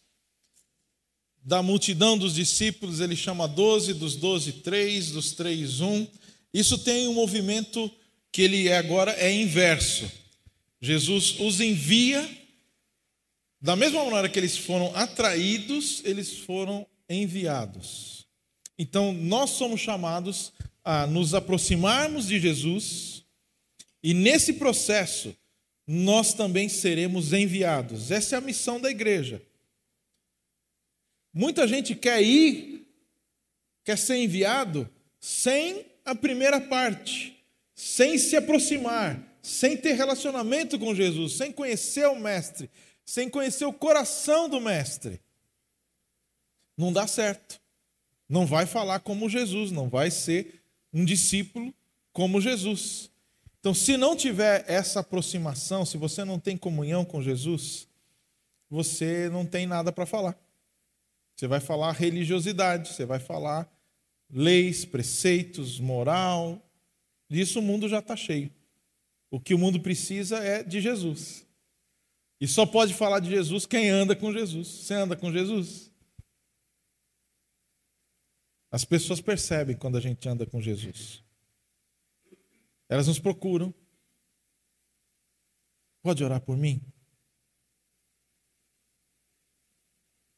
Da 1.43 1.61
multidão 1.61 2.17
dos 2.17 2.35
discípulos, 2.35 3.01
ele 3.01 3.15
chama 3.15 3.45
doze, 3.45 3.93
dos 3.93 4.15
doze, 4.15 4.53
três, 4.53 5.11
dos 5.11 5.33
três, 5.33 5.81
um. 5.81 6.07
Isso 6.53 6.77
tem 6.77 7.09
um 7.09 7.13
movimento 7.13 7.91
que 8.31 8.41
ele 8.41 8.69
é 8.69 8.77
agora 8.77 9.11
é 9.13 9.29
inverso. 9.33 10.09
Jesus 10.79 11.37
os 11.41 11.59
envia 11.59 12.40
da 13.61 13.75
mesma 13.75 14.03
maneira 14.03 14.27
que 14.27 14.39
eles 14.39 14.57
foram 14.57 14.95
atraídos, 14.95 16.01
eles 16.03 16.39
foram 16.39 16.87
enviados. 17.07 18.27
Então, 18.77 19.13
nós 19.13 19.51
somos 19.51 19.79
chamados 19.79 20.51
a 20.83 21.05
nos 21.05 21.35
aproximarmos 21.35 22.27
de 22.27 22.39
Jesus, 22.39 23.23
e 24.01 24.15
nesse 24.15 24.53
processo, 24.53 25.35
nós 25.85 26.33
também 26.33 26.67
seremos 26.67 27.33
enviados. 27.33 28.09
Essa 28.09 28.35
é 28.35 28.37
a 28.39 28.41
missão 28.41 28.81
da 28.81 28.89
igreja. 28.89 29.39
Muita 31.31 31.67
gente 31.67 31.93
quer 31.93 32.19
ir, 32.23 32.87
quer 33.83 33.97
ser 33.97 34.15
enviado, 34.15 34.89
sem 35.19 35.85
a 36.03 36.15
primeira 36.15 36.59
parte, 36.59 37.37
sem 37.75 38.17
se 38.17 38.35
aproximar, 38.35 39.37
sem 39.39 39.77
ter 39.77 39.93
relacionamento 39.93 40.79
com 40.79 40.95
Jesus, 40.95 41.33
sem 41.33 41.51
conhecer 41.51 42.07
o 42.07 42.19
Mestre 42.19 42.67
sem 43.05 43.29
conhecer 43.29 43.65
o 43.65 43.73
coração 43.73 44.47
do 44.47 44.59
Mestre. 44.59 45.21
Não 46.77 46.91
dá 46.91 47.07
certo. 47.07 47.59
Não 48.27 48.45
vai 48.45 48.65
falar 48.65 48.99
como 48.99 49.29
Jesus, 49.29 49.71
não 49.71 49.89
vai 49.89 50.09
ser 50.09 50.63
um 50.93 51.03
discípulo 51.03 51.73
como 52.13 52.39
Jesus. 52.39 53.11
Então, 53.59 53.73
se 53.73 53.97
não 53.97 54.15
tiver 54.15 54.65
essa 54.67 55.01
aproximação, 55.01 55.85
se 55.85 55.97
você 55.97 56.23
não 56.23 56.39
tem 56.39 56.57
comunhão 56.57 57.05
com 57.05 57.21
Jesus, 57.21 57.87
você 58.69 59.29
não 59.29 59.45
tem 59.45 59.67
nada 59.67 59.91
para 59.91 60.05
falar. 60.05 60.35
Você 61.35 61.47
vai 61.47 61.59
falar 61.59 61.91
religiosidade, 61.91 62.89
você 62.89 63.05
vai 63.05 63.19
falar 63.19 63.71
leis, 64.31 64.85
preceitos, 64.85 65.79
moral. 65.79 66.59
Disso 67.29 67.59
o 67.59 67.61
mundo 67.61 67.87
já 67.89 67.99
está 67.99 68.15
cheio. 68.15 68.51
O 69.29 69.39
que 69.39 69.53
o 69.53 69.57
mundo 69.57 69.79
precisa 69.79 70.37
é 70.39 70.63
de 70.63 70.81
Jesus. 70.81 71.45
E 72.41 72.47
só 72.47 72.65
pode 72.65 72.95
falar 72.95 73.19
de 73.19 73.29
Jesus 73.29 73.67
quem 73.67 73.91
anda 73.91 74.15
com 74.15 74.33
Jesus. 74.33 74.67
Você 74.67 74.95
anda 74.95 75.15
com 75.15 75.31
Jesus? 75.31 75.91
As 78.71 78.83
pessoas 78.83 79.21
percebem 79.21 79.77
quando 79.77 79.95
a 79.95 80.01
gente 80.01 80.27
anda 80.27 80.43
com 80.43 80.59
Jesus. 80.59 81.23
Elas 82.89 83.07
nos 83.07 83.19
procuram. 83.19 83.71
Pode 86.01 86.23
orar 86.23 86.41
por 86.41 86.57
mim? 86.57 86.81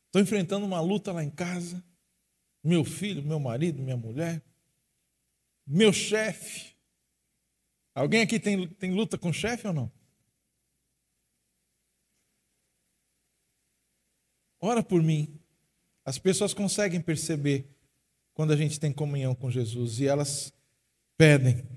Estou 0.08 0.22
enfrentando 0.22 0.66
uma 0.66 0.82
luta 0.82 1.14
lá 1.14 1.24
em 1.24 1.32
casa. 1.32 1.82
Meu 2.62 2.84
filho, 2.84 3.24
meu 3.24 3.40
marido, 3.40 3.82
minha 3.82 3.96
mulher, 3.96 4.44
meu 5.66 5.94
chefe. 5.94 6.76
Alguém 7.96 8.24
aqui 8.24 8.42
tem, 8.42 8.68
tem 8.68 8.94
luta 8.94 9.18
com 9.18 9.32
chefe 9.32 9.68
ou 9.68 9.74
não? 9.74 10.03
Ora 14.66 14.82
por 14.82 15.04
mim. 15.04 15.38
As 16.06 16.18
pessoas 16.18 16.54
conseguem 16.54 17.02
perceber 17.02 17.68
quando 18.34 18.54
a 18.54 18.56
gente 18.56 18.80
tem 18.80 18.94
comunhão 18.94 19.36
com 19.36 19.52
Jesus 19.52 20.00
e 20.00 20.08
elas 20.08 20.54
pedem 21.18 21.68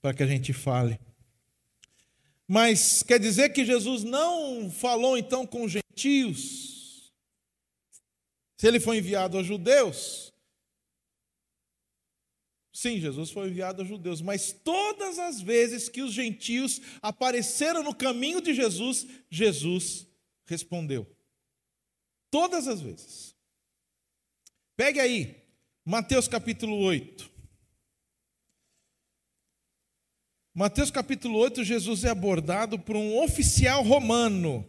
para 0.00 0.14
que 0.14 0.22
a 0.22 0.26
gente 0.28 0.52
fale. 0.52 1.00
Mas 2.46 3.02
quer 3.02 3.18
dizer 3.18 3.48
que 3.48 3.64
Jesus 3.64 4.04
não 4.04 4.70
falou 4.70 5.18
então 5.18 5.44
com 5.44 5.64
os 5.64 5.72
gentios? 5.72 7.12
Se 8.56 8.68
ele 8.68 8.78
foi 8.78 8.98
enviado 8.98 9.36
aos 9.36 9.46
judeus? 9.48 10.32
Sim, 12.72 13.00
Jesus 13.00 13.32
foi 13.32 13.48
enviado 13.48 13.82
aos 13.82 13.88
judeus, 13.88 14.22
mas 14.22 14.52
todas 14.52 15.18
as 15.18 15.40
vezes 15.40 15.88
que 15.88 16.00
os 16.00 16.12
gentios 16.12 16.80
apareceram 17.02 17.82
no 17.82 17.92
caminho 17.92 18.40
de 18.40 18.54
Jesus, 18.54 19.04
Jesus 19.28 20.06
respondeu. 20.46 21.12
Todas 22.30 22.68
as 22.68 22.80
vezes. 22.80 23.34
Pegue 24.76 25.00
aí, 25.00 25.44
Mateus 25.84 26.28
capítulo 26.28 26.76
8. 26.78 27.30
Mateus 30.54 30.90
capítulo 30.90 31.38
8, 31.38 31.64
Jesus 31.64 32.04
é 32.04 32.10
abordado 32.10 32.78
por 32.78 32.96
um 32.96 33.22
oficial 33.22 33.82
romano 33.82 34.66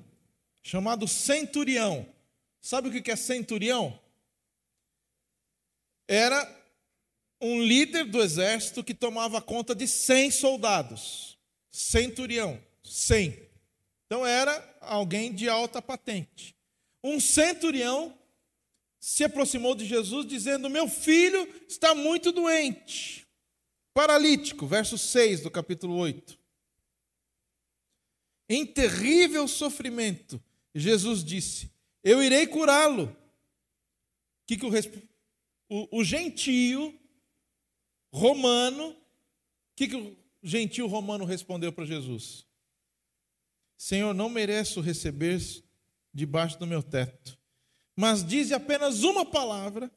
chamado 0.64 1.08
centurião. 1.08 2.06
Sabe 2.60 2.90
o 2.90 2.92
que 3.02 3.12
é 3.12 3.16
centurião? 3.16 4.00
Era 6.08 6.46
um 7.40 7.62
líder 7.62 8.06
do 8.06 8.22
exército 8.22 8.84
que 8.84 8.94
tomava 8.94 9.42
conta 9.42 9.74
de 9.74 9.88
100 9.88 10.32
soldados. 10.32 11.38
Centurião, 11.72 12.62
100. 12.84 13.50
Então 14.06 14.26
era 14.26 14.78
alguém 14.82 15.34
de 15.34 15.50
alta 15.50 15.82
patente. 15.82 16.56
Um 17.04 17.20
centurião 17.20 18.18
se 19.00 19.24
aproximou 19.24 19.74
de 19.74 19.86
Jesus 19.86 20.26
dizendo: 20.28 20.70
Meu 20.70 20.88
filho 20.88 21.48
está 21.68 21.96
muito 21.96 22.32
doente, 22.32 23.28
paralítico. 23.94 24.68
Verso 24.68 24.98
6 24.98 25.42
do 25.42 25.50
capítulo 25.50 25.96
8. 25.98 26.40
Em 28.48 28.66
terrível 28.66 29.48
sofrimento, 29.48 30.42
Jesus 30.76 31.24
disse: 31.24 31.72
Eu 32.04 32.22
irei 32.22 32.46
curá-lo. 32.46 33.16
Que 34.46 34.58
que 34.58 34.66
o, 34.66 34.72
o, 35.70 36.00
o 36.00 36.04
gentio 36.04 37.00
romano, 38.14 38.96
que, 39.76 39.88
que 39.88 39.96
o 39.96 40.18
gentio 40.44 40.86
romano 40.86 41.24
respondeu 41.26 41.72
para 41.72 41.86
Jesus? 41.86 42.46
Senhor, 43.78 44.14
não 44.14 44.30
mereço 44.30 44.82
receber 44.82 45.40
debaixo 46.14 46.60
do 46.60 46.68
meu 46.68 46.84
teto, 46.84 47.38
mas 47.96 48.24
dize 48.24 48.54
apenas 48.54 49.04
uma 49.04 49.26
palavra 49.26 49.92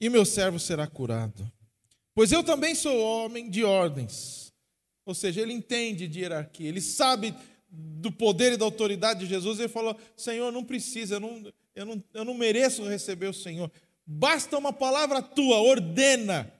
e 0.00 0.08
meu 0.08 0.24
servo 0.24 0.58
será 0.58 0.86
curado. 0.86 1.50
Pois 2.14 2.32
eu 2.32 2.42
também 2.42 2.74
sou 2.74 3.00
homem 3.00 3.48
de 3.48 3.64
ordens. 3.64 4.52
Ou 5.04 5.14
seja, 5.14 5.40
ele 5.40 5.52
entende 5.52 6.06
de 6.06 6.20
hierarquia, 6.20 6.68
ele 6.68 6.80
sabe 6.80 7.34
do 7.70 8.10
poder 8.10 8.52
e 8.52 8.56
da 8.56 8.64
autoridade 8.64 9.20
de 9.20 9.26
Jesus. 9.26 9.58
Ele 9.58 9.68
falou: 9.68 9.98
Senhor, 10.16 10.50
não 10.52 10.64
precisa, 10.64 11.14
eu 11.16 11.20
não, 11.20 11.52
eu 11.74 11.86
não, 11.86 12.04
eu 12.12 12.24
não 12.24 12.34
mereço 12.34 12.86
receber 12.88 13.28
o 13.28 13.34
Senhor. 13.34 13.70
Basta 14.06 14.56
uma 14.56 14.72
palavra 14.72 15.22
tua, 15.22 15.58
ordena. 15.58 16.52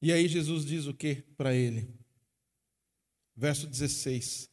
E 0.00 0.12
aí 0.12 0.28
Jesus 0.28 0.64
diz 0.64 0.86
o 0.86 0.94
que 0.94 1.16
para 1.36 1.54
ele? 1.54 1.88
Verso 3.36 3.66
16: 3.66 4.48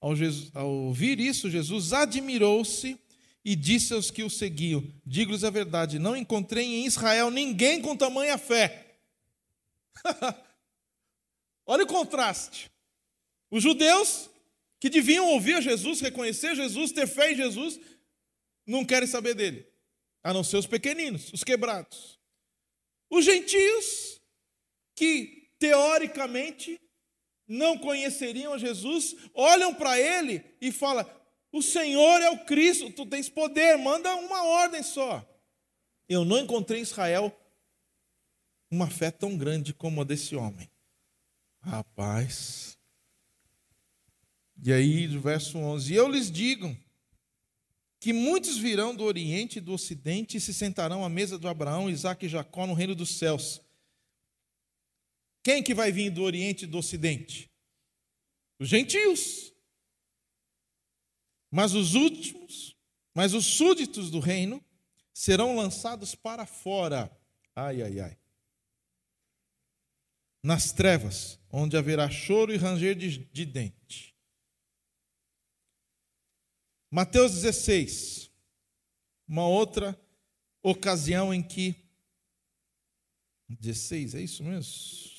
ao, 0.00 0.16
Jesus, 0.16 0.50
ao 0.54 0.70
ouvir 0.70 1.20
isso, 1.20 1.50
Jesus 1.50 1.92
admirou-se 1.92 2.98
e 3.44 3.54
disse 3.54 3.92
aos 3.92 4.10
que 4.10 4.22
o 4.22 4.30
seguiam: 4.30 4.82
Digo-lhes 5.04 5.44
a 5.44 5.50
verdade, 5.50 5.98
não 5.98 6.16
encontrei 6.16 6.64
em 6.64 6.86
Israel 6.86 7.30
ninguém 7.30 7.82
com 7.82 7.96
tamanha 7.96 8.38
fé. 8.38 8.98
Olha 11.66 11.84
o 11.84 11.86
contraste. 11.86 12.70
Os 13.50 13.62
judeus, 13.62 14.30
que 14.78 14.88
deviam 14.88 15.28
ouvir 15.28 15.60
Jesus, 15.60 16.00
reconhecer 16.00 16.54
Jesus, 16.54 16.92
ter 16.92 17.06
fé 17.06 17.32
em 17.32 17.36
Jesus, 17.36 17.78
não 18.66 18.84
querem 18.84 19.08
saber 19.08 19.34
dele, 19.34 19.66
a 20.22 20.32
não 20.32 20.42
ser 20.42 20.56
os 20.56 20.66
pequeninos, 20.66 21.32
os 21.32 21.44
quebrados. 21.44 22.18
Os 23.10 23.24
gentios, 23.24 24.20
que 24.94 25.50
teoricamente 25.58 26.80
não 27.50 27.76
conheceriam 27.76 28.56
Jesus, 28.56 29.16
olham 29.34 29.74
para 29.74 29.98
ele 29.98 30.44
e 30.60 30.70
falam: 30.70 31.04
O 31.50 31.60
Senhor 31.60 32.22
é 32.22 32.30
o 32.30 32.44
Cristo, 32.44 32.92
tu 32.92 33.04
tens 33.04 33.28
poder, 33.28 33.76
manda 33.76 34.14
uma 34.14 34.44
ordem 34.44 34.84
só. 34.84 35.26
Eu 36.08 36.24
não 36.24 36.38
encontrei 36.38 36.78
em 36.78 36.82
Israel 36.82 37.36
uma 38.70 38.88
fé 38.88 39.10
tão 39.10 39.36
grande 39.36 39.74
como 39.74 40.00
a 40.00 40.04
desse 40.04 40.36
homem. 40.36 40.70
Rapaz. 41.60 42.78
E 44.62 44.72
aí, 44.72 45.08
do 45.08 45.20
verso 45.20 45.58
11: 45.58 45.92
E 45.92 45.96
eu 45.96 46.08
lhes 46.08 46.30
digo 46.30 46.76
que 47.98 48.12
muitos 48.12 48.56
virão 48.58 48.94
do 48.94 49.02
Oriente 49.02 49.58
e 49.58 49.60
do 49.60 49.72
Ocidente 49.72 50.36
e 50.36 50.40
se 50.40 50.54
sentarão 50.54 51.04
à 51.04 51.08
mesa 51.08 51.36
de 51.36 51.48
Abraão, 51.48 51.90
Isaac 51.90 52.24
e 52.24 52.28
Jacó 52.28 52.64
no 52.64 52.74
reino 52.74 52.94
dos 52.94 53.18
céus. 53.18 53.60
Quem 55.42 55.62
que 55.62 55.74
vai 55.74 55.90
vir 55.90 56.10
do 56.10 56.22
Oriente 56.22 56.64
e 56.64 56.68
do 56.68 56.78
Ocidente? 56.78 57.50
Os 58.58 58.68
gentios. 58.68 59.52
Mas 61.50 61.74
os 61.74 61.94
últimos, 61.94 62.76
mas 63.14 63.34
os 63.34 63.44
súditos 63.44 64.10
do 64.10 64.20
reino 64.20 64.64
serão 65.12 65.56
lançados 65.56 66.14
para 66.14 66.46
fora. 66.46 67.10
Ai, 67.56 67.82
ai, 67.82 68.00
ai. 68.00 68.18
Nas 70.42 70.72
trevas, 70.72 71.38
onde 71.50 71.76
haverá 71.76 72.08
choro 72.08 72.52
e 72.52 72.56
ranger 72.56 72.94
de, 72.94 73.18
de 73.18 73.44
dente. 73.44 74.14
Mateus 76.90 77.32
16, 77.32 78.30
uma 79.28 79.46
outra 79.46 79.98
ocasião 80.62 81.32
em 81.32 81.42
que 81.42 81.76
16, 83.48 84.14
é 84.14 84.22
isso 84.22 84.42
mesmo? 84.42 85.09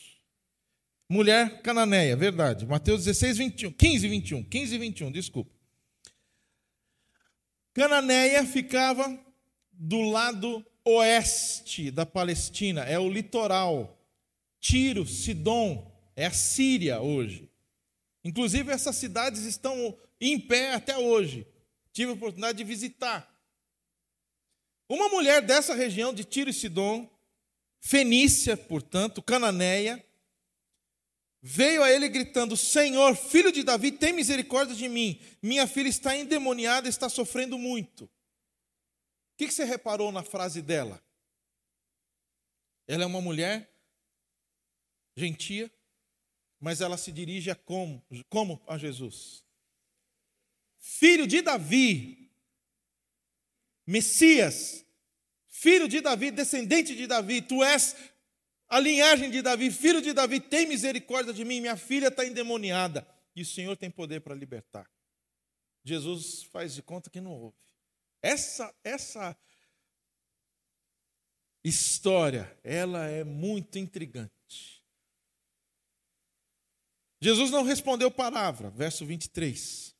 Mulher 1.11 1.61
cananeia, 1.61 2.15
verdade. 2.15 2.65
Mateus 2.65 3.03
16, 3.03 3.37
21, 3.37 3.71
15, 3.73 4.07
21, 4.07 4.43
15 4.45 4.75
e 4.75 4.77
21, 4.77 5.11
desculpa. 5.11 5.51
Cananeia 7.73 8.45
ficava 8.45 9.19
do 9.73 10.01
lado 10.09 10.65
oeste 10.85 11.91
da 11.91 12.05
Palestina, 12.05 12.83
é 12.85 12.97
o 12.97 13.09
litoral. 13.09 13.99
Tiro, 14.59 15.05
Sidom, 15.05 15.91
é 16.15 16.27
a 16.27 16.31
Síria 16.31 17.01
hoje. 17.01 17.49
Inclusive, 18.23 18.71
essas 18.71 18.95
cidades 18.95 19.43
estão 19.43 19.97
em 20.19 20.39
pé 20.39 20.73
até 20.73 20.97
hoje. 20.97 21.45
Tive 21.91 22.11
a 22.11 22.13
oportunidade 22.13 22.57
de 22.57 22.63
visitar. 22.63 23.29
Uma 24.87 25.09
mulher 25.09 25.41
dessa 25.41 25.75
região 25.75 26.13
de 26.13 26.23
Tiro 26.23 26.49
e 26.49 26.53
Sidom, 26.53 27.09
fenícia, 27.81 28.55
portanto, 28.55 29.21
cananeia, 29.21 30.03
veio 31.41 31.83
a 31.83 31.91
ele 31.91 32.07
gritando: 32.07 32.55
Senhor, 32.55 33.15
filho 33.15 33.51
de 33.51 33.63
Davi, 33.63 33.91
tem 33.91 34.13
misericórdia 34.13 34.75
de 34.75 34.87
mim. 34.87 35.19
Minha 35.41 35.65
filha 35.67 35.89
está 35.89 36.15
endemoniada, 36.15 36.87
está 36.87 37.09
sofrendo 37.09 37.57
muito. 37.57 38.05
O 38.05 38.09
que 39.37 39.51
você 39.51 39.63
reparou 39.63 40.11
na 40.11 40.23
frase 40.23 40.61
dela? 40.61 41.01
Ela 42.87 43.03
é 43.03 43.07
uma 43.07 43.21
mulher 43.21 43.73
gentia, 45.15 45.71
mas 46.59 46.81
ela 46.81 46.97
se 46.97 47.11
dirige 47.11 47.49
a 47.49 47.55
como, 47.55 48.03
como 48.29 48.61
a 48.67 48.77
Jesus? 48.77 49.43
Filho 50.77 51.25
de 51.25 51.41
Davi, 51.41 52.31
Messias, 53.85 54.85
filho 55.47 55.87
de 55.87 56.01
Davi, 56.01 56.31
descendente 56.31 56.95
de 56.95 57.07
Davi, 57.07 57.41
tu 57.41 57.63
és 57.63 57.95
a 58.71 58.79
linhagem 58.79 59.29
de 59.29 59.41
Davi, 59.41 59.69
filho 59.69 60.01
de 60.01 60.13
Davi, 60.13 60.39
tem 60.39 60.65
misericórdia 60.65 61.33
de 61.33 61.43
mim, 61.43 61.59
minha 61.59 61.75
filha 61.75 62.07
está 62.07 62.25
endemoniada. 62.25 63.05
E 63.35 63.41
o 63.41 63.45
Senhor 63.45 63.75
tem 63.75 63.91
poder 63.91 64.21
para 64.21 64.33
libertar. 64.33 64.89
Jesus 65.83 66.43
faz 66.43 66.73
de 66.73 66.81
conta 66.81 67.09
que 67.09 67.19
não 67.19 67.33
houve. 67.33 67.57
Essa, 68.21 68.73
essa 68.81 69.37
história, 71.61 72.57
ela 72.63 73.07
é 73.07 73.25
muito 73.25 73.77
intrigante. 73.77 74.81
Jesus 77.21 77.51
não 77.51 77.63
respondeu 77.63 78.09
palavra, 78.09 78.69
verso 78.69 79.05
23. 79.05 79.93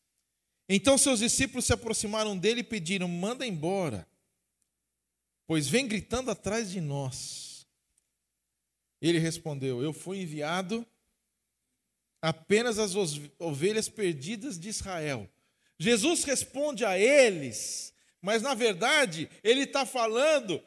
Então 0.70 0.98
seus 0.98 1.20
discípulos 1.20 1.66
se 1.66 1.74
aproximaram 1.74 2.38
dele 2.38 2.62
e 2.62 2.64
pediram: 2.64 3.10
manda 3.10 3.46
embora, 3.46 4.08
pois 5.46 5.68
vem 5.68 5.90
gritando 5.90 6.32
atrás 6.32 6.72
de 6.72 6.80
nós. 6.80 7.51
Ele 9.02 9.20
respondeu: 9.20 9.82
Eu 9.82 9.94
fui 9.94 10.22
enviado 10.22 10.86
apenas 12.22 12.78
às 12.78 12.94
ovelhas 13.40 13.90
perdidas 13.90 14.60
de 14.60 14.70
Israel. 14.70 15.30
Jesus 15.80 16.24
responde 16.24 16.86
a 16.86 16.98
eles 16.98 17.92
mas 18.22 18.42
na 18.42 18.54
verdade 18.54 19.30
ele 19.44 19.64
está 19.64 19.86
falando 19.86 20.64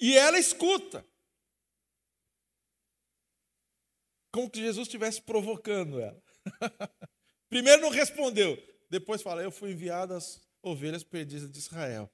e 0.00 0.16
ela 0.16 0.38
escuta. 0.38 1.06
Como 4.32 4.50
que 4.50 4.58
Jesus 4.58 4.88
estivesse 4.88 5.22
provocando 5.22 6.00
ela. 6.00 6.20
Primeiro 7.48 7.82
não 7.82 7.90
respondeu, 7.90 8.56
depois 8.90 9.22
fala: 9.22 9.42
Eu 9.42 9.52
fui 9.52 9.70
enviado 9.70 10.14
às 10.14 10.42
ovelhas 10.60 11.04
perdidas 11.04 11.48
de 11.48 11.58
Israel. 11.58 12.10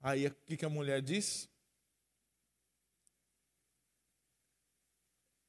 Aí 0.00 0.26
o 0.26 0.34
que 0.56 0.64
a 0.64 0.70
mulher 0.70 1.00
diz? 1.02 1.48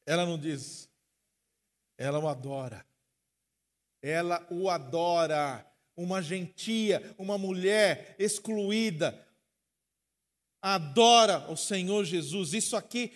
Ela 0.08 0.26
não 0.26 0.40
diz, 0.40 0.90
ela 1.98 2.18
o 2.18 2.30
adora. 2.30 2.84
Ela 4.02 4.48
o 4.50 4.70
adora. 4.70 5.64
Uma 5.96 6.22
gentia, 6.22 7.16
uma 7.18 7.40
mulher 7.40 8.16
excluída, 8.20 9.28
adora 10.62 11.52
o 11.52 11.58
Senhor 11.58 12.06
Jesus. 12.06 12.54
Isso 12.54 12.78
aqui 12.78 13.12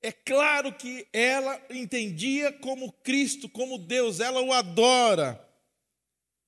é 0.00 0.12
claro 0.12 0.72
que 0.72 1.08
ela 1.12 1.60
entendia 1.68 2.52
como 2.52 2.92
Cristo, 2.92 3.48
como 3.48 3.78
Deus, 3.78 4.20
ela 4.20 4.40
o 4.40 4.52
adora. 4.52 5.44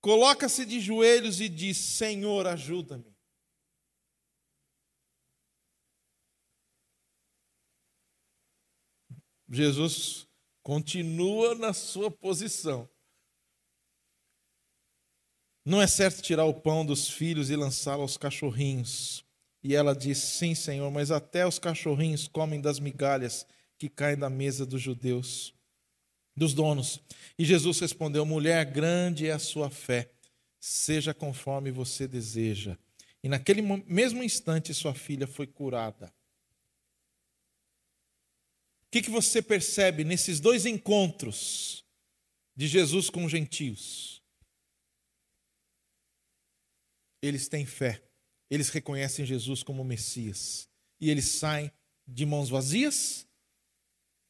Coloca-se 0.00 0.64
de 0.64 0.78
joelhos 0.78 1.40
e 1.40 1.48
diz: 1.48 1.76
Senhor, 1.78 2.46
ajuda-me. 2.46 3.07
Jesus 9.48 10.26
continua 10.62 11.54
na 11.54 11.72
sua 11.72 12.10
posição. 12.10 12.88
Não 15.64 15.82
é 15.82 15.86
certo 15.86 16.22
tirar 16.22 16.44
o 16.44 16.54
pão 16.54 16.84
dos 16.84 17.08
filhos 17.08 17.50
e 17.50 17.56
lançá-lo 17.56 18.02
aos 18.02 18.16
cachorrinhos. 18.16 19.24
E 19.62 19.74
ela 19.74 19.94
diz: 19.94 20.18
Sim, 20.18 20.54
Senhor, 20.54 20.90
mas 20.90 21.10
até 21.10 21.46
os 21.46 21.58
cachorrinhos 21.58 22.28
comem 22.28 22.60
das 22.60 22.78
migalhas 22.78 23.46
que 23.78 23.88
caem 23.88 24.16
da 24.16 24.30
mesa 24.30 24.64
dos 24.64 24.80
judeus, 24.80 25.54
dos 26.36 26.54
donos. 26.54 27.00
E 27.38 27.44
Jesus 27.44 27.80
respondeu: 27.80 28.24
Mulher, 28.24 28.64
grande 28.64 29.26
é 29.26 29.32
a 29.32 29.38
sua 29.38 29.68
fé, 29.68 30.10
seja 30.58 31.12
conforme 31.12 31.70
você 31.70 32.08
deseja. 32.08 32.78
E 33.22 33.28
naquele 33.28 33.60
mesmo 33.60 34.22
instante 34.22 34.72
sua 34.72 34.94
filha 34.94 35.26
foi 35.26 35.46
curada. 35.46 36.12
O 38.88 38.90
que, 38.90 39.02
que 39.02 39.10
você 39.10 39.42
percebe 39.42 40.02
nesses 40.02 40.40
dois 40.40 40.64
encontros 40.64 41.84
de 42.56 42.66
Jesus 42.66 43.10
com 43.10 43.26
os 43.26 43.30
gentios? 43.30 44.22
Eles 47.20 47.48
têm 47.48 47.66
fé, 47.66 48.02
eles 48.48 48.70
reconhecem 48.70 49.26
Jesus 49.26 49.62
como 49.62 49.84
Messias 49.84 50.70
e 50.98 51.10
eles 51.10 51.26
saem 51.26 51.70
de 52.06 52.24
mãos 52.24 52.48
vazias, 52.48 53.28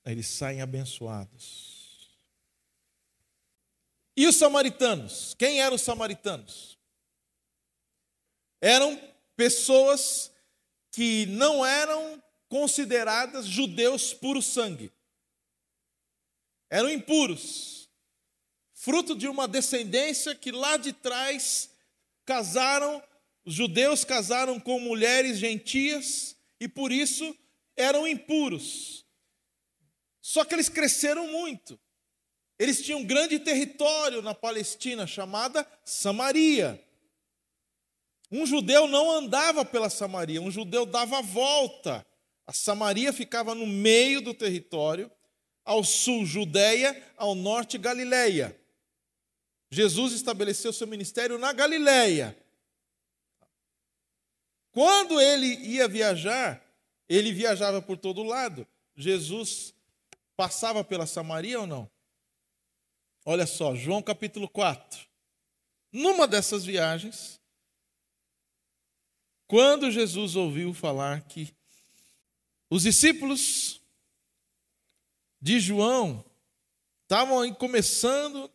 eles 0.04 0.26
saem 0.26 0.60
abençoados. 0.60 2.18
E 4.16 4.26
os 4.26 4.34
samaritanos? 4.34 5.34
Quem 5.34 5.60
eram 5.60 5.76
os 5.76 5.82
samaritanos? 5.82 6.76
Eram 8.60 9.00
pessoas 9.36 10.32
que 10.90 11.26
não 11.26 11.64
eram 11.64 12.20
consideradas 12.48 13.46
judeus 13.46 14.14
puro 14.14 14.42
sangue. 14.42 14.90
Eram 16.70 16.90
impuros, 16.90 17.88
fruto 18.74 19.14
de 19.14 19.28
uma 19.28 19.46
descendência 19.48 20.34
que 20.34 20.50
lá 20.50 20.76
de 20.76 20.92
trás 20.92 21.70
casaram, 22.24 23.02
os 23.44 23.54
judeus 23.54 24.04
casaram 24.04 24.60
com 24.60 24.78
mulheres 24.80 25.38
gentias 25.38 26.36
e 26.60 26.68
por 26.68 26.92
isso 26.92 27.36
eram 27.76 28.06
impuros. 28.06 29.06
Só 30.20 30.44
que 30.44 30.54
eles 30.54 30.68
cresceram 30.68 31.26
muito. 31.28 31.78
Eles 32.58 32.82
tinham 32.82 33.00
um 33.00 33.06
grande 33.06 33.38
território 33.38 34.20
na 34.20 34.34
Palestina 34.34 35.06
chamada 35.06 35.66
Samaria. 35.84 36.84
Um 38.30 38.44
judeu 38.44 38.86
não 38.86 39.10
andava 39.10 39.64
pela 39.64 39.88
Samaria, 39.88 40.42
um 40.42 40.50
judeu 40.50 40.84
dava 40.84 41.18
a 41.18 41.22
volta 41.22 42.06
a 42.48 42.52
Samaria 42.54 43.12
ficava 43.12 43.54
no 43.54 43.66
meio 43.66 44.22
do 44.22 44.32
território, 44.32 45.12
ao 45.66 45.84
sul 45.84 46.24
Judéia, 46.24 46.96
ao 47.14 47.34
norte 47.34 47.76
Galiléia. 47.76 48.58
Jesus 49.70 50.14
estabeleceu 50.14 50.72
seu 50.72 50.86
ministério 50.86 51.36
na 51.36 51.52
Galiléia. 51.52 52.34
Quando 54.72 55.20
ele 55.20 55.56
ia 55.56 55.86
viajar, 55.86 56.64
ele 57.06 57.34
viajava 57.34 57.82
por 57.82 57.98
todo 57.98 58.22
lado. 58.22 58.66
Jesus 58.96 59.74
passava 60.34 60.82
pela 60.82 61.06
Samaria 61.06 61.60
ou 61.60 61.66
não? 61.66 61.90
Olha 63.26 63.46
só, 63.46 63.74
João 63.74 64.00
capítulo 64.00 64.48
4. 64.48 65.06
Numa 65.92 66.26
dessas 66.26 66.64
viagens, 66.64 67.38
quando 69.46 69.90
Jesus 69.90 70.34
ouviu 70.34 70.72
falar 70.72 71.20
que 71.24 71.57
os 72.70 72.82
discípulos 72.82 73.80
de 75.40 75.58
João 75.60 76.24
estavam 77.02 77.52
começando 77.54 78.50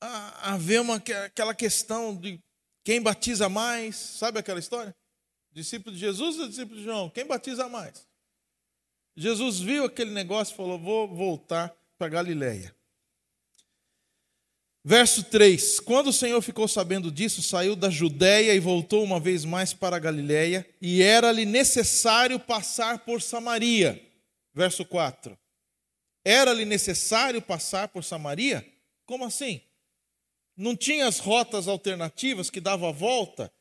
a, 0.00 0.52
a 0.52 0.58
ver 0.58 0.80
uma, 0.80 0.96
aquela 0.96 1.54
questão 1.54 2.14
de 2.14 2.38
quem 2.84 3.00
batiza 3.00 3.48
mais, 3.48 3.96
sabe 3.96 4.38
aquela 4.38 4.60
história? 4.60 4.94
Discípulo 5.50 5.94
de 5.94 6.00
Jesus 6.00 6.38
ou 6.38 6.48
discípulo 6.48 6.78
de 6.78 6.84
João? 6.84 7.08
Quem 7.08 7.26
batiza 7.26 7.68
mais? 7.68 8.06
Jesus 9.16 9.58
viu 9.58 9.86
aquele 9.86 10.10
negócio 10.10 10.52
e 10.52 10.56
falou: 10.56 10.78
Vou 10.78 11.08
voltar 11.08 11.74
para 11.96 12.10
Galiléia. 12.10 12.75
Verso 14.88 15.24
3: 15.24 15.80
Quando 15.80 16.10
o 16.10 16.12
Senhor 16.12 16.40
ficou 16.40 16.68
sabendo 16.68 17.10
disso, 17.10 17.42
saiu 17.42 17.74
da 17.74 17.90
Judéia 17.90 18.54
e 18.54 18.60
voltou 18.60 19.02
uma 19.02 19.18
vez 19.18 19.44
mais 19.44 19.74
para 19.74 19.96
a 19.96 19.98
Galiléia, 19.98 20.64
e 20.80 21.02
era-lhe 21.02 21.44
necessário 21.44 22.38
passar 22.38 23.00
por 23.00 23.20
Samaria. 23.20 24.00
Verso 24.54 24.84
4: 24.84 25.36
Era-lhe 26.24 26.64
necessário 26.64 27.42
passar 27.42 27.88
por 27.88 28.04
Samaria? 28.04 28.64
Como 29.04 29.24
assim? 29.24 29.60
Não 30.56 30.76
tinha 30.76 31.08
as 31.08 31.18
rotas 31.18 31.66
alternativas 31.66 32.48
que 32.48 32.60
davam 32.60 32.88
a 32.88 32.92
volta? 32.92 33.52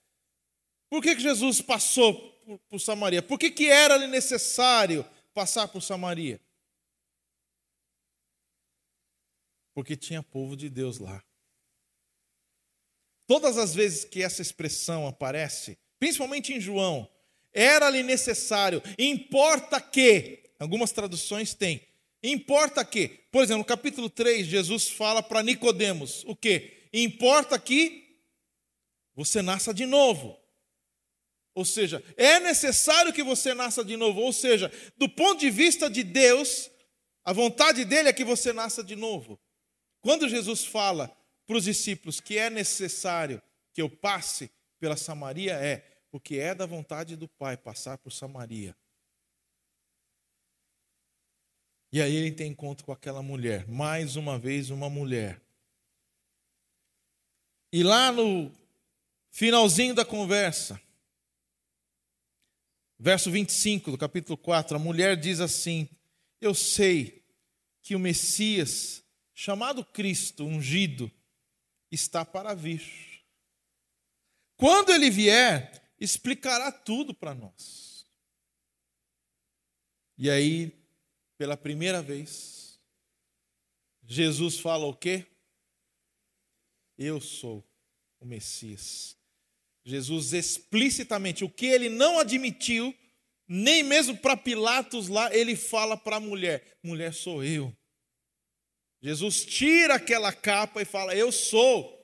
Por 0.92 1.02
que, 1.02 1.16
que 1.16 1.24
Jesus 1.24 1.60
passou 1.60 2.14
por, 2.46 2.60
por 2.70 2.80
Samaria? 2.80 3.24
Por 3.24 3.40
que, 3.40 3.50
que 3.50 3.66
era-lhe 3.66 4.06
necessário 4.06 5.04
passar 5.34 5.70
por 5.70 5.82
Samaria? 5.82 6.40
Porque 9.76 9.96
tinha 9.96 10.24
povo 10.24 10.56
de 10.56 10.70
Deus 10.70 10.98
lá. 10.98 11.24
Todas 13.28 13.58
as 13.58 13.76
vezes 13.76 14.06
que 14.06 14.24
essa 14.24 14.42
expressão 14.42 15.06
aparece, 15.06 15.78
principalmente 16.00 16.54
em 16.54 16.60
João, 16.60 17.08
era-lhe 17.54 18.02
necessário, 18.02 18.82
importa 18.98 19.80
que, 19.80 20.44
algumas 20.58 20.92
traduções 20.92 21.54
têm, 21.54 21.86
importa 22.24 22.84
que, 22.84 23.08
por 23.32 23.44
exemplo, 23.44 23.60
no 23.60 23.66
capítulo 23.66 24.10
3, 24.10 24.48
Jesus 24.48 24.90
fala 24.90 25.22
para 25.22 25.44
Nicodemos, 25.44 26.24
o 26.26 26.36
que? 26.36 26.88
Importa 26.94 27.60
que 27.60 28.20
você 29.14 29.42
nasça 29.42 29.74
de 29.74 29.86
novo. 29.86 30.40
Ou 31.54 31.64
seja, 31.64 32.04
é 32.18 32.40
necessário 32.40 33.14
que 33.14 33.24
você 33.24 33.54
nasça 33.54 33.84
de 33.84 33.96
novo. 33.96 34.20
Ou 34.22 34.34
seja, 34.34 34.72
do 34.98 35.08
ponto 35.08 35.40
de 35.40 35.50
vista 35.50 35.90
de 35.90 36.04
Deus, 36.04 36.70
a 37.24 37.32
vontade 37.32 37.86
dele 37.86 38.10
é 38.10 38.14
que 38.14 38.26
você 38.26 38.52
nasça 38.52 38.84
de 38.84 38.96
novo. 38.96 39.40
Quando 40.06 40.30
Jesus 40.30 40.64
fala 40.64 41.08
para 41.48 41.58
os 41.58 41.64
discípulos 41.64 42.20
que 42.20 42.38
é 42.38 42.48
necessário 42.48 43.42
que 43.74 43.82
eu 43.82 43.90
passe 43.90 44.52
pela 44.80 44.96
Samaria, 44.96 45.54
é 45.54 45.78
porque 46.12 46.36
é 46.36 46.54
da 46.54 46.68
vontade 46.68 47.16
do 47.16 47.28
Pai 47.28 47.58
passar 47.58 47.98
por 47.98 48.12
Samaria. 48.12 48.78
E 51.92 52.00
aí 52.00 52.16
ele 52.16 52.32
tem 52.32 52.52
encontro 52.52 52.86
com 52.86 52.92
aquela 52.92 53.24
mulher, 53.24 53.68
mais 53.68 54.16
uma 54.16 54.38
vez 54.38 54.70
uma 54.70 54.92
mulher. 54.92 55.42
E 57.74 57.82
lá 57.82 58.12
no 58.12 58.54
finalzinho 59.32 59.96
da 59.96 60.06
conversa, 60.06 60.80
verso 63.00 63.32
25 63.32 63.90
do 63.90 63.98
capítulo 63.98 64.38
4, 64.38 64.76
a 64.76 64.80
mulher 64.80 65.18
diz 65.18 65.40
assim: 65.40 65.90
Eu 66.40 66.54
sei 66.54 67.26
que 67.82 67.96
o 67.96 68.00
Messias 68.00 69.04
chamado 69.36 69.84
Cristo, 69.84 70.46
ungido, 70.46 71.12
está 71.92 72.24
para 72.24 72.56
vir. 72.56 72.82
Quando 74.56 74.94
ele 74.94 75.10
vier, 75.10 75.94
explicará 76.00 76.72
tudo 76.72 77.14
para 77.14 77.36
nós. 77.36 78.08
E 80.18 80.30
aí, 80.30 80.72
pela 81.38 81.58
primeira 81.58 82.02
vez, 82.02 82.80
Jesus 84.02 84.58
fala 84.58 84.86
o 84.86 84.96
quê? 84.96 85.28
Eu 86.98 87.20
sou 87.20 87.62
o 88.22 88.26
Messias. 88.26 89.18
Jesus 89.84 90.32
explicitamente, 90.32 91.44
o 91.44 91.50
que 91.50 91.66
ele 91.66 91.90
não 91.90 92.20
admitiu, 92.20 92.96
nem 93.46 93.84
mesmo 93.84 94.18
para 94.18 94.38
Pilatos 94.38 95.10
lá, 95.10 95.36
ele 95.36 95.58
fala 95.58 95.98
para 95.98 96.16
a 96.16 96.22
mulher: 96.22 96.80
mulher 96.82 97.14
sou 97.14 97.44
eu. 97.44 97.76
Jesus 99.02 99.46
tira 99.46 99.96
aquela 99.96 100.34
capa 100.34 100.82
e 100.82 100.86
fala: 100.86 101.16
Eu 101.16 101.32
sou 101.32 101.96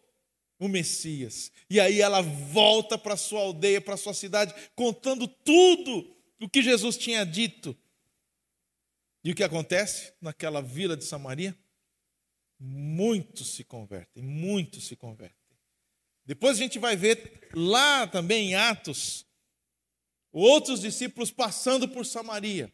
o 0.60 0.68
Messias. 0.68 1.52
E 1.68 1.80
aí 1.80 2.02
ela 2.02 2.22
volta 2.22 2.98
para 2.98 3.18
sua 3.18 3.42
aldeia, 3.42 3.82
para 3.82 3.98
sua 3.98 4.14
cidade, 4.14 4.54
contando 4.76 5.28
tudo 5.28 6.16
o 6.40 6.48
que 6.48 6.62
Jesus 6.62 6.98
tinha 6.98 7.26
dito. 7.26 7.76
E 9.24 9.32
o 9.32 9.36
que 9.36 9.44
acontece 9.44 10.14
naquela 10.22 10.62
vila 10.62 10.96
de 10.96 11.04
Samaria? 11.04 11.58
Muitos 12.60 13.56
se 13.56 13.64
convertem, 13.64 14.22
muitos 14.24 14.86
se 14.86 14.96
convertem. 14.96 15.58
Depois 16.24 16.58
a 16.58 16.62
gente 16.62 16.78
vai 16.78 16.96
ver 16.96 17.50
lá 17.56 18.06
também 18.06 18.52
em 18.52 18.56
Atos, 18.56 19.26
outros 20.32 20.82
discípulos 20.82 21.32
passando 21.32 21.90
por 21.90 22.06
Samaria. 22.06 22.72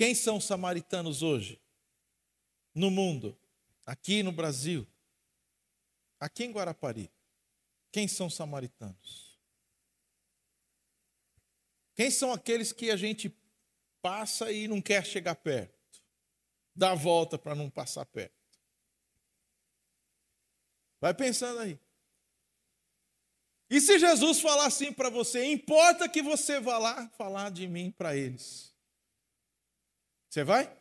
Quem 0.00 0.14
são 0.14 0.38
os 0.38 0.46
samaritanos 0.46 1.22
hoje? 1.22 1.60
No 2.74 2.90
mundo, 2.90 3.38
aqui 3.84 4.22
no 4.22 4.32
Brasil, 4.32 4.88
aqui 6.18 6.44
em 6.44 6.52
Guarapari. 6.52 7.12
Quem 7.92 8.08
são 8.08 8.28
os 8.28 8.34
samaritanos? 8.34 9.38
Quem 11.94 12.10
são 12.10 12.32
aqueles 12.32 12.72
que 12.72 12.90
a 12.90 12.96
gente 12.96 13.30
passa 14.00 14.50
e 14.50 14.66
não 14.66 14.80
quer 14.80 15.04
chegar 15.04 15.34
perto? 15.34 16.02
Dá 16.74 16.92
a 16.92 16.94
volta 16.94 17.38
para 17.38 17.54
não 17.54 17.68
passar 17.68 18.06
perto. 18.06 18.40
Vai 20.98 21.12
pensando 21.12 21.60
aí. 21.60 21.78
E 23.68 23.78
se 23.82 23.98
Jesus 23.98 24.40
falar 24.40 24.64
assim 24.64 24.94
para 24.94 25.10
você, 25.10 25.44
importa 25.44 26.08
que 26.08 26.22
você 26.22 26.58
vá 26.58 26.78
lá 26.78 27.06
falar 27.18 27.50
de 27.50 27.68
mim 27.68 27.90
para 27.90 28.16
eles. 28.16 28.69
Você 30.30 30.44
vai? 30.44 30.74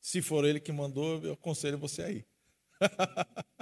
Se 0.00 0.22
for 0.22 0.44
ele 0.44 0.60
que 0.60 0.70
mandou, 0.70 1.20
eu 1.24 1.32
aconselho 1.32 1.76
você 1.76 2.02
aí. 2.02 2.24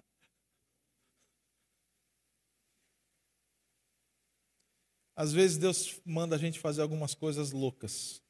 Às 5.16 5.32
vezes 5.32 5.57
Deus 5.57 5.99
manda 6.05 6.37
a 6.37 6.39
gente 6.39 6.61
fazer 6.61 6.82
algumas 6.82 7.14
coisas 7.14 7.53
loucas 7.53 8.22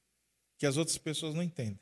que 0.57 0.67
as 0.67 0.77
outras 0.77 0.97
pessoas 0.97 1.35
não 1.35 1.43
entendem. 1.43 1.81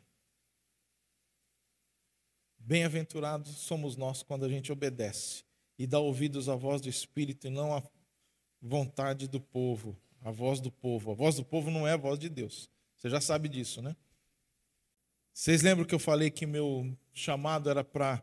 Bem-aventurados 2.58 3.58
somos 3.58 3.96
nós 3.96 4.22
quando 4.22 4.46
a 4.46 4.48
gente 4.48 4.72
obedece 4.72 5.44
e 5.78 5.86
dá 5.86 5.98
ouvidos 5.98 6.48
à 6.48 6.56
voz 6.56 6.80
do 6.80 6.88
Espírito 6.88 7.46
e 7.46 7.50
não 7.50 7.76
à 7.76 7.82
vontade 8.62 9.28
do 9.28 9.38
povo, 9.38 9.94
a 10.24 10.30
voz 10.30 10.58
do 10.58 10.72
povo. 10.72 11.12
A 11.12 11.14
voz 11.14 11.36
do 11.36 11.44
povo 11.44 11.70
não 11.70 11.86
é 11.86 11.92
a 11.92 11.98
voz 11.98 12.18
de 12.18 12.30
Deus. 12.30 12.70
Você 12.96 13.10
já 13.10 13.20
sabe 13.20 13.46
disso, 13.46 13.82
né? 13.82 13.94
Vocês 15.34 15.60
lembram 15.60 15.84
que 15.84 15.94
eu 15.94 15.98
falei 15.98 16.30
que 16.30 16.46
meu 16.46 16.96
chamado 17.12 17.68
era 17.68 17.84
para 17.84 18.22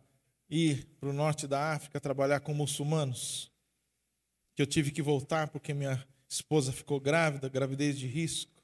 ir 0.49 0.87
para 0.99 1.09
o 1.09 1.13
norte 1.13 1.45
da 1.45 1.73
África 1.73 2.01
trabalhar 2.01 2.39
com 2.39 2.55
muçulmanos? 2.55 3.51
Que 4.55 4.63
eu 4.63 4.65
tive 4.65 4.89
que 4.89 5.01
voltar 5.01 5.49
porque 5.49 5.75
minha 5.75 6.03
esposa 6.27 6.73
ficou 6.73 6.99
grávida, 6.99 7.47
gravidez 7.47 7.99
de 7.99 8.07
risco. 8.07 8.63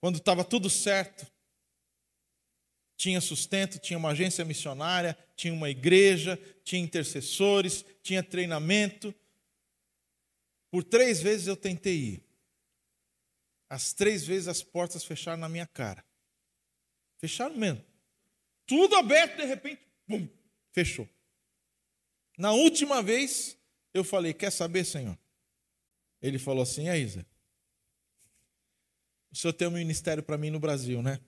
Quando 0.00 0.16
estava 0.16 0.42
tudo 0.42 0.68
certo, 0.68 1.26
tinha 2.96 3.20
sustento, 3.20 3.78
tinha 3.78 3.96
uma 3.96 4.10
agência 4.10 4.44
missionária, 4.44 5.16
tinha 5.36 5.54
uma 5.54 5.70
igreja, 5.70 6.36
tinha 6.64 6.82
intercessores, 6.82 7.84
tinha 8.02 8.22
treinamento. 8.22 9.14
Por 10.70 10.84
três 10.84 11.20
vezes 11.20 11.46
eu 11.46 11.56
tentei 11.56 11.96
ir. 11.96 12.24
As 13.68 13.92
três 13.92 14.26
vezes 14.26 14.48
as 14.48 14.62
portas 14.62 15.04
fecharam 15.04 15.38
na 15.38 15.48
minha 15.48 15.66
cara. 15.66 16.04
Fecharam 17.18 17.56
mesmo. 17.56 17.84
Tudo 18.66 18.96
aberto, 18.96 19.36
de 19.36 19.44
repente, 19.44 19.82
pum, 20.06 20.28
fechou. 20.72 21.08
Na 22.36 22.52
última 22.52 23.02
vez, 23.02 23.58
eu 23.92 24.04
falei: 24.04 24.32
Quer 24.32 24.52
saber, 24.52 24.84
Senhor? 24.84 25.18
Ele 26.20 26.38
falou 26.38 26.62
assim: 26.62 26.88
É, 26.88 26.98
Isa, 26.98 27.26
o 29.30 29.36
senhor 29.36 29.52
tem 29.52 29.68
um 29.68 29.72
ministério 29.72 30.22
para 30.22 30.38
mim 30.38 30.50
no 30.50 30.60
Brasil, 30.60 31.02
né? 31.02 31.20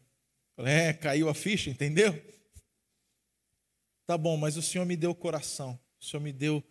É, 0.59 0.93
caiu 0.93 1.29
a 1.29 1.35
ficha, 1.35 1.71
entendeu? 1.71 2.13
Tá 4.07 4.19
bom, 4.19 4.37
mas 4.37 4.57
o 4.57 4.63
Senhor 4.63 4.85
me 4.85 4.97
deu 4.97 5.15
coração, 5.15 5.79
o 6.01 6.05
Senhor 6.05 6.23
me 6.23 6.33
deu 6.33 6.63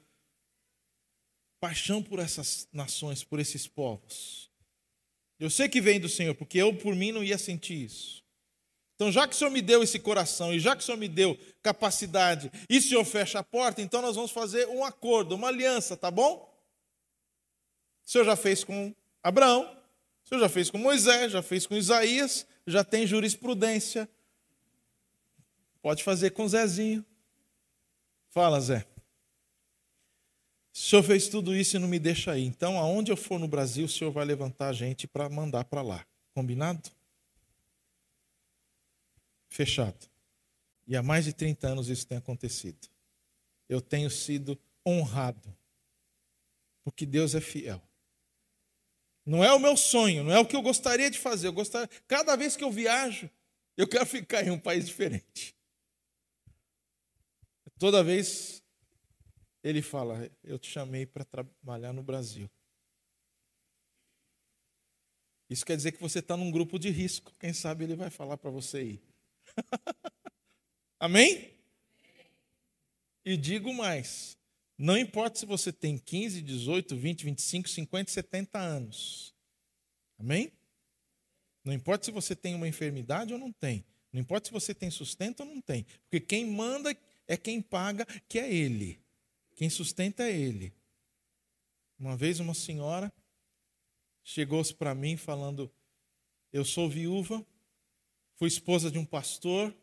paixão 1.59 2.01
por 2.01 2.19
essas 2.19 2.67
nações, 2.71 3.23
por 3.23 3.39
esses 3.39 3.67
povos. 3.67 4.49
Eu 5.39 5.49
sei 5.49 5.69
que 5.69 5.81
vem 5.81 5.99
do 5.99 6.09
Senhor, 6.09 6.35
porque 6.35 6.57
eu 6.57 6.75
por 6.75 6.95
mim 6.95 7.11
não 7.11 7.23
ia 7.23 7.37
sentir 7.37 7.85
isso. 7.85 8.23
Então, 8.95 9.09
já 9.09 9.25
que 9.25 9.33
o 9.33 9.37
Senhor 9.37 9.49
me 9.49 9.61
deu 9.61 9.81
esse 9.81 9.97
coração 9.97 10.53
e 10.53 10.59
já 10.59 10.75
que 10.75 10.83
o 10.83 10.85
Senhor 10.85 10.97
me 10.97 11.07
deu 11.07 11.39
capacidade 11.63 12.51
e 12.69 12.77
o 12.77 12.81
Senhor 12.81 13.05
fecha 13.05 13.39
a 13.39 13.43
porta, 13.43 13.81
então 13.81 14.01
nós 14.01 14.17
vamos 14.17 14.31
fazer 14.31 14.67
um 14.67 14.83
acordo, 14.83 15.35
uma 15.35 15.47
aliança, 15.47 15.95
tá 15.95 16.11
bom? 16.11 16.45
O 18.05 18.09
Senhor 18.09 18.25
já 18.25 18.35
fez 18.35 18.63
com 18.65 18.93
Abraão, 19.23 19.63
o 20.25 20.27
Senhor 20.27 20.41
já 20.41 20.49
fez 20.49 20.69
com 20.69 20.77
Moisés, 20.77 21.31
já 21.31 21.41
fez 21.41 21.65
com 21.65 21.77
Isaías, 21.77 22.45
já 22.67 22.83
tem 22.83 23.07
jurisprudência. 23.07 24.09
Pode 25.81 26.03
fazer 26.03 26.31
com 26.31 26.45
Zezinho. 26.45 27.05
Fala, 28.29 28.59
Zé. 28.59 28.88
O 30.73 30.77
senhor 30.77 31.03
fez 31.03 31.27
tudo 31.27 31.55
isso 31.55 31.75
e 31.75 31.79
não 31.79 31.87
me 31.87 31.99
deixa 31.99 32.31
aí. 32.31 32.45
Então, 32.45 32.77
aonde 32.77 33.11
eu 33.11 33.17
for 33.17 33.39
no 33.39 33.47
Brasil, 33.47 33.85
o 33.85 33.89
senhor 33.89 34.11
vai 34.11 34.25
levantar 34.25 34.69
a 34.69 34.73
gente 34.73 35.07
para 35.07 35.29
mandar 35.29 35.65
para 35.65 35.81
lá. 35.81 36.05
Combinado? 36.33 36.89
Fechado. 39.49 40.07
E 40.87 40.95
há 40.95 41.03
mais 41.03 41.25
de 41.25 41.33
30 41.33 41.67
anos 41.67 41.89
isso 41.89 42.07
tem 42.07 42.17
acontecido. 42.17 42.87
Eu 43.67 43.81
tenho 43.81 44.09
sido 44.09 44.57
honrado. 44.85 45.55
Porque 46.83 47.05
Deus 47.05 47.35
é 47.35 47.41
fiel. 47.41 47.81
Não 49.25 49.43
é 49.43 49.53
o 49.53 49.59
meu 49.59 49.77
sonho, 49.77 50.23
não 50.23 50.31
é 50.31 50.39
o 50.39 50.45
que 50.45 50.55
eu 50.55 50.61
gostaria 50.61 51.11
de 51.11 51.19
fazer. 51.19 51.47
Eu 51.47 51.53
gostaria, 51.53 51.87
cada 52.07 52.35
vez 52.35 52.55
que 52.55 52.63
eu 52.63 52.71
viajo, 52.71 53.29
eu 53.77 53.87
quero 53.87 54.05
ficar 54.05 54.45
em 54.45 54.49
um 54.49 54.59
país 54.59 54.87
diferente. 54.87 55.55
Toda 57.77 58.03
vez 58.03 58.58
ele 59.63 59.81
fala: 59.81 60.29
Eu 60.43 60.57
te 60.57 60.69
chamei 60.69 61.05
para 61.05 61.25
trabalhar 61.25 61.93
no 61.93 62.03
Brasil. 62.03 62.49
Isso 65.49 65.65
quer 65.65 65.75
dizer 65.75 65.93
que 65.93 66.01
você 66.01 66.19
está 66.19 66.37
num 66.37 66.51
grupo 66.51 66.77
de 66.77 66.89
risco. 66.89 67.33
Quem 67.39 67.53
sabe 67.53 67.83
ele 67.83 67.95
vai 67.95 68.09
falar 68.09 68.37
para 68.37 68.51
você 68.51 68.83
ir. 68.83 69.03
Amém? 70.99 71.53
E 73.25 73.35
digo 73.35 73.73
mais: 73.73 74.37
não 74.77 74.97
importa 74.97 75.39
se 75.39 75.45
você 75.45 75.73
tem 75.73 75.97
15, 75.97 76.41
18, 76.41 76.95
20, 76.95 77.25
25, 77.25 77.69
50, 77.69 78.11
70 78.11 78.59
anos. 78.59 79.35
Amém? 80.17 80.53
Não 81.65 81.73
importa 81.73 82.05
se 82.05 82.11
você 82.11 82.35
tem 82.35 82.55
uma 82.55 82.67
enfermidade 82.67 83.33
ou 83.33 83.39
não 83.39 83.51
tem. 83.51 83.85
Não 84.11 84.21
importa 84.21 84.47
se 84.47 84.53
você 84.53 84.73
tem 84.73 84.89
sustento 84.89 85.41
ou 85.41 85.45
não 85.45 85.61
tem. 85.61 85.85
Porque 86.03 86.19
quem 86.19 86.45
manda 86.45 86.95
é 87.27 87.37
quem 87.37 87.61
paga, 87.61 88.05
que 88.27 88.39
é 88.39 88.51
Ele. 88.51 88.99
Quem 89.59 89.69
sustenta 89.69 90.23
é 90.23 90.31
Ele. 90.31 90.73
Uma 91.99 92.15
vez 92.15 92.39
uma 92.39 92.53
senhora 92.53 93.11
chegou-se 94.23 94.73
para 94.73 94.95
mim 94.95 95.17
falando: 95.17 95.69
Eu 96.53 96.63
sou 96.63 96.89
viúva, 96.89 97.45
fui 98.37 98.47
esposa 98.47 98.89
de 98.89 98.97
um 98.97 99.03
pastor, 99.03 99.75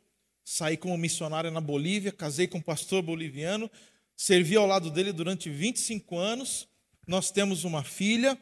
saí 0.42 0.78
como 0.78 0.96
missionária 0.96 1.50
na 1.50 1.60
Bolívia, 1.60 2.10
casei 2.10 2.48
com 2.48 2.56
um 2.56 2.62
pastor 2.62 3.02
boliviano, 3.02 3.70
servi 4.16 4.56
ao 4.56 4.66
lado 4.66 4.90
dele 4.90 5.12
durante 5.12 5.50
25 5.50 6.16
anos. 6.16 6.66
Nós 7.06 7.30
temos 7.30 7.62
uma 7.62 7.84
filha. 7.84 8.40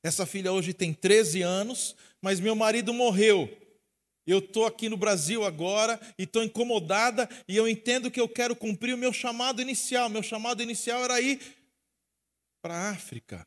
Essa 0.00 0.24
filha 0.24 0.52
hoje 0.52 0.72
tem 0.72 0.94
13 0.94 1.42
anos, 1.42 1.96
mas 2.22 2.38
meu 2.38 2.54
marido 2.54 2.94
morreu. 2.94 3.50
Eu 4.26 4.38
estou 4.38 4.66
aqui 4.66 4.88
no 4.88 4.96
Brasil 4.96 5.44
agora 5.44 6.00
e 6.18 6.24
estou 6.24 6.42
incomodada 6.42 7.28
e 7.46 7.56
eu 7.56 7.68
entendo 7.68 8.10
que 8.10 8.20
eu 8.20 8.28
quero 8.28 8.56
cumprir 8.56 8.92
o 8.92 8.98
meu 8.98 9.12
chamado 9.12 9.62
inicial. 9.62 10.08
Meu 10.08 10.22
chamado 10.22 10.60
inicial 10.62 11.04
era 11.04 11.20
ir 11.20 11.40
para 12.60 12.74
a 12.74 12.90
África. 12.90 13.46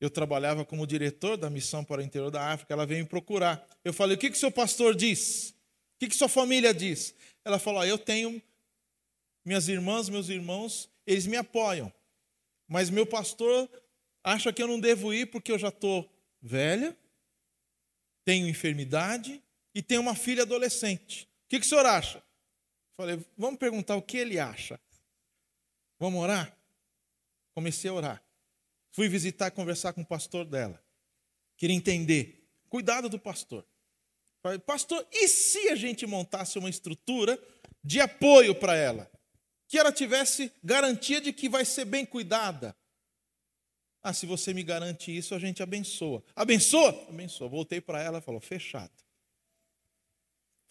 Eu 0.00 0.08
trabalhava 0.08 0.64
como 0.64 0.86
diretor 0.86 1.36
da 1.36 1.50
missão 1.50 1.84
para 1.84 2.00
o 2.00 2.04
interior 2.04 2.30
da 2.30 2.52
África. 2.52 2.72
Ela 2.72 2.86
veio 2.86 3.04
me 3.04 3.08
procurar. 3.08 3.64
Eu 3.84 3.92
falei: 3.92 4.16
O 4.16 4.18
que, 4.18 4.30
que 4.30 4.38
seu 4.38 4.50
pastor 4.50 4.94
diz? 4.94 5.50
O 5.50 5.98
que, 6.00 6.08
que 6.08 6.16
sua 6.16 6.28
família 6.28 6.72
diz? 6.72 7.14
Ela 7.44 7.58
falou: 7.58 7.84
Eu 7.84 7.98
tenho 7.98 8.42
minhas 9.44 9.68
irmãs, 9.68 10.08
meus 10.08 10.30
irmãos, 10.30 10.88
eles 11.06 11.26
me 11.26 11.36
apoiam. 11.36 11.92
Mas 12.66 12.88
meu 12.88 13.04
pastor 13.04 13.68
acha 14.24 14.52
que 14.52 14.62
eu 14.62 14.66
não 14.66 14.80
devo 14.80 15.12
ir 15.12 15.26
porque 15.26 15.52
eu 15.52 15.58
já 15.58 15.68
estou 15.68 16.10
velha, 16.40 16.96
tenho 18.24 18.48
enfermidade 18.48 19.42
e 19.74 19.82
tenho 19.82 20.00
uma 20.00 20.14
filha 20.14 20.42
adolescente. 20.42 21.24
O 21.24 21.48
que, 21.48 21.60
que 21.60 21.66
o 21.66 21.68
senhor 21.68 21.86
acha? 21.86 22.22
Falei, 22.96 23.24
vamos 23.36 23.58
perguntar 23.58 23.96
o 23.96 24.02
que 24.02 24.18
ele 24.18 24.38
acha. 24.38 24.80
Vamos 25.98 26.22
orar? 26.22 26.56
Comecei 27.54 27.90
a 27.90 27.94
orar. 27.94 28.24
Fui 28.92 29.08
visitar 29.08 29.48
e 29.48 29.50
conversar 29.50 29.92
com 29.92 30.02
o 30.02 30.06
pastor 30.06 30.44
dela. 30.44 30.82
Queria 31.56 31.76
entender. 31.76 32.48
Cuidado 32.68 33.08
do 33.08 33.18
pastor. 33.18 33.66
Falei, 34.42 34.58
pastor, 34.58 35.06
e 35.12 35.28
se 35.28 35.68
a 35.68 35.76
gente 35.76 36.04
montasse 36.06 36.58
uma 36.58 36.68
estrutura 36.68 37.40
de 37.82 38.00
apoio 38.00 38.54
para 38.54 38.74
ela? 38.74 39.10
Que 39.68 39.78
ela 39.78 39.92
tivesse 39.92 40.52
garantia 40.62 41.20
de 41.20 41.32
que 41.32 41.48
vai 41.48 41.64
ser 41.64 41.84
bem 41.84 42.04
cuidada. 42.04 42.76
Ah, 44.02 44.12
se 44.12 44.26
você 44.26 44.52
me 44.52 44.62
garante 44.62 45.16
isso, 45.16 45.34
a 45.34 45.38
gente 45.38 45.62
abençoa. 45.62 46.22
Abençoa? 46.34 46.90
Abençoa. 47.08 47.48
Voltei 47.48 47.80
para 47.80 48.02
ela 48.02 48.18
e 48.18 48.22
falou: 48.22 48.40
fechado. 48.40 48.92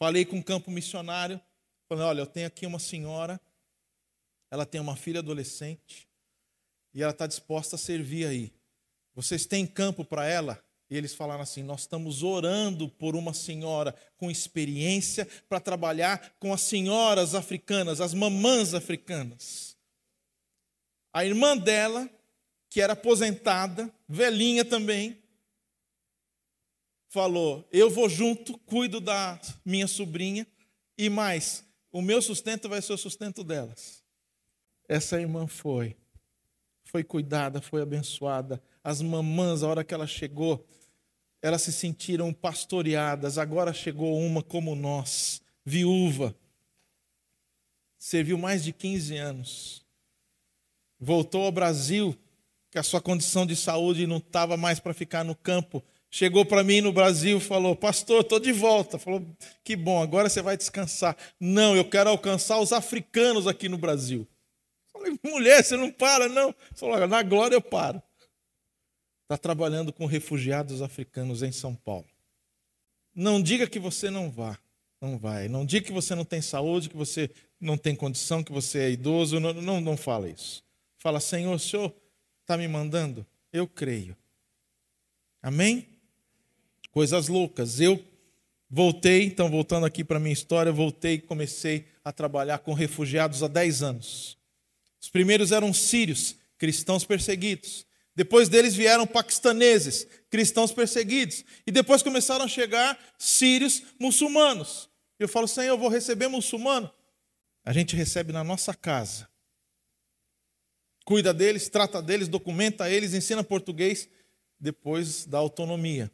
Falei 0.01 0.25
com 0.25 0.39
o 0.39 0.43
campo 0.43 0.71
missionário. 0.71 1.39
Falei: 1.87 2.03
olha, 2.03 2.21
eu 2.21 2.25
tenho 2.25 2.47
aqui 2.47 2.65
uma 2.65 2.79
senhora, 2.79 3.39
ela 4.49 4.65
tem 4.65 4.81
uma 4.81 4.95
filha 4.95 5.19
adolescente 5.19 6.09
e 6.91 7.03
ela 7.03 7.11
está 7.11 7.27
disposta 7.27 7.75
a 7.75 7.79
servir 7.79 8.25
aí. 8.25 8.51
Vocês 9.13 9.45
têm 9.45 9.67
campo 9.67 10.03
para 10.03 10.25
ela? 10.25 10.59
E 10.89 10.97
eles 10.97 11.13
falaram 11.13 11.43
assim: 11.43 11.61
Nós 11.61 11.81
estamos 11.81 12.23
orando 12.23 12.89
por 12.89 13.15
uma 13.15 13.31
senhora 13.31 13.93
com 14.17 14.31
experiência 14.31 15.27
para 15.47 15.59
trabalhar 15.59 16.33
com 16.39 16.51
as 16.51 16.61
senhoras 16.61 17.35
africanas, 17.35 18.01
as 18.01 18.15
mamãs 18.15 18.73
africanas. 18.73 19.77
A 21.13 21.23
irmã 21.23 21.55
dela 21.55 22.09
que 22.71 22.81
era 22.81 22.93
aposentada, 22.93 23.93
velhinha 24.09 24.65
também, 24.65 25.20
falou: 27.11 27.67
Eu 27.71 27.89
vou 27.89 28.09
junto, 28.09 28.57
cuido 28.59 28.99
da 28.99 29.39
minha 29.63 29.87
sobrinha, 29.87 30.47
e 30.97 31.09
mais, 31.09 31.63
o 31.91 32.01
meu 32.01 32.21
sustento 32.21 32.67
vai 32.67 32.81
ser 32.81 32.93
o 32.93 32.97
sustento 32.97 33.43
delas. 33.43 34.01
Essa 34.87 35.19
irmã 35.19 35.45
foi, 35.45 35.95
foi 36.85 37.03
cuidada, 37.03 37.61
foi 37.61 37.81
abençoada. 37.81 38.61
As 38.83 39.01
mamãs, 39.01 39.61
a 39.61 39.67
hora 39.67 39.83
que 39.83 39.93
ela 39.93 40.07
chegou, 40.07 40.65
elas 41.41 41.61
se 41.61 41.71
sentiram 41.71 42.33
pastoreadas. 42.33 43.37
Agora 43.37 43.73
chegou 43.73 44.17
uma 44.17 44.41
como 44.41 44.75
nós, 44.75 45.41
viúva, 45.65 46.35
serviu 47.97 48.37
mais 48.37 48.63
de 48.63 48.73
15 48.73 49.17
anos, 49.17 49.85
voltou 50.99 51.43
ao 51.43 51.51
Brasil 51.51 52.17
que 52.71 52.79
a 52.79 52.83
sua 52.83 53.01
condição 53.01 53.45
de 53.45 53.55
saúde 53.55 54.07
não 54.07 54.17
estava 54.17 54.55
mais 54.55 54.79
para 54.79 54.93
ficar 54.93 55.25
no 55.25 55.35
campo. 55.35 55.83
Chegou 56.13 56.45
para 56.45 56.61
mim 56.61 56.81
no 56.81 56.91
Brasil 56.91 57.37
e 57.37 57.41
falou: 57.41 57.73
Pastor, 57.73 58.19
estou 58.19 58.37
de 58.37 58.51
volta. 58.51 58.99
Falou: 58.99 59.25
Que 59.63 59.77
bom, 59.77 60.03
agora 60.03 60.27
você 60.27 60.41
vai 60.41 60.57
descansar. 60.57 61.15
Não, 61.39 61.73
eu 61.73 61.89
quero 61.89 62.09
alcançar 62.09 62.59
os 62.59 62.73
africanos 62.73 63.47
aqui 63.47 63.69
no 63.69 63.77
Brasil. 63.77 64.27
Falei: 64.91 65.17
Mulher, 65.23 65.63
você 65.63 65.77
não 65.77 65.89
para, 65.89 66.27
não. 66.27 66.53
Falou: 66.75 67.07
Na 67.07 67.23
glória 67.23 67.55
eu 67.55 67.61
paro. 67.61 68.03
Está 69.23 69.37
trabalhando 69.37 69.93
com 69.93 70.05
refugiados 70.05 70.81
africanos 70.81 71.41
em 71.41 71.53
São 71.53 71.73
Paulo. 71.73 72.07
Não 73.15 73.41
diga 73.41 73.65
que 73.65 73.79
você 73.79 74.09
não 74.09 74.29
vá. 74.29 74.59
Não 74.99 75.17
vai. 75.17 75.47
Não 75.47 75.65
diga 75.65 75.85
que 75.85 75.93
você 75.93 76.13
não 76.13 76.25
tem 76.25 76.41
saúde, 76.41 76.89
que 76.89 76.97
você 76.97 77.31
não 77.57 77.77
tem 77.77 77.95
condição, 77.95 78.43
que 78.43 78.51
você 78.51 78.79
é 78.79 78.91
idoso. 78.91 79.39
Não, 79.39 79.53
não, 79.53 79.79
não 79.79 79.95
fala 79.95 80.29
isso. 80.29 80.61
Fala, 80.97 81.21
Senhor, 81.21 81.55
o 81.55 81.59
Senhor 81.59 81.95
está 82.41 82.57
me 82.57 82.67
mandando? 82.67 83.25
Eu 83.53 83.65
creio. 83.65 84.15
Amém? 85.41 85.90
Coisas 86.91 87.27
loucas. 87.27 87.79
Eu 87.79 88.03
voltei, 88.69 89.23
então 89.23 89.49
voltando 89.49 89.85
aqui 89.85 90.03
para 90.03 90.17
a 90.17 90.19
minha 90.19 90.33
história, 90.33 90.71
voltei 90.71 91.15
e 91.15 91.21
comecei 91.21 91.87
a 92.03 92.11
trabalhar 92.11 92.59
com 92.59 92.73
refugiados 92.73 93.41
há 93.41 93.47
10 93.47 93.83
anos. 93.83 94.37
Os 95.01 95.09
primeiros 95.09 95.51
eram 95.51 95.73
sírios, 95.73 96.35
cristãos 96.57 97.03
perseguidos. 97.03 97.85
Depois 98.15 98.49
deles 98.49 98.75
vieram 98.75 99.07
paquistaneses, 99.07 100.05
cristãos 100.29 100.71
perseguidos. 100.71 101.43
E 101.65 101.71
depois 101.71 102.03
começaram 102.03 102.45
a 102.45 102.47
chegar 102.47 102.99
sírios 103.17 103.81
muçulmanos. 103.99 104.89
Eu 105.17 105.27
falo, 105.27 105.47
Senhor, 105.47 105.73
eu 105.73 105.77
vou 105.77 105.89
receber 105.89 106.27
muçulmano? 106.27 106.91
A 107.63 107.73
gente 107.73 107.95
recebe 107.95 108.33
na 108.33 108.43
nossa 108.43 108.73
casa 108.73 109.31
cuida 111.11 111.33
deles, 111.33 111.67
trata 111.67 112.01
deles, 112.01 112.29
documenta 112.29 112.89
eles, 112.89 113.13
ensina 113.13 113.43
português, 113.43 114.07
depois 114.57 115.25
da 115.25 115.37
autonomia. 115.37 116.11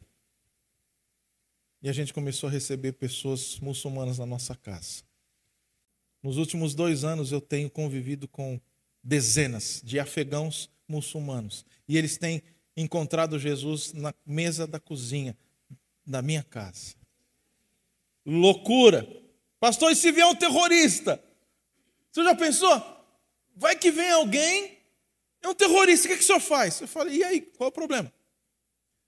E 1.82 1.88
a 1.88 1.92
gente 1.92 2.12
começou 2.12 2.48
a 2.48 2.52
receber 2.52 2.92
pessoas 2.92 3.58
muçulmanas 3.60 4.18
na 4.18 4.26
nossa 4.26 4.54
casa. 4.54 5.02
Nos 6.22 6.36
últimos 6.36 6.74
dois 6.74 7.04
anos 7.04 7.30
eu 7.30 7.40
tenho 7.40 7.70
convivido 7.70 8.26
com 8.26 8.60
dezenas 9.02 9.80
de 9.84 10.00
afegãos 10.00 10.68
muçulmanos. 10.88 11.64
E 11.86 11.96
eles 11.96 12.16
têm 12.16 12.42
encontrado 12.76 13.38
Jesus 13.38 13.92
na 13.92 14.12
mesa 14.26 14.66
da 14.66 14.80
cozinha 14.80 15.36
da 16.04 16.20
minha 16.22 16.42
casa. 16.42 16.96
Loucura! 18.26 19.06
Pastor, 19.60 19.92
e 19.92 19.96
se 19.96 20.12
vier 20.12 20.26
um 20.26 20.34
terrorista? 20.34 21.22
Você 22.10 22.22
já 22.24 22.34
pensou? 22.34 22.82
Vai 23.56 23.76
que 23.76 23.90
vem 23.90 24.10
alguém 24.10 24.78
é 25.42 25.48
um 25.48 25.54
terrorista, 25.54 26.06
o 26.06 26.08
que, 26.08 26.14
é 26.14 26.16
que 26.16 26.22
o 26.22 26.26
senhor 26.26 26.40
faz? 26.40 26.80
Eu 26.80 26.88
falei, 26.88 27.16
e 27.16 27.24
aí, 27.24 27.40
qual 27.40 27.68
é 27.68 27.70
o 27.70 27.72
problema? 27.72 28.12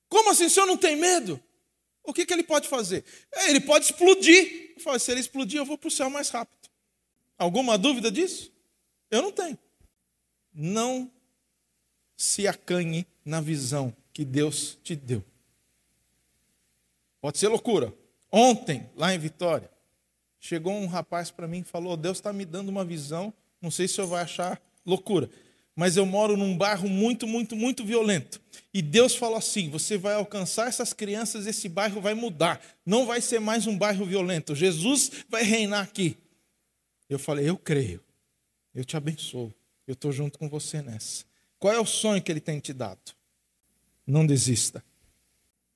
Como 0.09 0.31
assim, 0.31 0.47
o 0.47 0.51
senhor 0.51 0.67
não 0.67 0.77
tem 0.77 0.97
medo? 0.97 1.41
O 2.03 2.13
que, 2.13 2.25
que 2.25 2.33
ele 2.33 2.43
pode 2.43 2.69
fazer? 2.69 3.05
É, 3.33 3.51
ele 3.51 3.61
pode 3.61 3.87
explodir. 3.87 4.73
Eu 4.77 4.83
falei, 4.83 4.99
se 4.99 5.11
ele 5.11 5.21
explodir, 5.21 5.59
eu 5.59 5.65
vou 5.65 5.79
para 5.79 5.89
o 5.89 5.91
céu 5.91 6.09
mais 6.11 6.31
rápido. 6.31 6.69
Alguma 7.39 7.77
dúvida 7.77 8.11
disso? 8.11 8.53
Eu 9.11 9.23
não 9.23 9.33
tenho. 9.33 9.59
Não 10.53 11.11
se 12.17 12.47
acanhe 12.47 13.07
na 13.25 13.41
visão 13.41 13.95
que 14.13 14.25
Deus 14.25 14.79
te 14.83 14.97
deu. 14.97 15.25
Pode 17.21 17.39
ser 17.39 17.49
loucura. 17.49 17.95
Ontem, 18.33 18.89
lá 18.97 19.15
em 19.15 19.19
Vitória, 19.19 19.71
chegou 20.39 20.73
um 20.73 20.87
rapaz 20.87 21.31
para 21.31 21.47
mim 21.47 21.61
e 21.61 21.65
falou: 21.65 21.97
Deus 21.97 22.19
está 22.19 22.33
me 22.33 22.45
dando 22.45 22.69
uma 22.69 22.85
visão, 22.85 23.33
não 23.61 23.71
sei 23.71 23.87
se 23.87 23.95
senhor 23.95 24.09
vai 24.09 24.23
achar 24.23 24.61
loucura 24.85 25.31
mas 25.77 25.97
eu 25.97 26.05
moro 26.05 26.37
num 26.37 26.57
bairro 26.57 26.89
muito, 26.89 27.27
muito, 27.27 27.57
muito 27.57 27.85
violento. 27.85 28.41
E 28.73 28.83
Deus 28.83 29.15
falou 29.15 29.37
assim: 29.37 29.69
você 29.69 29.97
vai 29.97 30.15
alcançar 30.15 30.69
essas 30.69 30.93
crianças, 30.93 31.47
esse 31.47 31.69
bairro 31.69 32.01
vai 32.01 32.15
mudar. 32.15 32.61
Não 32.85 33.07
vai 33.07 33.21
ser 33.21 33.41
mais 33.41 33.67
um 33.67 33.77
bairro 33.77 34.05
violento. 34.05 34.55
Jesus 34.55 35.11
vai 35.29 35.43
reinar 35.43 35.83
aqui. 35.83 36.17
Eu 37.09 37.19
falei: 37.19 37.49
eu 37.49 37.57
creio. 37.57 38.03
Eu 38.75 38.85
te 38.85 38.97
abençoo. 38.97 39.53
Eu 39.87 39.95
estou 39.95 40.13
junto 40.13 40.39
com 40.39 40.49
você 40.49 40.81
nessa. 40.81 41.25
Qual 41.59 41.75
é 41.75 41.81
o 41.81 41.87
sonho 41.87 42.23
que 42.23 42.31
ele 42.31 42.41
tem 42.41 42.61
te 42.61 42.73
dado? 42.73 43.13
Não 44.07 44.27
desista. 44.27 44.85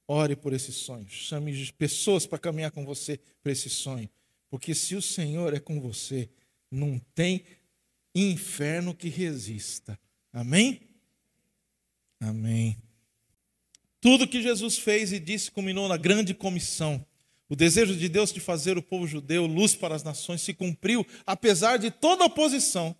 Ore 0.06 0.36
por 0.36 0.52
esse 0.52 0.72
sonho. 0.72 1.06
Chame 1.08 1.72
pessoas 1.72 2.26
para 2.26 2.38
caminhar 2.38 2.70
com 2.70 2.84
você 2.84 3.18
para 3.42 3.52
esse 3.52 3.68
sonho. 3.68 4.08
Porque 4.48 4.74
se 4.74 4.94
o 4.94 5.02
Senhor 5.02 5.52
é 5.54 5.58
com 5.58 5.80
você, 5.80 6.28
não 6.70 7.00
tem 7.14 7.44
inferno 8.14 8.94
que 8.94 9.08
resista. 9.08 9.98
Amém? 10.32 10.80
Amém. 12.20 12.76
Tudo 14.00 14.28
que 14.28 14.42
Jesus 14.42 14.78
fez 14.78 15.12
e 15.12 15.18
disse 15.18 15.50
culminou 15.50 15.88
na 15.88 15.96
grande 15.96 16.34
comissão. 16.34 17.04
O 17.48 17.56
desejo 17.56 17.96
de 17.96 18.08
Deus 18.08 18.32
de 18.32 18.40
fazer 18.40 18.78
o 18.78 18.82
povo 18.82 19.06
judeu 19.06 19.46
luz 19.46 19.74
para 19.74 19.94
as 19.94 20.02
nações 20.02 20.40
se 20.40 20.54
cumpriu, 20.54 21.06
apesar 21.26 21.78
de 21.78 21.90
toda 21.90 22.24
oposição. 22.24 22.96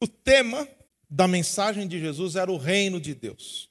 O 0.00 0.08
tema 0.08 0.68
da 1.08 1.28
mensagem 1.28 1.86
de 1.86 1.98
Jesus 1.98 2.36
era 2.36 2.50
o 2.50 2.56
reino 2.56 3.00
de 3.00 3.14
Deus. 3.14 3.70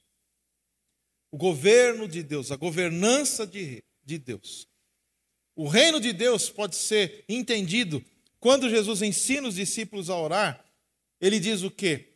O 1.30 1.36
governo 1.36 2.08
de 2.08 2.22
Deus, 2.22 2.50
a 2.50 2.56
governança 2.56 3.46
de, 3.46 3.82
de 4.04 4.18
Deus. 4.18 4.68
O 5.56 5.68
reino 5.68 6.00
de 6.00 6.12
Deus 6.12 6.50
pode 6.50 6.76
ser 6.76 7.24
entendido 7.28 8.04
quando 8.44 8.68
Jesus 8.68 9.00
ensina 9.00 9.48
os 9.48 9.54
discípulos 9.54 10.10
a 10.10 10.18
orar, 10.18 10.62
ele 11.18 11.40
diz 11.40 11.62
o 11.62 11.70
quê? 11.70 12.10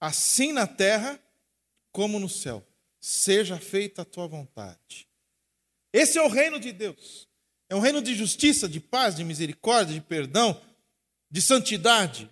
Assim 0.00 0.52
na 0.52 0.64
terra 0.64 1.18
como 1.90 2.20
no 2.20 2.28
céu, 2.28 2.64
seja 3.00 3.58
feita 3.58 4.02
a 4.02 4.04
tua 4.04 4.28
vontade. 4.28 5.08
Esse 5.92 6.18
é 6.18 6.22
o 6.22 6.28
reino 6.28 6.60
de 6.60 6.70
Deus. 6.70 7.26
É 7.68 7.74
um 7.74 7.80
reino 7.80 8.00
de 8.00 8.14
justiça, 8.14 8.68
de 8.68 8.78
paz, 8.78 9.16
de 9.16 9.24
misericórdia, 9.24 9.94
de 9.96 10.00
perdão, 10.00 10.60
de 11.28 11.42
santidade. 11.42 12.30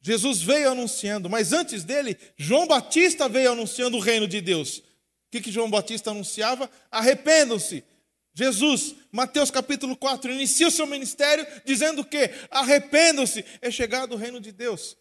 Jesus 0.00 0.40
veio 0.40 0.70
anunciando, 0.70 1.28
mas 1.28 1.52
antes 1.52 1.84
dele, 1.84 2.16
João 2.38 2.66
Batista 2.66 3.28
veio 3.28 3.52
anunciando 3.52 3.98
o 3.98 4.00
reino 4.00 4.26
de 4.26 4.40
Deus. 4.40 4.78
O 4.78 4.84
que, 5.30 5.42
que 5.42 5.52
João 5.52 5.68
Batista 5.68 6.10
anunciava? 6.10 6.70
Arrependam-se, 6.90 7.84
Jesus, 8.34 8.94
Mateus 9.10 9.50
capítulo 9.50 9.96
4, 9.96 10.32
inicia 10.32 10.68
o 10.68 10.70
seu 10.70 10.86
ministério 10.86 11.46
dizendo 11.64 12.04
que 12.04 12.30
arrependam-se, 12.50 13.44
é 13.60 13.70
chegado 13.70 14.14
o 14.14 14.16
reino 14.16 14.40
de 14.40 14.52
Deus. 14.52 14.96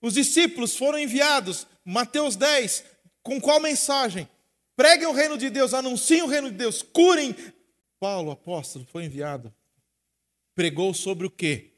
Os 0.00 0.14
discípulos 0.14 0.76
foram 0.76 0.98
enviados, 0.98 1.66
Mateus 1.84 2.36
10, 2.36 2.84
com 3.22 3.40
qual 3.40 3.60
mensagem? 3.60 4.28
Preguem 4.76 5.06
o 5.06 5.12
reino 5.12 5.36
de 5.38 5.50
Deus, 5.50 5.74
anunciem 5.74 6.22
o 6.22 6.26
reino 6.26 6.50
de 6.50 6.56
Deus, 6.56 6.82
curem. 6.82 7.34
Paulo, 8.00 8.30
apóstolo, 8.30 8.86
foi 8.90 9.04
enviado 9.04 9.54
pregou 10.54 10.94
sobre 10.94 11.26
o 11.26 11.30
quê? 11.30 11.72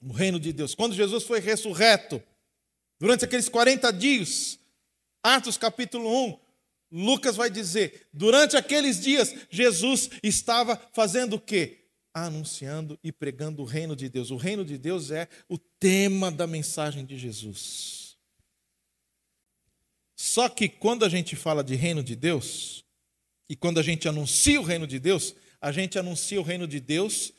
O 0.00 0.12
reino 0.12 0.40
de 0.40 0.52
Deus. 0.52 0.74
Quando 0.74 0.94
Jesus 0.94 1.24
foi 1.24 1.40
ressurreto, 1.40 2.22
durante 2.98 3.24
aqueles 3.24 3.48
40 3.48 3.92
dias, 3.92 4.58
Atos 5.22 5.56
capítulo 5.56 6.08
1, 6.26 6.40
Lucas 6.90 7.36
vai 7.36 7.50
dizer: 7.50 8.08
durante 8.12 8.56
aqueles 8.56 9.00
dias, 9.00 9.34
Jesus 9.50 10.10
estava 10.22 10.76
fazendo 10.92 11.34
o 11.34 11.40
quê? 11.40 11.86
Anunciando 12.12 12.98
e 13.02 13.12
pregando 13.12 13.62
o 13.62 13.64
reino 13.64 13.94
de 13.94 14.08
Deus. 14.08 14.30
O 14.30 14.36
reino 14.36 14.64
de 14.64 14.76
Deus 14.76 15.10
é 15.10 15.28
o 15.48 15.58
tema 15.58 16.30
da 16.30 16.46
mensagem 16.46 17.04
de 17.04 17.16
Jesus. 17.16 18.18
Só 20.16 20.48
que 20.48 20.68
quando 20.68 21.04
a 21.04 21.08
gente 21.08 21.34
fala 21.36 21.64
de 21.64 21.74
reino 21.74 22.02
de 22.02 22.14
Deus, 22.14 22.84
e 23.48 23.56
quando 23.56 23.80
a 23.80 23.82
gente 23.82 24.08
anuncia 24.08 24.60
o 24.60 24.64
reino 24.64 24.86
de 24.86 24.98
Deus, 24.98 25.34
a 25.60 25.72
gente 25.72 25.98
anuncia 25.98 26.40
o 26.40 26.44
reino 26.44 26.68
de 26.68 26.78
Deus 26.78 27.32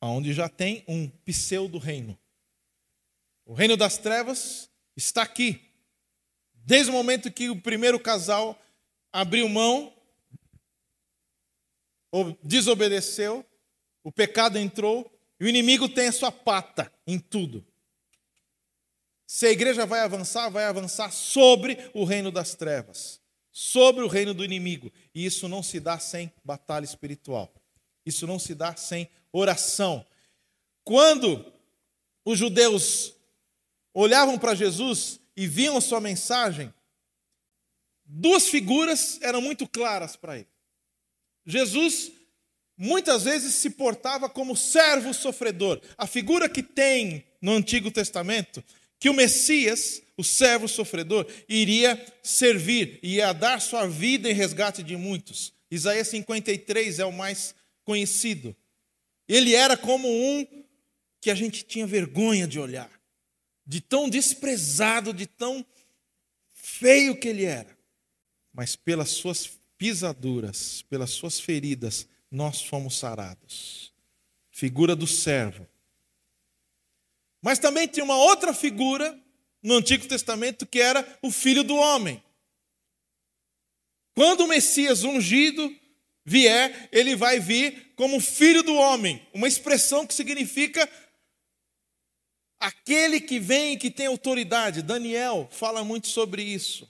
onde 0.00 0.32
já 0.32 0.48
tem 0.48 0.84
um 0.88 1.08
pseudo-reino. 1.08 2.18
O 3.44 3.54
reino 3.54 3.76
das 3.76 3.98
trevas 3.98 4.70
está 4.96 5.22
aqui. 5.22 5.71
Desde 6.64 6.90
o 6.90 6.94
momento 6.94 7.30
que 7.30 7.50
o 7.50 7.60
primeiro 7.60 7.98
casal 7.98 8.60
abriu 9.12 9.48
mão, 9.48 9.92
ou 12.10 12.38
desobedeceu, 12.42 13.44
o 14.04 14.12
pecado 14.12 14.58
entrou, 14.58 15.10
e 15.40 15.44
o 15.44 15.48
inimigo 15.48 15.88
tem 15.88 16.08
a 16.08 16.12
sua 16.12 16.30
pata 16.30 16.92
em 17.06 17.18
tudo. 17.18 17.66
Se 19.26 19.46
a 19.46 19.50
igreja 19.50 19.86
vai 19.86 20.00
avançar, 20.00 20.50
vai 20.50 20.64
avançar 20.64 21.10
sobre 21.10 21.90
o 21.94 22.04
reino 22.04 22.30
das 22.30 22.54
trevas, 22.54 23.20
sobre 23.50 24.04
o 24.04 24.08
reino 24.08 24.34
do 24.34 24.44
inimigo. 24.44 24.92
E 25.14 25.24
isso 25.24 25.48
não 25.48 25.62
se 25.62 25.80
dá 25.80 25.98
sem 25.98 26.30
batalha 26.44 26.84
espiritual. 26.84 27.52
Isso 28.04 28.26
não 28.26 28.38
se 28.38 28.54
dá 28.54 28.76
sem 28.76 29.08
oração. 29.32 30.06
Quando 30.84 31.50
os 32.24 32.38
judeus 32.38 33.14
olhavam 33.94 34.38
para 34.38 34.54
Jesus 34.54 35.18
e 35.36 35.46
viam 35.46 35.76
a 35.76 35.80
sua 35.80 36.00
mensagem, 36.00 36.72
duas 38.04 38.48
figuras 38.48 39.18
eram 39.22 39.40
muito 39.40 39.66
claras 39.66 40.16
para 40.16 40.36
ele. 40.36 40.48
Jesus 41.46 42.12
muitas 42.76 43.24
vezes 43.24 43.54
se 43.54 43.70
portava 43.70 44.28
como 44.28 44.56
servo 44.56 45.12
sofredor. 45.14 45.80
A 45.96 46.06
figura 46.06 46.48
que 46.48 46.62
tem 46.62 47.24
no 47.40 47.52
Antigo 47.52 47.90
Testamento, 47.90 48.62
que 48.98 49.08
o 49.08 49.14
Messias, 49.14 50.02
o 50.16 50.24
servo 50.24 50.68
sofredor, 50.68 51.26
iria 51.48 52.00
servir, 52.22 53.00
ia 53.02 53.32
dar 53.32 53.60
sua 53.60 53.86
vida 53.86 54.30
em 54.30 54.34
resgate 54.34 54.82
de 54.82 54.96
muitos. 54.96 55.52
Isaías 55.70 56.08
53 56.08 56.98
é 56.98 57.04
o 57.04 57.12
mais 57.12 57.54
conhecido. 57.84 58.54
Ele 59.28 59.54
era 59.54 59.76
como 59.76 60.08
um 60.08 60.46
que 61.20 61.30
a 61.30 61.34
gente 61.34 61.64
tinha 61.64 61.86
vergonha 61.86 62.46
de 62.46 62.58
olhar, 62.58 62.90
de 63.66 63.80
tão 63.80 64.08
desprezado, 64.08 65.12
de 65.12 65.26
tão 65.26 65.64
feio 66.52 67.16
que 67.16 67.28
ele 67.28 67.44
era. 67.44 67.76
Mas 68.52 68.76
pelas 68.76 69.10
suas 69.10 69.58
pisaduras, 69.78 70.82
pelas 70.82 71.10
suas 71.10 71.40
feridas, 71.40 72.06
nós 72.30 72.62
fomos 72.62 72.98
sarados. 72.98 73.92
Figura 74.50 74.94
do 74.94 75.06
servo. 75.06 75.66
Mas 77.40 77.58
também 77.58 77.88
tinha 77.88 78.04
uma 78.04 78.16
outra 78.16 78.54
figura 78.54 79.18
no 79.62 79.74
Antigo 79.74 80.06
Testamento 80.06 80.66
que 80.66 80.80
era 80.80 81.18
o 81.22 81.30
filho 81.30 81.64
do 81.64 81.74
homem. 81.74 82.22
Quando 84.14 84.42
o 84.42 84.48
Messias 84.48 85.04
ungido 85.04 85.74
vier, 86.24 86.88
ele 86.92 87.16
vai 87.16 87.40
vir 87.40 87.92
como 87.96 88.20
filho 88.20 88.62
do 88.62 88.74
homem, 88.74 89.26
uma 89.32 89.48
expressão 89.48 90.06
que 90.06 90.14
significa 90.14 90.88
aquele 92.62 93.20
que 93.20 93.40
vem 93.40 93.72
e 93.72 93.76
que 93.76 93.90
tem 93.90 94.06
autoridade. 94.06 94.82
Daniel 94.82 95.48
fala 95.50 95.82
muito 95.82 96.06
sobre 96.06 96.42
isso. 96.42 96.88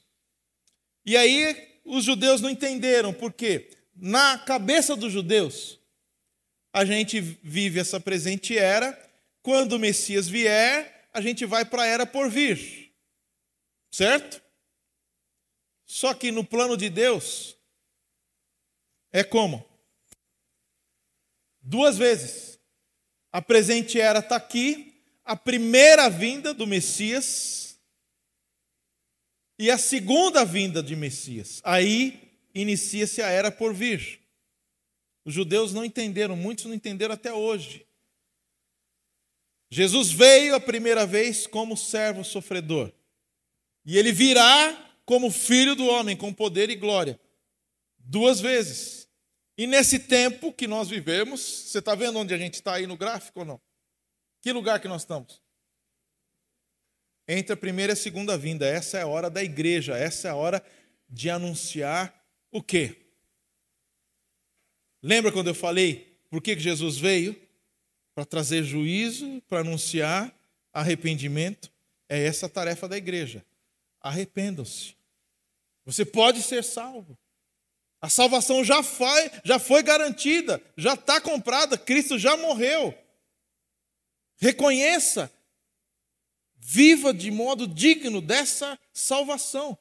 E 1.05 1.17
aí 1.17 1.81
os 1.83 2.05
judeus 2.05 2.43
não 2.43 2.51
entenderam, 2.51 3.13
porque 3.13 3.71
na 3.97 4.39
cabeça 4.39 4.95
dos 4.95 5.11
judeus, 5.11 5.81
a 6.73 6.85
gente 6.85 7.21
vive 7.21 7.81
essa 7.81 7.99
presente 7.99 8.57
era, 8.57 8.93
quando 9.43 9.73
o 9.73 9.79
Messias 9.79 10.29
vier, 10.29 11.09
a 11.13 11.23
gente 11.23 11.47
vai 11.47 11.65
para 11.65 11.83
a 11.83 11.87
era 11.87 12.07
por 12.07 12.29
vir. 12.29 12.93
Certo? 13.91 14.43
Só 15.87 16.13
que 16.13 16.31
no 16.31 16.45
plano 16.45 16.77
de 16.77 16.91
Deus, 16.91 17.57
é 19.11 19.25
como? 19.25 19.65
Duas 21.63 21.97
vezes. 21.97 22.59
A 23.31 23.41
presente 23.41 23.99
era 23.99 24.19
está 24.19 24.37
aqui, 24.37 24.92
a 25.25 25.37
primeira 25.37 26.09
vinda 26.09 26.53
do 26.53 26.67
Messias 26.67 27.79
e 29.59 29.71
a 29.71 29.79
segunda 29.79 30.45
vinda 30.45 30.83
de 30.83 30.97
Messias. 30.97 31.61
Aí 31.65 32.37
inicia-se 32.55 33.23
a 33.23 33.29
era 33.29 33.51
por 33.51 33.73
vir. 33.73 34.21
Os 35.25 35.33
judeus 35.33 35.73
não 35.73 35.85
entenderam, 35.85 36.35
muitos 36.35 36.65
não 36.65 36.75
entenderam 36.75 37.15
até 37.15 37.33
hoje. 37.33 37.87
Jesus 39.71 40.11
veio 40.11 40.55
a 40.55 40.61
primeira 40.61 41.07
vez 41.07 41.47
como 41.47 41.77
servo 41.77 42.25
sofredor. 42.25 42.93
E 43.87 43.97
ele 43.97 44.13
virá 44.13 44.99
como 45.05 45.31
filho 45.31 45.75
do 45.75 45.87
homem, 45.87 46.17
com 46.17 46.33
poder 46.33 46.69
e 46.71 46.77
glória. 46.77 47.19
Duas 47.99 48.41
vezes. 48.41 49.09
E 49.57 49.67
nesse 49.67 49.99
tempo 49.99 50.53
que 50.53 50.67
nós 50.67 50.89
vivemos, 50.89 51.41
você 51.41 51.79
está 51.79 51.95
vendo 51.95 52.19
onde 52.19 52.35
a 52.35 52.39
gente 52.39 52.55
está 52.55 52.75
aí 52.75 52.87
no 52.87 52.97
gráfico 52.97 53.41
ou 53.41 53.47
não? 53.47 53.61
Que 54.43 54.53
lugar 54.53 54.81
que 54.81 54.89
nós 54.89 55.03
estamos? 55.03 55.41
Entre 57.29 57.53
a 57.53 57.57
primeira 57.57 57.93
e 57.93 57.95
a 57.95 57.97
segunda 57.97 58.37
vinda. 58.37 58.67
Essa 58.67 58.99
é 58.99 59.03
a 59.03 59.07
hora 59.07 59.31
da 59.31 59.43
igreja, 59.43 59.97
essa 59.97 60.27
é 60.27 60.31
a 60.33 60.35
hora 60.35 60.63
de 61.09 61.31
anunciar 61.31 62.13
o 62.51 62.61
quê? 62.61 62.97
Lembra 65.01 65.31
quando 65.31 65.47
eu 65.47 65.55
falei 65.55 66.19
por 66.29 66.43
que 66.43 66.59
Jesus 66.59 66.99
veio? 66.99 67.41
Para 68.15 68.25
trazer 68.25 68.65
juízo, 68.65 69.41
para 69.43 69.61
anunciar 69.61 70.35
arrependimento. 70.73 71.73
É 72.09 72.27
essa 72.27 72.47
a 72.47 72.49
tarefa 72.49 72.89
da 72.89 72.97
igreja. 72.97 73.45
Arrependam-se. 74.01 74.97
Você 75.85 76.05
pode 76.05 76.43
ser 76.43 76.65
salvo. 76.65 77.17
A 78.01 78.09
salvação 78.09 78.65
já 78.65 78.83
foi, 78.83 79.31
já 79.45 79.61
foi 79.61 79.83
garantida, 79.85 80.61
já 80.77 80.95
está 80.95 81.21
comprada, 81.21 81.79
Cristo 81.79 82.19
já 82.19 82.37
morreu. 82.37 82.93
Reconheça, 84.43 85.33
viva 86.57 87.15
de 87.15 87.31
modo 87.31 87.65
digno 87.65 88.21
dessa 88.21 88.77
salvação. 88.93 89.79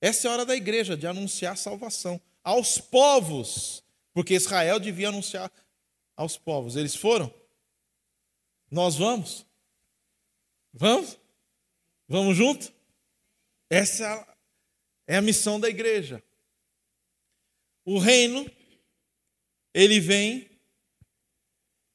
Essa 0.00 0.26
é 0.26 0.30
a 0.30 0.32
hora 0.32 0.46
da 0.46 0.56
igreja, 0.56 0.96
de 0.96 1.06
anunciar 1.06 1.58
salvação 1.58 2.18
aos 2.42 2.78
povos, 2.78 3.84
porque 4.14 4.32
Israel 4.32 4.80
devia 4.80 5.10
anunciar 5.10 5.52
aos 6.16 6.38
povos. 6.38 6.74
Eles 6.74 6.96
foram? 6.96 7.30
Nós 8.70 8.96
vamos? 8.96 9.44
Vamos? 10.72 11.18
Vamos 12.08 12.34
junto? 12.34 12.72
Essa 13.68 14.26
é 15.06 15.16
a 15.16 15.22
missão 15.22 15.60
da 15.60 15.68
igreja. 15.68 16.22
O 17.84 17.98
reino, 17.98 18.50
ele 19.74 20.00
vem, 20.00 20.50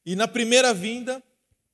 e 0.06 0.16
na 0.16 0.28
primeira 0.28 0.76
vinda, 0.76 1.24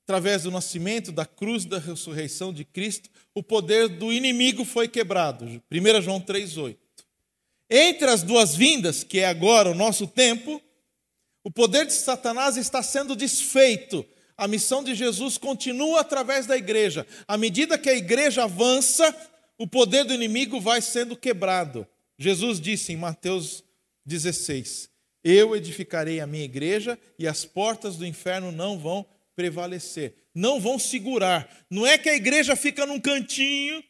através 0.04 0.42
do 0.42 0.50
nascimento, 0.50 1.10
da 1.10 1.24
cruz, 1.24 1.64
da 1.64 1.78
ressurreição 1.78 2.52
de 2.52 2.64
Cristo, 2.64 3.08
o 3.34 3.42
poder 3.42 3.88
do 3.88 4.12
inimigo 4.12 4.64
foi 4.64 4.86
quebrado. 4.86 5.46
1 5.72 6.02
João 6.02 6.20
3,8. 6.20 6.76
Entre 7.70 8.08
as 8.08 8.22
duas 8.22 8.54
vindas, 8.54 9.02
que 9.02 9.20
é 9.20 9.26
agora 9.26 9.70
o 9.70 9.74
nosso 9.74 10.06
tempo, 10.06 10.60
o 11.42 11.50
poder 11.50 11.86
de 11.86 11.94
Satanás 11.94 12.58
está 12.58 12.82
sendo 12.82 13.16
desfeito. 13.16 14.04
A 14.36 14.46
missão 14.46 14.84
de 14.84 14.94
Jesus 14.94 15.38
continua 15.38 16.00
através 16.00 16.44
da 16.44 16.56
igreja. 16.56 17.06
À 17.26 17.38
medida 17.38 17.78
que 17.78 17.88
a 17.88 17.96
igreja 17.96 18.44
avança, 18.44 19.14
o 19.56 19.66
poder 19.66 20.04
do 20.04 20.12
inimigo 20.12 20.60
vai 20.60 20.82
sendo 20.82 21.16
quebrado. 21.16 21.86
Jesus 22.18 22.60
disse 22.60 22.92
em 22.92 22.96
Mateus 22.96 23.64
16: 24.04 24.90
Eu 25.22 25.56
edificarei 25.56 26.20
a 26.20 26.26
minha 26.26 26.44
igreja 26.44 26.98
e 27.18 27.26
as 27.26 27.46
portas 27.46 27.96
do 27.96 28.04
inferno 28.04 28.52
não 28.52 28.78
vão 28.78 29.06
prevalecer, 29.34 30.14
não 30.34 30.60
vão 30.60 30.78
segurar. 30.78 31.66
Não 31.70 31.86
é 31.86 31.98
que 31.98 32.08
a 32.08 32.14
igreja 32.14 32.56
fica 32.56 32.86
num 32.86 33.00
cantinho. 33.00 33.82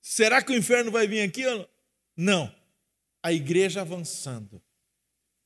Será 0.00 0.42
que 0.42 0.52
o 0.52 0.56
inferno 0.56 0.90
vai 0.90 1.06
vir 1.06 1.22
aqui? 1.22 1.42
Não. 2.16 2.54
A 3.22 3.32
igreja 3.32 3.80
avançando. 3.80 4.62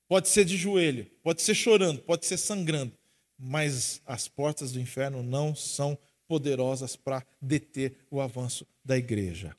Pode 0.08 0.28
ser 0.28 0.44
de 0.44 0.56
joelho, 0.56 1.04
pode 1.22 1.42
ser 1.42 1.54
chorando, 1.54 2.00
pode 2.00 2.24
ser 2.24 2.38
sangrando, 2.38 2.96
mas 3.38 4.00
as 4.06 4.26
portas 4.26 4.72
do 4.72 4.80
inferno 4.80 5.22
não 5.22 5.54
são 5.54 5.98
poderosas 6.26 6.96
para 6.96 7.24
deter 7.40 7.94
o 8.10 8.20
avanço 8.20 8.66
da 8.82 8.96
igreja. 8.96 9.54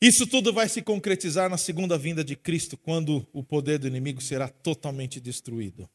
Isso 0.00 0.26
tudo 0.26 0.52
vai 0.52 0.68
se 0.68 0.82
concretizar 0.82 1.48
na 1.48 1.56
segunda 1.56 1.96
vinda 1.96 2.22
de 2.22 2.36
Cristo, 2.36 2.76
quando 2.76 3.26
o 3.32 3.42
poder 3.42 3.78
do 3.78 3.88
inimigo 3.88 4.20
será 4.20 4.46
totalmente 4.46 5.18
destruído. 5.18 5.88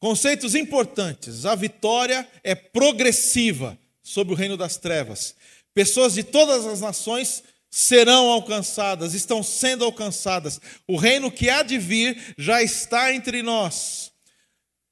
Conceitos 0.00 0.54
importantes: 0.54 1.44
a 1.44 1.54
vitória 1.54 2.26
é 2.42 2.54
progressiva 2.54 3.78
sobre 4.02 4.32
o 4.32 4.36
reino 4.36 4.56
das 4.56 4.76
trevas. 4.76 5.34
Pessoas 5.74 6.14
de 6.14 6.22
todas 6.22 6.66
as 6.66 6.80
nações 6.80 7.42
serão 7.70 8.30
alcançadas, 8.30 9.14
estão 9.14 9.42
sendo 9.42 9.84
alcançadas. 9.84 10.60
O 10.86 10.96
reino 10.96 11.30
que 11.30 11.50
há 11.50 11.62
de 11.62 11.78
vir 11.78 12.34
já 12.36 12.62
está 12.62 13.12
entre 13.12 13.42
nós. 13.42 14.10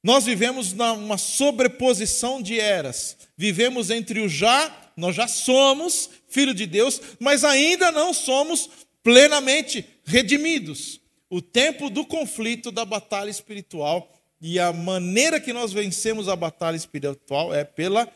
Nós 0.03 0.25
vivemos 0.25 0.73
numa 0.73 1.19
sobreposição 1.19 2.41
de 2.41 2.61
eras. 2.61 3.17
Vivemos 3.37 3.91
entre 3.91 4.21
o 4.21 4.29
já, 4.29 4.93
nós 4.97 5.17
já 5.17 5.27
somos 5.27 6.09
filho 6.29 6.55
de 6.55 6.67
Deus, 6.67 7.01
mas 7.19 7.43
ainda 7.43 7.91
não 7.91 8.13
somos 8.13 8.69
plenamente 9.03 9.85
redimidos. 10.05 11.01
O 11.29 11.43
tempo 11.43 11.91
do 11.91 12.05
conflito, 12.05 12.71
da 12.71 12.85
batalha 12.85 13.31
espiritual 13.31 14.16
e 14.41 14.59
a 14.59 14.73
maneira 14.73 15.41
que 15.41 15.53
nós 15.53 15.73
vencemos 15.73 16.29
a 16.29 16.37
batalha 16.37 16.77
espiritual 16.77 17.55
é 17.55 17.65
pela 17.65 18.11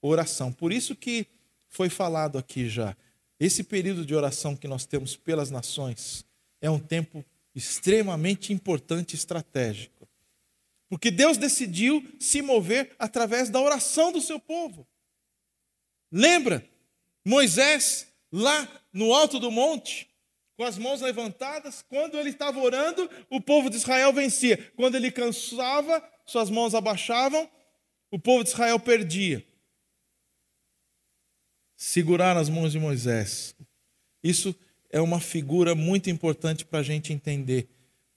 oração. 0.00 0.52
Por 0.52 0.72
isso 0.72 0.96
que 0.96 1.26
foi 1.68 1.88
falado 1.88 2.38
aqui 2.38 2.68
já. 2.68 2.96
Esse 3.38 3.62
período 3.62 4.04
de 4.04 4.14
oração 4.14 4.56
que 4.56 4.68
nós 4.68 4.84
temos 4.84 5.16
pelas 5.16 5.50
nações 5.50 6.24
é 6.60 6.70
um 6.70 6.78
tempo 6.78 7.24
extremamente 7.54 8.52
importante 8.52 9.12
e 9.12 9.16
estratégico. 9.16 10.08
Porque 10.88 11.10
Deus 11.10 11.36
decidiu 11.36 12.04
se 12.18 12.42
mover 12.42 12.94
através 12.98 13.48
da 13.48 13.60
oração 13.60 14.10
do 14.10 14.20
seu 14.20 14.40
povo. 14.40 14.86
Lembra? 16.10 16.68
Moisés, 17.24 18.08
lá 18.32 18.68
no 18.92 19.14
alto 19.14 19.38
do 19.38 19.50
monte, 19.50 20.09
com 20.60 20.64
as 20.64 20.76
mãos 20.76 21.00
levantadas, 21.00 21.82
quando 21.88 22.18
ele 22.18 22.28
estava 22.28 22.60
orando, 22.60 23.08
o 23.30 23.40
povo 23.40 23.70
de 23.70 23.76
Israel 23.76 24.12
vencia. 24.12 24.58
Quando 24.76 24.94
ele 24.94 25.10
cansava, 25.10 26.06
suas 26.26 26.50
mãos 26.50 26.74
abaixavam, 26.74 27.48
o 28.10 28.18
povo 28.18 28.44
de 28.44 28.50
Israel 28.50 28.78
perdia 28.78 29.42
segurar 31.74 32.36
as 32.36 32.50
mãos 32.50 32.72
de 32.72 32.78
Moisés. 32.78 33.56
Isso 34.22 34.54
é 34.90 35.00
uma 35.00 35.18
figura 35.18 35.74
muito 35.74 36.10
importante 36.10 36.62
para 36.62 36.80
a 36.80 36.82
gente 36.82 37.10
entender. 37.10 37.66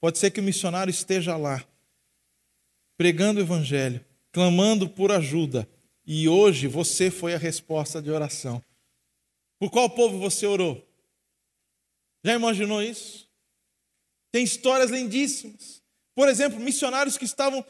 Pode 0.02 0.18
ser 0.18 0.30
que 0.30 0.41
o 0.41 0.44
missionário 0.44 0.91
esteja 0.91 1.38
lá, 1.38 1.65
pregando 2.98 3.40
o 3.40 3.44
evangelho, 3.44 4.03
clamando 4.34 4.90
por 4.90 5.14
ajuda, 5.14 5.65
e 6.06 6.28
hoje 6.28 6.68
você 6.68 7.10
foi 7.10 7.34
a 7.34 7.38
resposta 7.38 8.02
de 8.02 8.11
oração. 8.11 8.61
Por 9.57 9.72
qual 9.72 9.90
povo 9.90 10.20
você 10.20 10.45
orou? 10.45 10.86
Já 12.23 12.33
imaginou 12.33 12.81
isso? 12.81 13.29
Tem 14.31 14.43
histórias 14.43 14.89
lindíssimas. 14.89 15.81
Por 16.15 16.27
exemplo, 16.29 16.59
missionários 16.59 17.17
que 17.17 17.25
estavam 17.25 17.65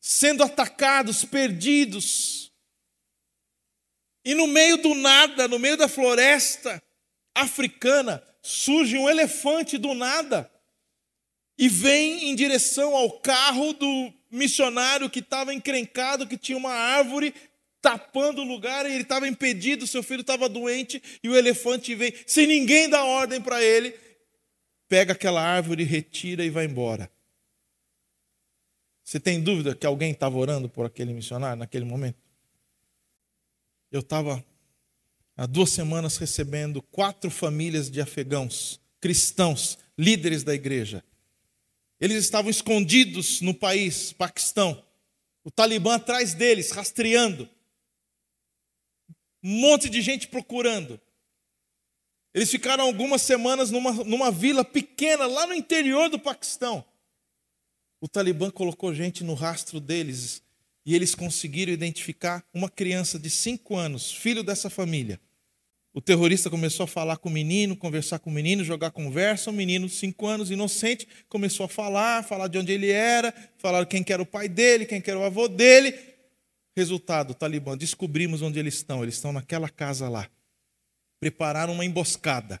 sendo 0.00 0.42
atacados, 0.42 1.24
perdidos, 1.24 2.50
e 4.24 4.34
no 4.34 4.46
meio 4.46 4.76
do 4.76 4.94
nada, 4.94 5.48
no 5.48 5.58
meio 5.58 5.76
da 5.76 5.88
floresta 5.88 6.82
africana, 7.34 8.22
surge 8.42 8.98
um 8.98 9.08
elefante 9.08 9.78
do 9.78 9.94
nada 9.94 10.50
e 11.58 11.68
vem 11.68 12.30
em 12.30 12.34
direção 12.34 12.94
ao 12.94 13.20
carro 13.20 13.72
do 13.72 14.12
missionário 14.30 15.10
que 15.10 15.20
estava 15.20 15.54
encrencado, 15.54 16.26
que 16.26 16.36
tinha 16.36 16.56
uma 16.56 16.72
árvore 16.72 17.34
tapando 17.80 18.42
o 18.42 18.44
lugar 18.44 18.86
e 18.86 18.92
ele 18.92 19.02
estava 19.02 19.26
impedido, 19.26 19.86
seu 19.86 20.02
filho 20.02 20.20
estava 20.20 20.48
doente 20.48 21.02
e 21.22 21.28
o 21.28 21.36
elefante 21.36 21.94
vem, 21.94 22.12
sem 22.26 22.46
ninguém 22.46 22.88
dar 22.88 23.04
ordem 23.04 23.40
para 23.40 23.62
ele, 23.62 23.94
pega 24.88 25.12
aquela 25.12 25.42
árvore, 25.42 25.84
retira 25.84 26.44
e 26.44 26.50
vai 26.50 26.66
embora. 26.66 27.10
Você 29.02 29.18
tem 29.18 29.40
dúvida 29.40 29.74
que 29.74 29.86
alguém 29.86 30.12
estava 30.12 30.36
orando 30.36 30.68
por 30.68 30.86
aquele 30.86 31.12
missionário 31.12 31.58
naquele 31.58 31.84
momento? 31.84 32.18
Eu 33.90 34.00
estava 34.00 34.44
há 35.36 35.46
duas 35.46 35.70
semanas 35.70 36.16
recebendo 36.16 36.80
quatro 36.80 37.30
famílias 37.30 37.90
de 37.90 38.00
afegãos, 38.00 38.80
cristãos, 39.00 39.78
líderes 39.98 40.44
da 40.44 40.54
igreja. 40.54 41.02
Eles 42.00 42.18
estavam 42.18 42.50
escondidos 42.50 43.40
no 43.40 43.52
país, 43.52 44.12
Paquistão. 44.12 44.84
O 45.42 45.50
Talibã 45.50 45.94
atrás 45.96 46.34
deles, 46.34 46.70
rastreando. 46.70 47.48
Um 49.42 49.50
monte 49.50 49.88
de 49.88 50.02
gente 50.02 50.28
procurando. 50.28 51.00
Eles 52.32 52.50
ficaram 52.50 52.84
algumas 52.84 53.22
semanas 53.22 53.70
numa, 53.70 53.92
numa 54.04 54.30
vila 54.30 54.64
pequena, 54.64 55.26
lá 55.26 55.46
no 55.46 55.54
interior 55.54 56.08
do 56.08 56.18
Paquistão. 56.18 56.84
O 58.00 58.08
Talibã 58.08 58.50
colocou 58.50 58.94
gente 58.94 59.24
no 59.24 59.34
rastro 59.34 59.80
deles 59.80 60.42
e 60.86 60.94
eles 60.94 61.14
conseguiram 61.14 61.72
identificar 61.72 62.44
uma 62.54 62.70
criança 62.70 63.18
de 63.18 63.28
cinco 63.28 63.76
anos, 63.76 64.12
filho 64.12 64.42
dessa 64.42 64.70
família. 64.70 65.20
O 65.92 66.00
terrorista 66.00 66.48
começou 66.48 66.84
a 66.84 66.86
falar 66.86 67.16
com 67.16 67.28
o 67.28 67.32
menino, 67.32 67.76
conversar 67.76 68.20
com 68.20 68.30
o 68.30 68.32
menino, 68.32 68.62
jogar 68.62 68.92
conversa. 68.92 69.50
O 69.50 69.52
menino, 69.52 69.88
cinco 69.88 70.24
anos, 70.26 70.48
inocente, 70.50 71.06
começou 71.28 71.66
a 71.66 71.68
falar, 71.68 72.22
falar 72.22 72.46
de 72.46 72.58
onde 72.58 72.72
ele 72.72 72.90
era, 72.90 73.34
falar 73.58 73.84
quem 73.86 74.04
que 74.04 74.12
era 74.12 74.22
o 74.22 74.26
pai 74.26 74.48
dele, 74.48 74.86
quem 74.86 75.00
que 75.00 75.10
era 75.10 75.18
o 75.18 75.24
avô 75.24 75.48
dele. 75.48 75.92
Resultado, 76.80 77.34
Talibã, 77.34 77.76
descobrimos 77.76 78.40
onde 78.40 78.58
eles 78.58 78.76
estão. 78.76 79.02
Eles 79.02 79.16
estão 79.16 79.34
naquela 79.34 79.68
casa 79.68 80.08
lá. 80.08 80.30
Prepararam 81.20 81.74
uma 81.74 81.84
emboscada. 81.84 82.58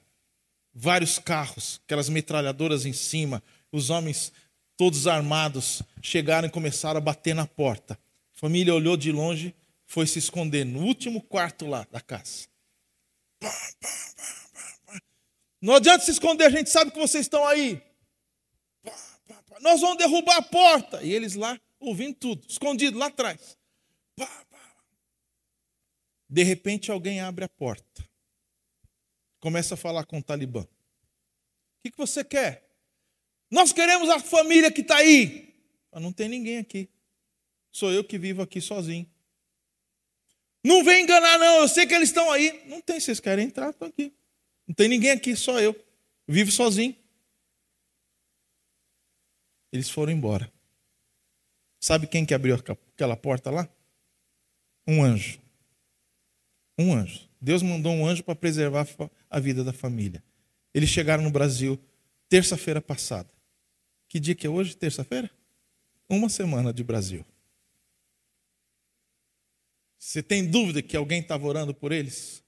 Vários 0.74 1.18
carros, 1.18 1.80
aquelas 1.86 2.10
metralhadoras 2.10 2.84
em 2.84 2.92
cima, 2.92 3.42
os 3.72 3.88
homens 3.88 4.30
todos 4.76 5.06
armados 5.06 5.82
chegaram 6.02 6.48
e 6.48 6.50
começaram 6.50 6.98
a 6.98 7.00
bater 7.00 7.34
na 7.34 7.46
porta. 7.46 7.94
A 8.36 8.38
família 8.38 8.74
olhou 8.74 8.94
de 8.94 9.10
longe, 9.10 9.54
foi 9.86 10.06
se 10.06 10.18
esconder 10.18 10.66
no 10.66 10.80
último 10.80 11.22
quarto 11.22 11.66
lá 11.66 11.86
da 11.90 12.02
casa. 12.02 12.46
Não 15.62 15.76
adianta 15.76 16.04
se 16.04 16.10
esconder, 16.10 16.44
a 16.44 16.50
gente 16.50 16.68
sabe 16.68 16.90
que 16.90 16.98
vocês 16.98 17.24
estão 17.24 17.46
aí. 17.46 17.82
Nós 19.62 19.80
vamos 19.80 19.96
derrubar 19.96 20.36
a 20.36 20.42
porta. 20.42 21.02
E 21.02 21.10
eles 21.10 21.34
lá, 21.36 21.58
ouvindo 21.78 22.14
tudo, 22.16 22.46
escondido 22.46 22.98
lá 22.98 23.06
atrás. 23.06 23.58
De 26.30 26.44
repente 26.44 26.92
alguém 26.92 27.20
abre 27.20 27.44
a 27.44 27.48
porta. 27.48 28.08
Começa 29.40 29.74
a 29.74 29.76
falar 29.76 30.06
com 30.06 30.18
o 30.18 30.22
Talibã. 30.22 30.60
O 30.60 30.68
que 31.82 31.96
você 31.96 32.22
quer? 32.22 32.70
Nós 33.50 33.72
queremos 33.72 34.08
a 34.08 34.20
família 34.20 34.70
que 34.70 34.80
está 34.80 34.98
aí. 34.98 35.52
Mas 35.90 36.00
não 36.00 36.12
tem 36.12 36.28
ninguém 36.28 36.58
aqui. 36.58 36.88
Sou 37.72 37.90
eu 37.90 38.04
que 38.04 38.16
vivo 38.16 38.42
aqui 38.42 38.60
sozinho. 38.60 39.10
Não 40.64 40.84
vem 40.84 41.02
enganar, 41.02 41.36
não. 41.36 41.62
Eu 41.62 41.68
sei 41.68 41.84
que 41.84 41.94
eles 41.94 42.10
estão 42.10 42.30
aí. 42.30 42.64
Não 42.66 42.80
tem, 42.80 43.00
vocês 43.00 43.18
querem 43.18 43.46
entrar, 43.46 43.70
estão 43.70 43.88
aqui. 43.88 44.14
Não 44.68 44.74
tem 44.74 44.88
ninguém 44.88 45.10
aqui, 45.10 45.34
só 45.34 45.58
eu. 45.58 45.74
Vivo 46.28 46.52
sozinho. 46.52 46.94
Eles 49.72 49.90
foram 49.90 50.12
embora. 50.12 50.52
Sabe 51.80 52.06
quem 52.06 52.24
que 52.24 52.34
abriu 52.34 52.54
aquela 52.54 53.16
porta 53.16 53.50
lá? 53.50 53.68
Um 54.86 55.02
anjo. 55.02 55.40
Um 56.80 56.94
anjo. 56.94 57.28
Deus 57.38 57.62
mandou 57.62 57.92
um 57.92 58.06
anjo 58.06 58.24
para 58.24 58.34
preservar 58.34 58.88
a 59.28 59.38
vida 59.38 59.62
da 59.62 59.72
família. 59.72 60.24
Eles 60.72 60.88
chegaram 60.88 61.22
no 61.22 61.30
Brasil 61.30 61.78
terça-feira 62.26 62.80
passada. 62.80 63.28
Que 64.08 64.18
dia 64.18 64.34
que 64.34 64.46
é 64.46 64.50
hoje? 64.50 64.74
Terça-feira? 64.74 65.30
Uma 66.08 66.30
semana 66.30 66.72
de 66.72 66.82
Brasil. 66.82 67.22
Você 69.98 70.22
tem 70.22 70.46
dúvida 70.46 70.80
que 70.80 70.96
alguém 70.96 71.20
estava 71.20 71.46
orando 71.46 71.74
por 71.74 71.92
eles? 71.92 72.42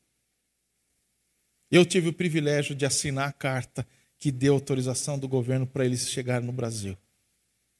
Eu 1.70 1.84
tive 1.84 2.08
o 2.08 2.12
privilégio 2.12 2.74
de 2.74 2.86
assinar 2.86 3.28
a 3.28 3.32
carta 3.32 3.86
que 4.18 4.32
deu 4.32 4.54
autorização 4.54 5.18
do 5.18 5.28
governo 5.28 5.66
para 5.66 5.84
eles 5.84 6.08
chegarem 6.08 6.46
no 6.46 6.52
Brasil. 6.52 6.96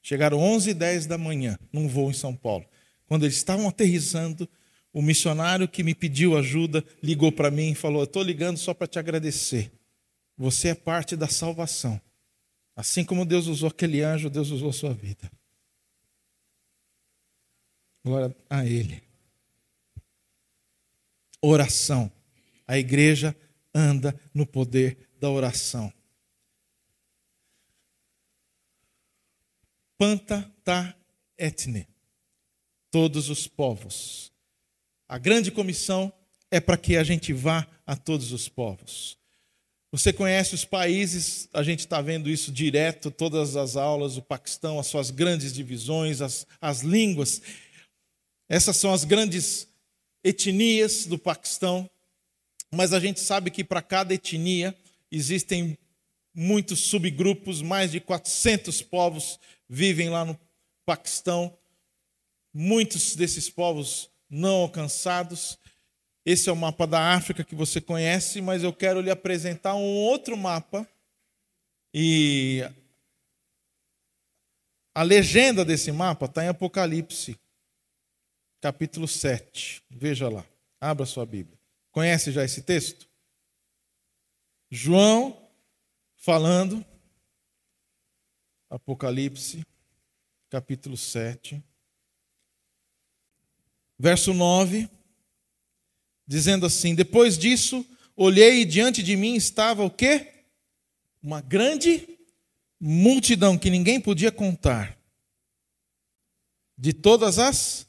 Chegaram 0.02 0.38
11 0.38 0.70
e 0.70 0.74
10 0.74 1.06
da 1.06 1.16
manhã, 1.16 1.58
num 1.72 1.88
voo 1.88 2.10
em 2.10 2.14
São 2.14 2.36
Paulo. 2.36 2.66
Quando 3.06 3.24
eles 3.24 3.36
estavam 3.36 3.68
aterrissando, 3.68 4.48
o 4.92 5.00
missionário 5.00 5.68
que 5.68 5.82
me 5.82 5.94
pediu 5.94 6.36
ajuda 6.36 6.84
ligou 7.02 7.32
para 7.32 7.50
mim 7.50 7.70
e 7.70 7.74
falou: 7.74 8.04
Estou 8.04 8.22
ligando 8.22 8.58
só 8.58 8.74
para 8.74 8.86
te 8.86 8.98
agradecer. 8.98 9.72
Você 10.36 10.68
é 10.68 10.74
parte 10.74 11.16
da 11.16 11.28
salvação. 11.28 12.00
Assim 12.74 13.04
como 13.04 13.24
Deus 13.24 13.46
usou 13.46 13.68
aquele 13.68 14.02
anjo, 14.02 14.30
Deus 14.30 14.50
usou 14.50 14.70
a 14.70 14.72
sua 14.72 14.94
vida. 14.94 15.30
Glória 18.04 18.34
a 18.48 18.64
Ele 18.64 19.12
oração. 21.42 22.10
A 22.66 22.78
igreja 22.78 23.36
anda 23.74 24.18
no 24.32 24.46
poder 24.46 25.10
da 25.18 25.28
oração. 25.28 25.92
Panta 29.98 30.50
ta 30.64 30.96
etne. 31.36 31.88
Todos 32.90 33.28
os 33.28 33.48
povos. 33.48 34.31
A 35.12 35.18
grande 35.18 35.50
comissão 35.50 36.10
é 36.50 36.58
para 36.58 36.78
que 36.78 36.96
a 36.96 37.04
gente 37.04 37.34
vá 37.34 37.68
a 37.86 37.94
todos 37.94 38.32
os 38.32 38.48
povos. 38.48 39.18
Você 39.90 40.10
conhece 40.10 40.54
os 40.54 40.64
países, 40.64 41.50
a 41.52 41.62
gente 41.62 41.80
está 41.80 42.00
vendo 42.00 42.30
isso 42.30 42.50
direto, 42.50 43.10
todas 43.10 43.54
as 43.54 43.76
aulas, 43.76 44.16
o 44.16 44.22
Paquistão, 44.22 44.80
as 44.80 44.86
suas 44.86 45.10
grandes 45.10 45.52
divisões, 45.52 46.22
as, 46.22 46.46
as 46.58 46.80
línguas. 46.80 47.42
Essas 48.48 48.78
são 48.78 48.90
as 48.90 49.04
grandes 49.04 49.68
etnias 50.24 51.04
do 51.04 51.18
Paquistão, 51.18 51.90
mas 52.70 52.94
a 52.94 52.98
gente 52.98 53.20
sabe 53.20 53.50
que 53.50 53.62
para 53.62 53.82
cada 53.82 54.14
etnia 54.14 54.74
existem 55.10 55.76
muitos 56.34 56.80
subgrupos, 56.80 57.60
mais 57.60 57.90
de 57.90 58.00
400 58.00 58.80
povos 58.80 59.38
vivem 59.68 60.08
lá 60.08 60.24
no 60.24 60.40
Paquistão, 60.86 61.54
muitos 62.54 63.14
desses 63.14 63.50
povos 63.50 64.10
não 64.32 64.62
alcançados. 64.62 65.58
Esse 66.24 66.48
é 66.48 66.52
o 66.52 66.56
mapa 66.56 66.86
da 66.86 67.14
África 67.14 67.44
que 67.44 67.54
você 67.54 67.80
conhece, 67.80 68.40
mas 68.40 68.62
eu 68.62 68.72
quero 68.72 69.02
lhe 69.02 69.10
apresentar 69.10 69.74
um 69.74 69.82
outro 69.82 70.36
mapa. 70.36 70.88
E 71.92 72.62
a 74.94 75.02
legenda 75.02 75.64
desse 75.64 75.92
mapa 75.92 76.24
está 76.24 76.42
em 76.44 76.48
Apocalipse, 76.48 77.38
capítulo 78.60 79.06
7. 79.06 79.82
Veja 79.90 80.30
lá, 80.30 80.46
abra 80.80 81.04
sua 81.04 81.26
Bíblia. 81.26 81.58
Conhece 81.90 82.32
já 82.32 82.42
esse 82.42 82.62
texto? 82.62 83.06
João 84.70 85.50
falando, 86.16 86.82
Apocalipse, 88.70 89.66
capítulo 90.48 90.96
7, 90.96 91.62
verso 94.02 94.34
9, 94.34 94.90
dizendo 96.26 96.66
assim: 96.66 96.92
Depois 96.92 97.38
disso, 97.38 97.86
olhei 98.16 98.62
e 98.62 98.64
diante 98.64 99.00
de 99.00 99.14
mim 99.14 99.36
estava 99.36 99.84
o 99.84 99.90
quê? 99.90 100.44
Uma 101.22 101.40
grande 101.40 102.18
multidão 102.80 103.56
que 103.56 103.70
ninguém 103.70 104.00
podia 104.00 104.32
contar, 104.32 104.98
de 106.76 106.92
todas 106.92 107.38
as 107.38 107.86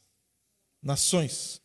nações, 0.83 1.59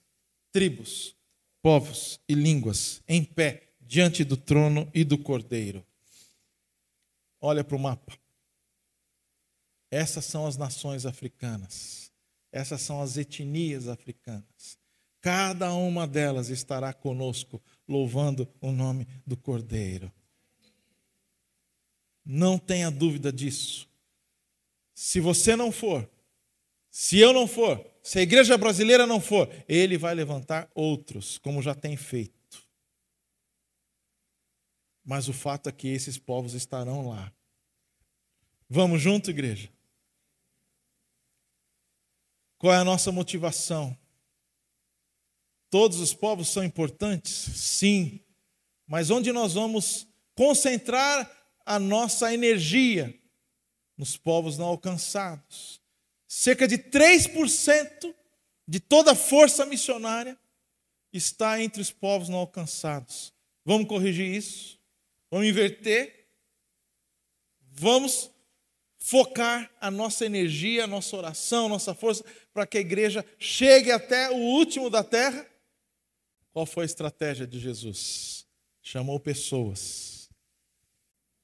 tribos, 0.50 1.14
povos 1.60 2.18
e 2.26 2.32
línguas 2.32 3.02
em 3.06 3.22
pé 3.22 3.68
diante 3.82 4.24
do 4.24 4.36
trono 4.36 4.90
e 4.94 5.04
do 5.04 5.18
cordeiro. 5.18 5.84
Olha 7.38 7.62
para 7.62 7.76
o 7.76 7.78
mapa. 7.78 8.18
Essas 9.90 10.24
são 10.24 10.46
as 10.46 10.56
nações 10.56 11.04
africanas. 11.04 12.07
Essas 12.50 12.80
são 12.80 13.00
as 13.00 13.16
etnias 13.16 13.88
africanas. 13.88 14.78
Cada 15.20 15.72
uma 15.74 16.06
delas 16.06 16.48
estará 16.48 16.92
conosco, 16.92 17.62
louvando 17.86 18.48
o 18.60 18.70
nome 18.70 19.06
do 19.26 19.36
Cordeiro. 19.36 20.12
Não 22.24 22.58
tenha 22.58 22.90
dúvida 22.90 23.32
disso. 23.32 23.88
Se 24.94 25.20
você 25.20 25.56
não 25.56 25.72
for, 25.72 26.08
se 26.90 27.18
eu 27.18 27.32
não 27.32 27.46
for, 27.46 27.84
se 28.02 28.18
a 28.18 28.22
igreja 28.22 28.56
brasileira 28.56 29.06
não 29.06 29.20
for, 29.20 29.48
ele 29.68 29.98
vai 29.98 30.14
levantar 30.14 30.70
outros, 30.74 31.38
como 31.38 31.62
já 31.62 31.74
tem 31.74 31.96
feito. 31.96 32.34
Mas 35.04 35.28
o 35.28 35.32
fato 35.32 35.68
é 35.68 35.72
que 35.72 35.88
esses 35.88 36.18
povos 36.18 36.54
estarão 36.54 37.08
lá. 37.08 37.32
Vamos 38.68 39.00
junto, 39.00 39.30
igreja? 39.30 39.70
Qual 42.58 42.72
é 42.72 42.76
a 42.76 42.84
nossa 42.84 43.10
motivação? 43.10 43.96
Todos 45.70 46.00
os 46.00 46.12
povos 46.12 46.48
são 46.48 46.64
importantes? 46.64 47.32
Sim. 47.32 48.20
Mas 48.86 49.10
onde 49.10 49.32
nós 49.32 49.54
vamos 49.54 50.06
concentrar 50.34 51.30
a 51.64 51.78
nossa 51.78 52.32
energia? 52.32 53.14
Nos 53.96 54.16
povos 54.16 54.58
não 54.58 54.66
alcançados 54.66 55.80
cerca 56.28 56.68
de 56.68 56.76
3% 56.76 58.14
de 58.66 58.78
toda 58.78 59.12
a 59.12 59.16
força 59.16 59.64
missionária 59.64 60.38
está 61.10 61.60
entre 61.60 61.80
os 61.80 61.90
povos 61.90 62.28
não 62.28 62.38
alcançados. 62.38 63.32
Vamos 63.64 63.88
corrigir 63.88 64.30
isso? 64.36 64.78
Vamos 65.30 65.48
inverter? 65.48 66.28
Vamos 67.72 68.30
focar 68.98 69.70
a 69.80 69.90
nossa 69.90 70.26
energia, 70.26 70.84
a 70.84 70.86
nossa 70.86 71.16
oração, 71.16 71.66
a 71.66 71.70
nossa 71.70 71.94
força 71.94 72.24
para 72.52 72.66
que 72.66 72.78
a 72.78 72.80
igreja 72.80 73.24
chegue 73.38 73.90
até 73.90 74.30
o 74.30 74.36
último 74.36 74.90
da 74.90 75.04
terra? 75.04 75.46
Qual 76.52 76.66
foi 76.66 76.84
a 76.84 76.86
estratégia 76.86 77.46
de 77.46 77.58
Jesus? 77.58 78.46
Chamou 78.82 79.20
pessoas 79.20 80.18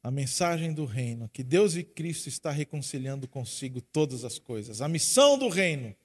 a 0.05 0.11
mensagem 0.11 0.75
do 0.75 0.85
reino, 0.85 1.31
que 1.31 1.43
Deus 1.43 1.77
e 1.77 1.83
Cristo 1.83 2.29
está 2.29 2.51
reconciliando 2.51 3.27
consigo 3.27 3.81
todas 3.81 4.23
as 4.23 4.39
coisas. 4.39 4.83
A 4.83 4.89
missão 4.89 5.39
do 5.39 5.49
reino, 5.49 5.97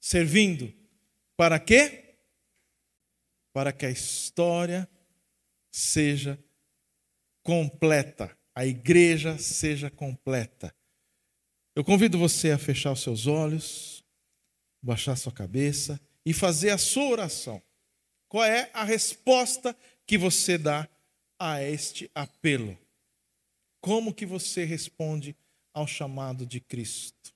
servindo 0.00 0.72
para 1.36 1.58
quê? 1.58 2.14
Para 3.52 3.72
que 3.72 3.84
a 3.84 3.90
história 3.90 4.88
seja 5.68 6.38
completa, 7.42 8.38
a 8.54 8.64
igreja 8.64 9.36
seja 9.38 9.90
completa. 9.90 10.74
Eu 11.74 11.84
convido 11.84 12.18
você 12.18 12.52
a 12.52 12.58
fechar 12.58 12.92
os 12.92 13.02
seus 13.02 13.26
olhos, 13.26 14.04
baixar 14.80 15.16
sua 15.16 15.32
cabeça 15.32 16.00
e 16.24 16.32
fazer 16.32 16.70
a 16.70 16.78
sua 16.78 17.08
oração. 17.08 17.60
Qual 18.28 18.44
é 18.44 18.70
a 18.72 18.84
resposta 18.84 19.76
que 20.06 20.16
você 20.16 20.56
dá 20.56 20.88
a 21.38 21.62
este 21.62 22.10
apelo? 22.14 22.78
Como 23.80 24.14
que 24.14 24.24
você 24.24 24.64
responde 24.64 25.36
ao 25.72 25.86
chamado 25.86 26.46
de 26.46 26.60
Cristo? 26.60 27.34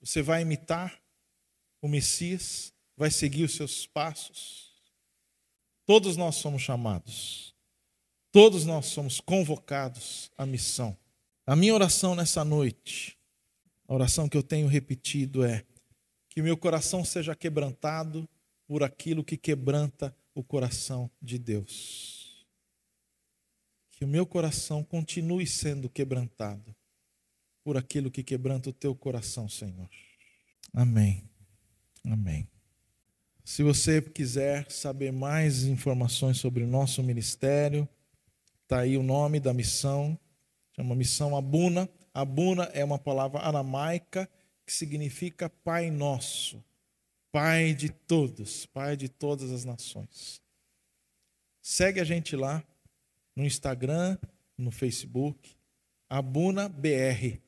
Você 0.00 0.22
vai 0.22 0.42
imitar 0.42 1.00
o 1.80 1.88
Messias? 1.88 2.72
Vai 2.96 3.10
seguir 3.10 3.44
os 3.44 3.54
seus 3.54 3.86
passos? 3.86 4.74
Todos 5.84 6.16
nós 6.16 6.36
somos 6.36 6.62
chamados. 6.62 7.55
Todos 8.36 8.66
nós 8.66 8.84
somos 8.84 9.18
convocados 9.18 10.30
à 10.36 10.44
missão. 10.44 10.94
A 11.46 11.56
minha 11.56 11.72
oração 11.72 12.14
nessa 12.14 12.44
noite, 12.44 13.16
a 13.88 13.94
oração 13.94 14.28
que 14.28 14.36
eu 14.36 14.42
tenho 14.42 14.68
repetido 14.68 15.42
é 15.42 15.64
que 16.28 16.42
meu 16.42 16.54
coração 16.54 17.02
seja 17.02 17.34
quebrantado 17.34 18.28
por 18.66 18.82
aquilo 18.82 19.24
que 19.24 19.38
quebranta 19.38 20.14
o 20.34 20.44
coração 20.44 21.10
de 21.22 21.38
Deus 21.38 22.16
que 23.96 24.04
o 24.04 24.08
meu 24.08 24.26
coração 24.26 24.84
continue 24.84 25.46
sendo 25.46 25.88
quebrantado 25.88 26.76
por 27.64 27.78
aquilo 27.78 28.10
que 28.10 28.22
quebranta 28.22 28.68
o 28.68 28.72
teu 28.72 28.94
coração, 28.94 29.48
Senhor. 29.48 29.88
Amém. 30.74 31.24
Amém. 32.04 32.46
Se 33.42 33.62
você 33.62 34.02
quiser 34.02 34.70
saber 34.70 35.10
mais 35.10 35.64
informações 35.64 36.36
sobre 36.36 36.62
o 36.62 36.66
nosso 36.66 37.02
ministério, 37.02 37.88
está 38.66 38.80
aí 38.80 38.98
o 38.98 39.02
nome 39.02 39.38
da 39.38 39.54
missão, 39.54 40.18
chama 40.74 40.96
Missão 40.96 41.36
Abuna. 41.36 41.88
Abuna 42.12 42.64
é 42.74 42.84
uma 42.84 42.98
palavra 42.98 43.40
aramaica 43.40 44.28
que 44.66 44.72
significa 44.72 45.48
Pai 45.48 45.88
Nosso, 45.88 46.62
Pai 47.30 47.74
de 47.74 47.90
todos, 47.90 48.66
Pai 48.66 48.96
de 48.96 49.08
todas 49.08 49.52
as 49.52 49.64
nações. 49.64 50.42
Segue 51.62 52.00
a 52.00 52.04
gente 52.04 52.34
lá, 52.34 52.64
no 53.36 53.44
Instagram, 53.44 54.18
no 54.58 54.72
Facebook, 54.72 55.56
Abuna 56.08 56.68
BR. 56.68 57.38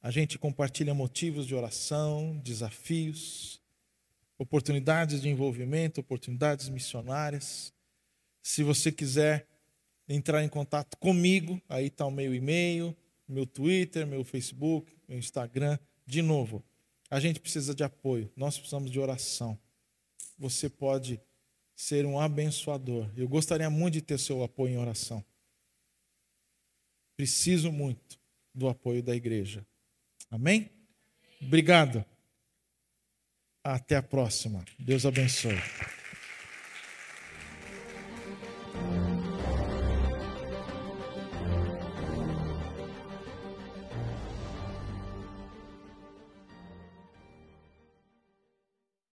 A 0.00 0.12
gente 0.12 0.38
compartilha 0.38 0.94
motivos 0.94 1.44
de 1.44 1.56
oração, 1.56 2.38
desafios, 2.38 3.60
oportunidades 4.38 5.22
de 5.22 5.28
envolvimento, 5.28 6.00
oportunidades 6.00 6.68
missionárias. 6.68 7.74
Se 8.42 8.62
você 8.62 8.92
quiser 8.92 9.48
entrar 10.08 10.44
em 10.44 10.48
contato 10.48 10.96
comigo, 10.98 11.60
aí 11.68 11.86
está 11.86 12.06
o 12.06 12.10
meu 12.10 12.34
e-mail, 12.34 12.96
meu 13.28 13.46
Twitter, 13.46 14.06
meu 14.06 14.24
Facebook, 14.24 14.92
meu 15.08 15.18
Instagram. 15.18 15.78
De 16.06 16.20
novo, 16.20 16.62
a 17.10 17.18
gente 17.20 17.40
precisa 17.40 17.74
de 17.74 17.82
apoio, 17.82 18.30
nós 18.36 18.56
precisamos 18.56 18.90
de 18.90 19.00
oração. 19.00 19.58
Você 20.38 20.68
pode 20.68 21.20
ser 21.74 22.06
um 22.06 22.18
abençoador. 22.18 23.10
Eu 23.16 23.28
gostaria 23.28 23.70
muito 23.70 23.94
de 23.94 24.02
ter 24.02 24.18
seu 24.18 24.42
apoio 24.42 24.74
em 24.74 24.78
oração. 24.78 25.24
Preciso 27.16 27.70
muito 27.72 28.18
do 28.54 28.68
apoio 28.68 29.02
da 29.02 29.14
igreja. 29.14 29.66
Amém? 30.30 30.70
Obrigado. 31.40 32.04
Até 33.62 33.96
a 33.96 34.02
próxima. 34.02 34.64
Deus 34.78 35.06
abençoe. 35.06 35.56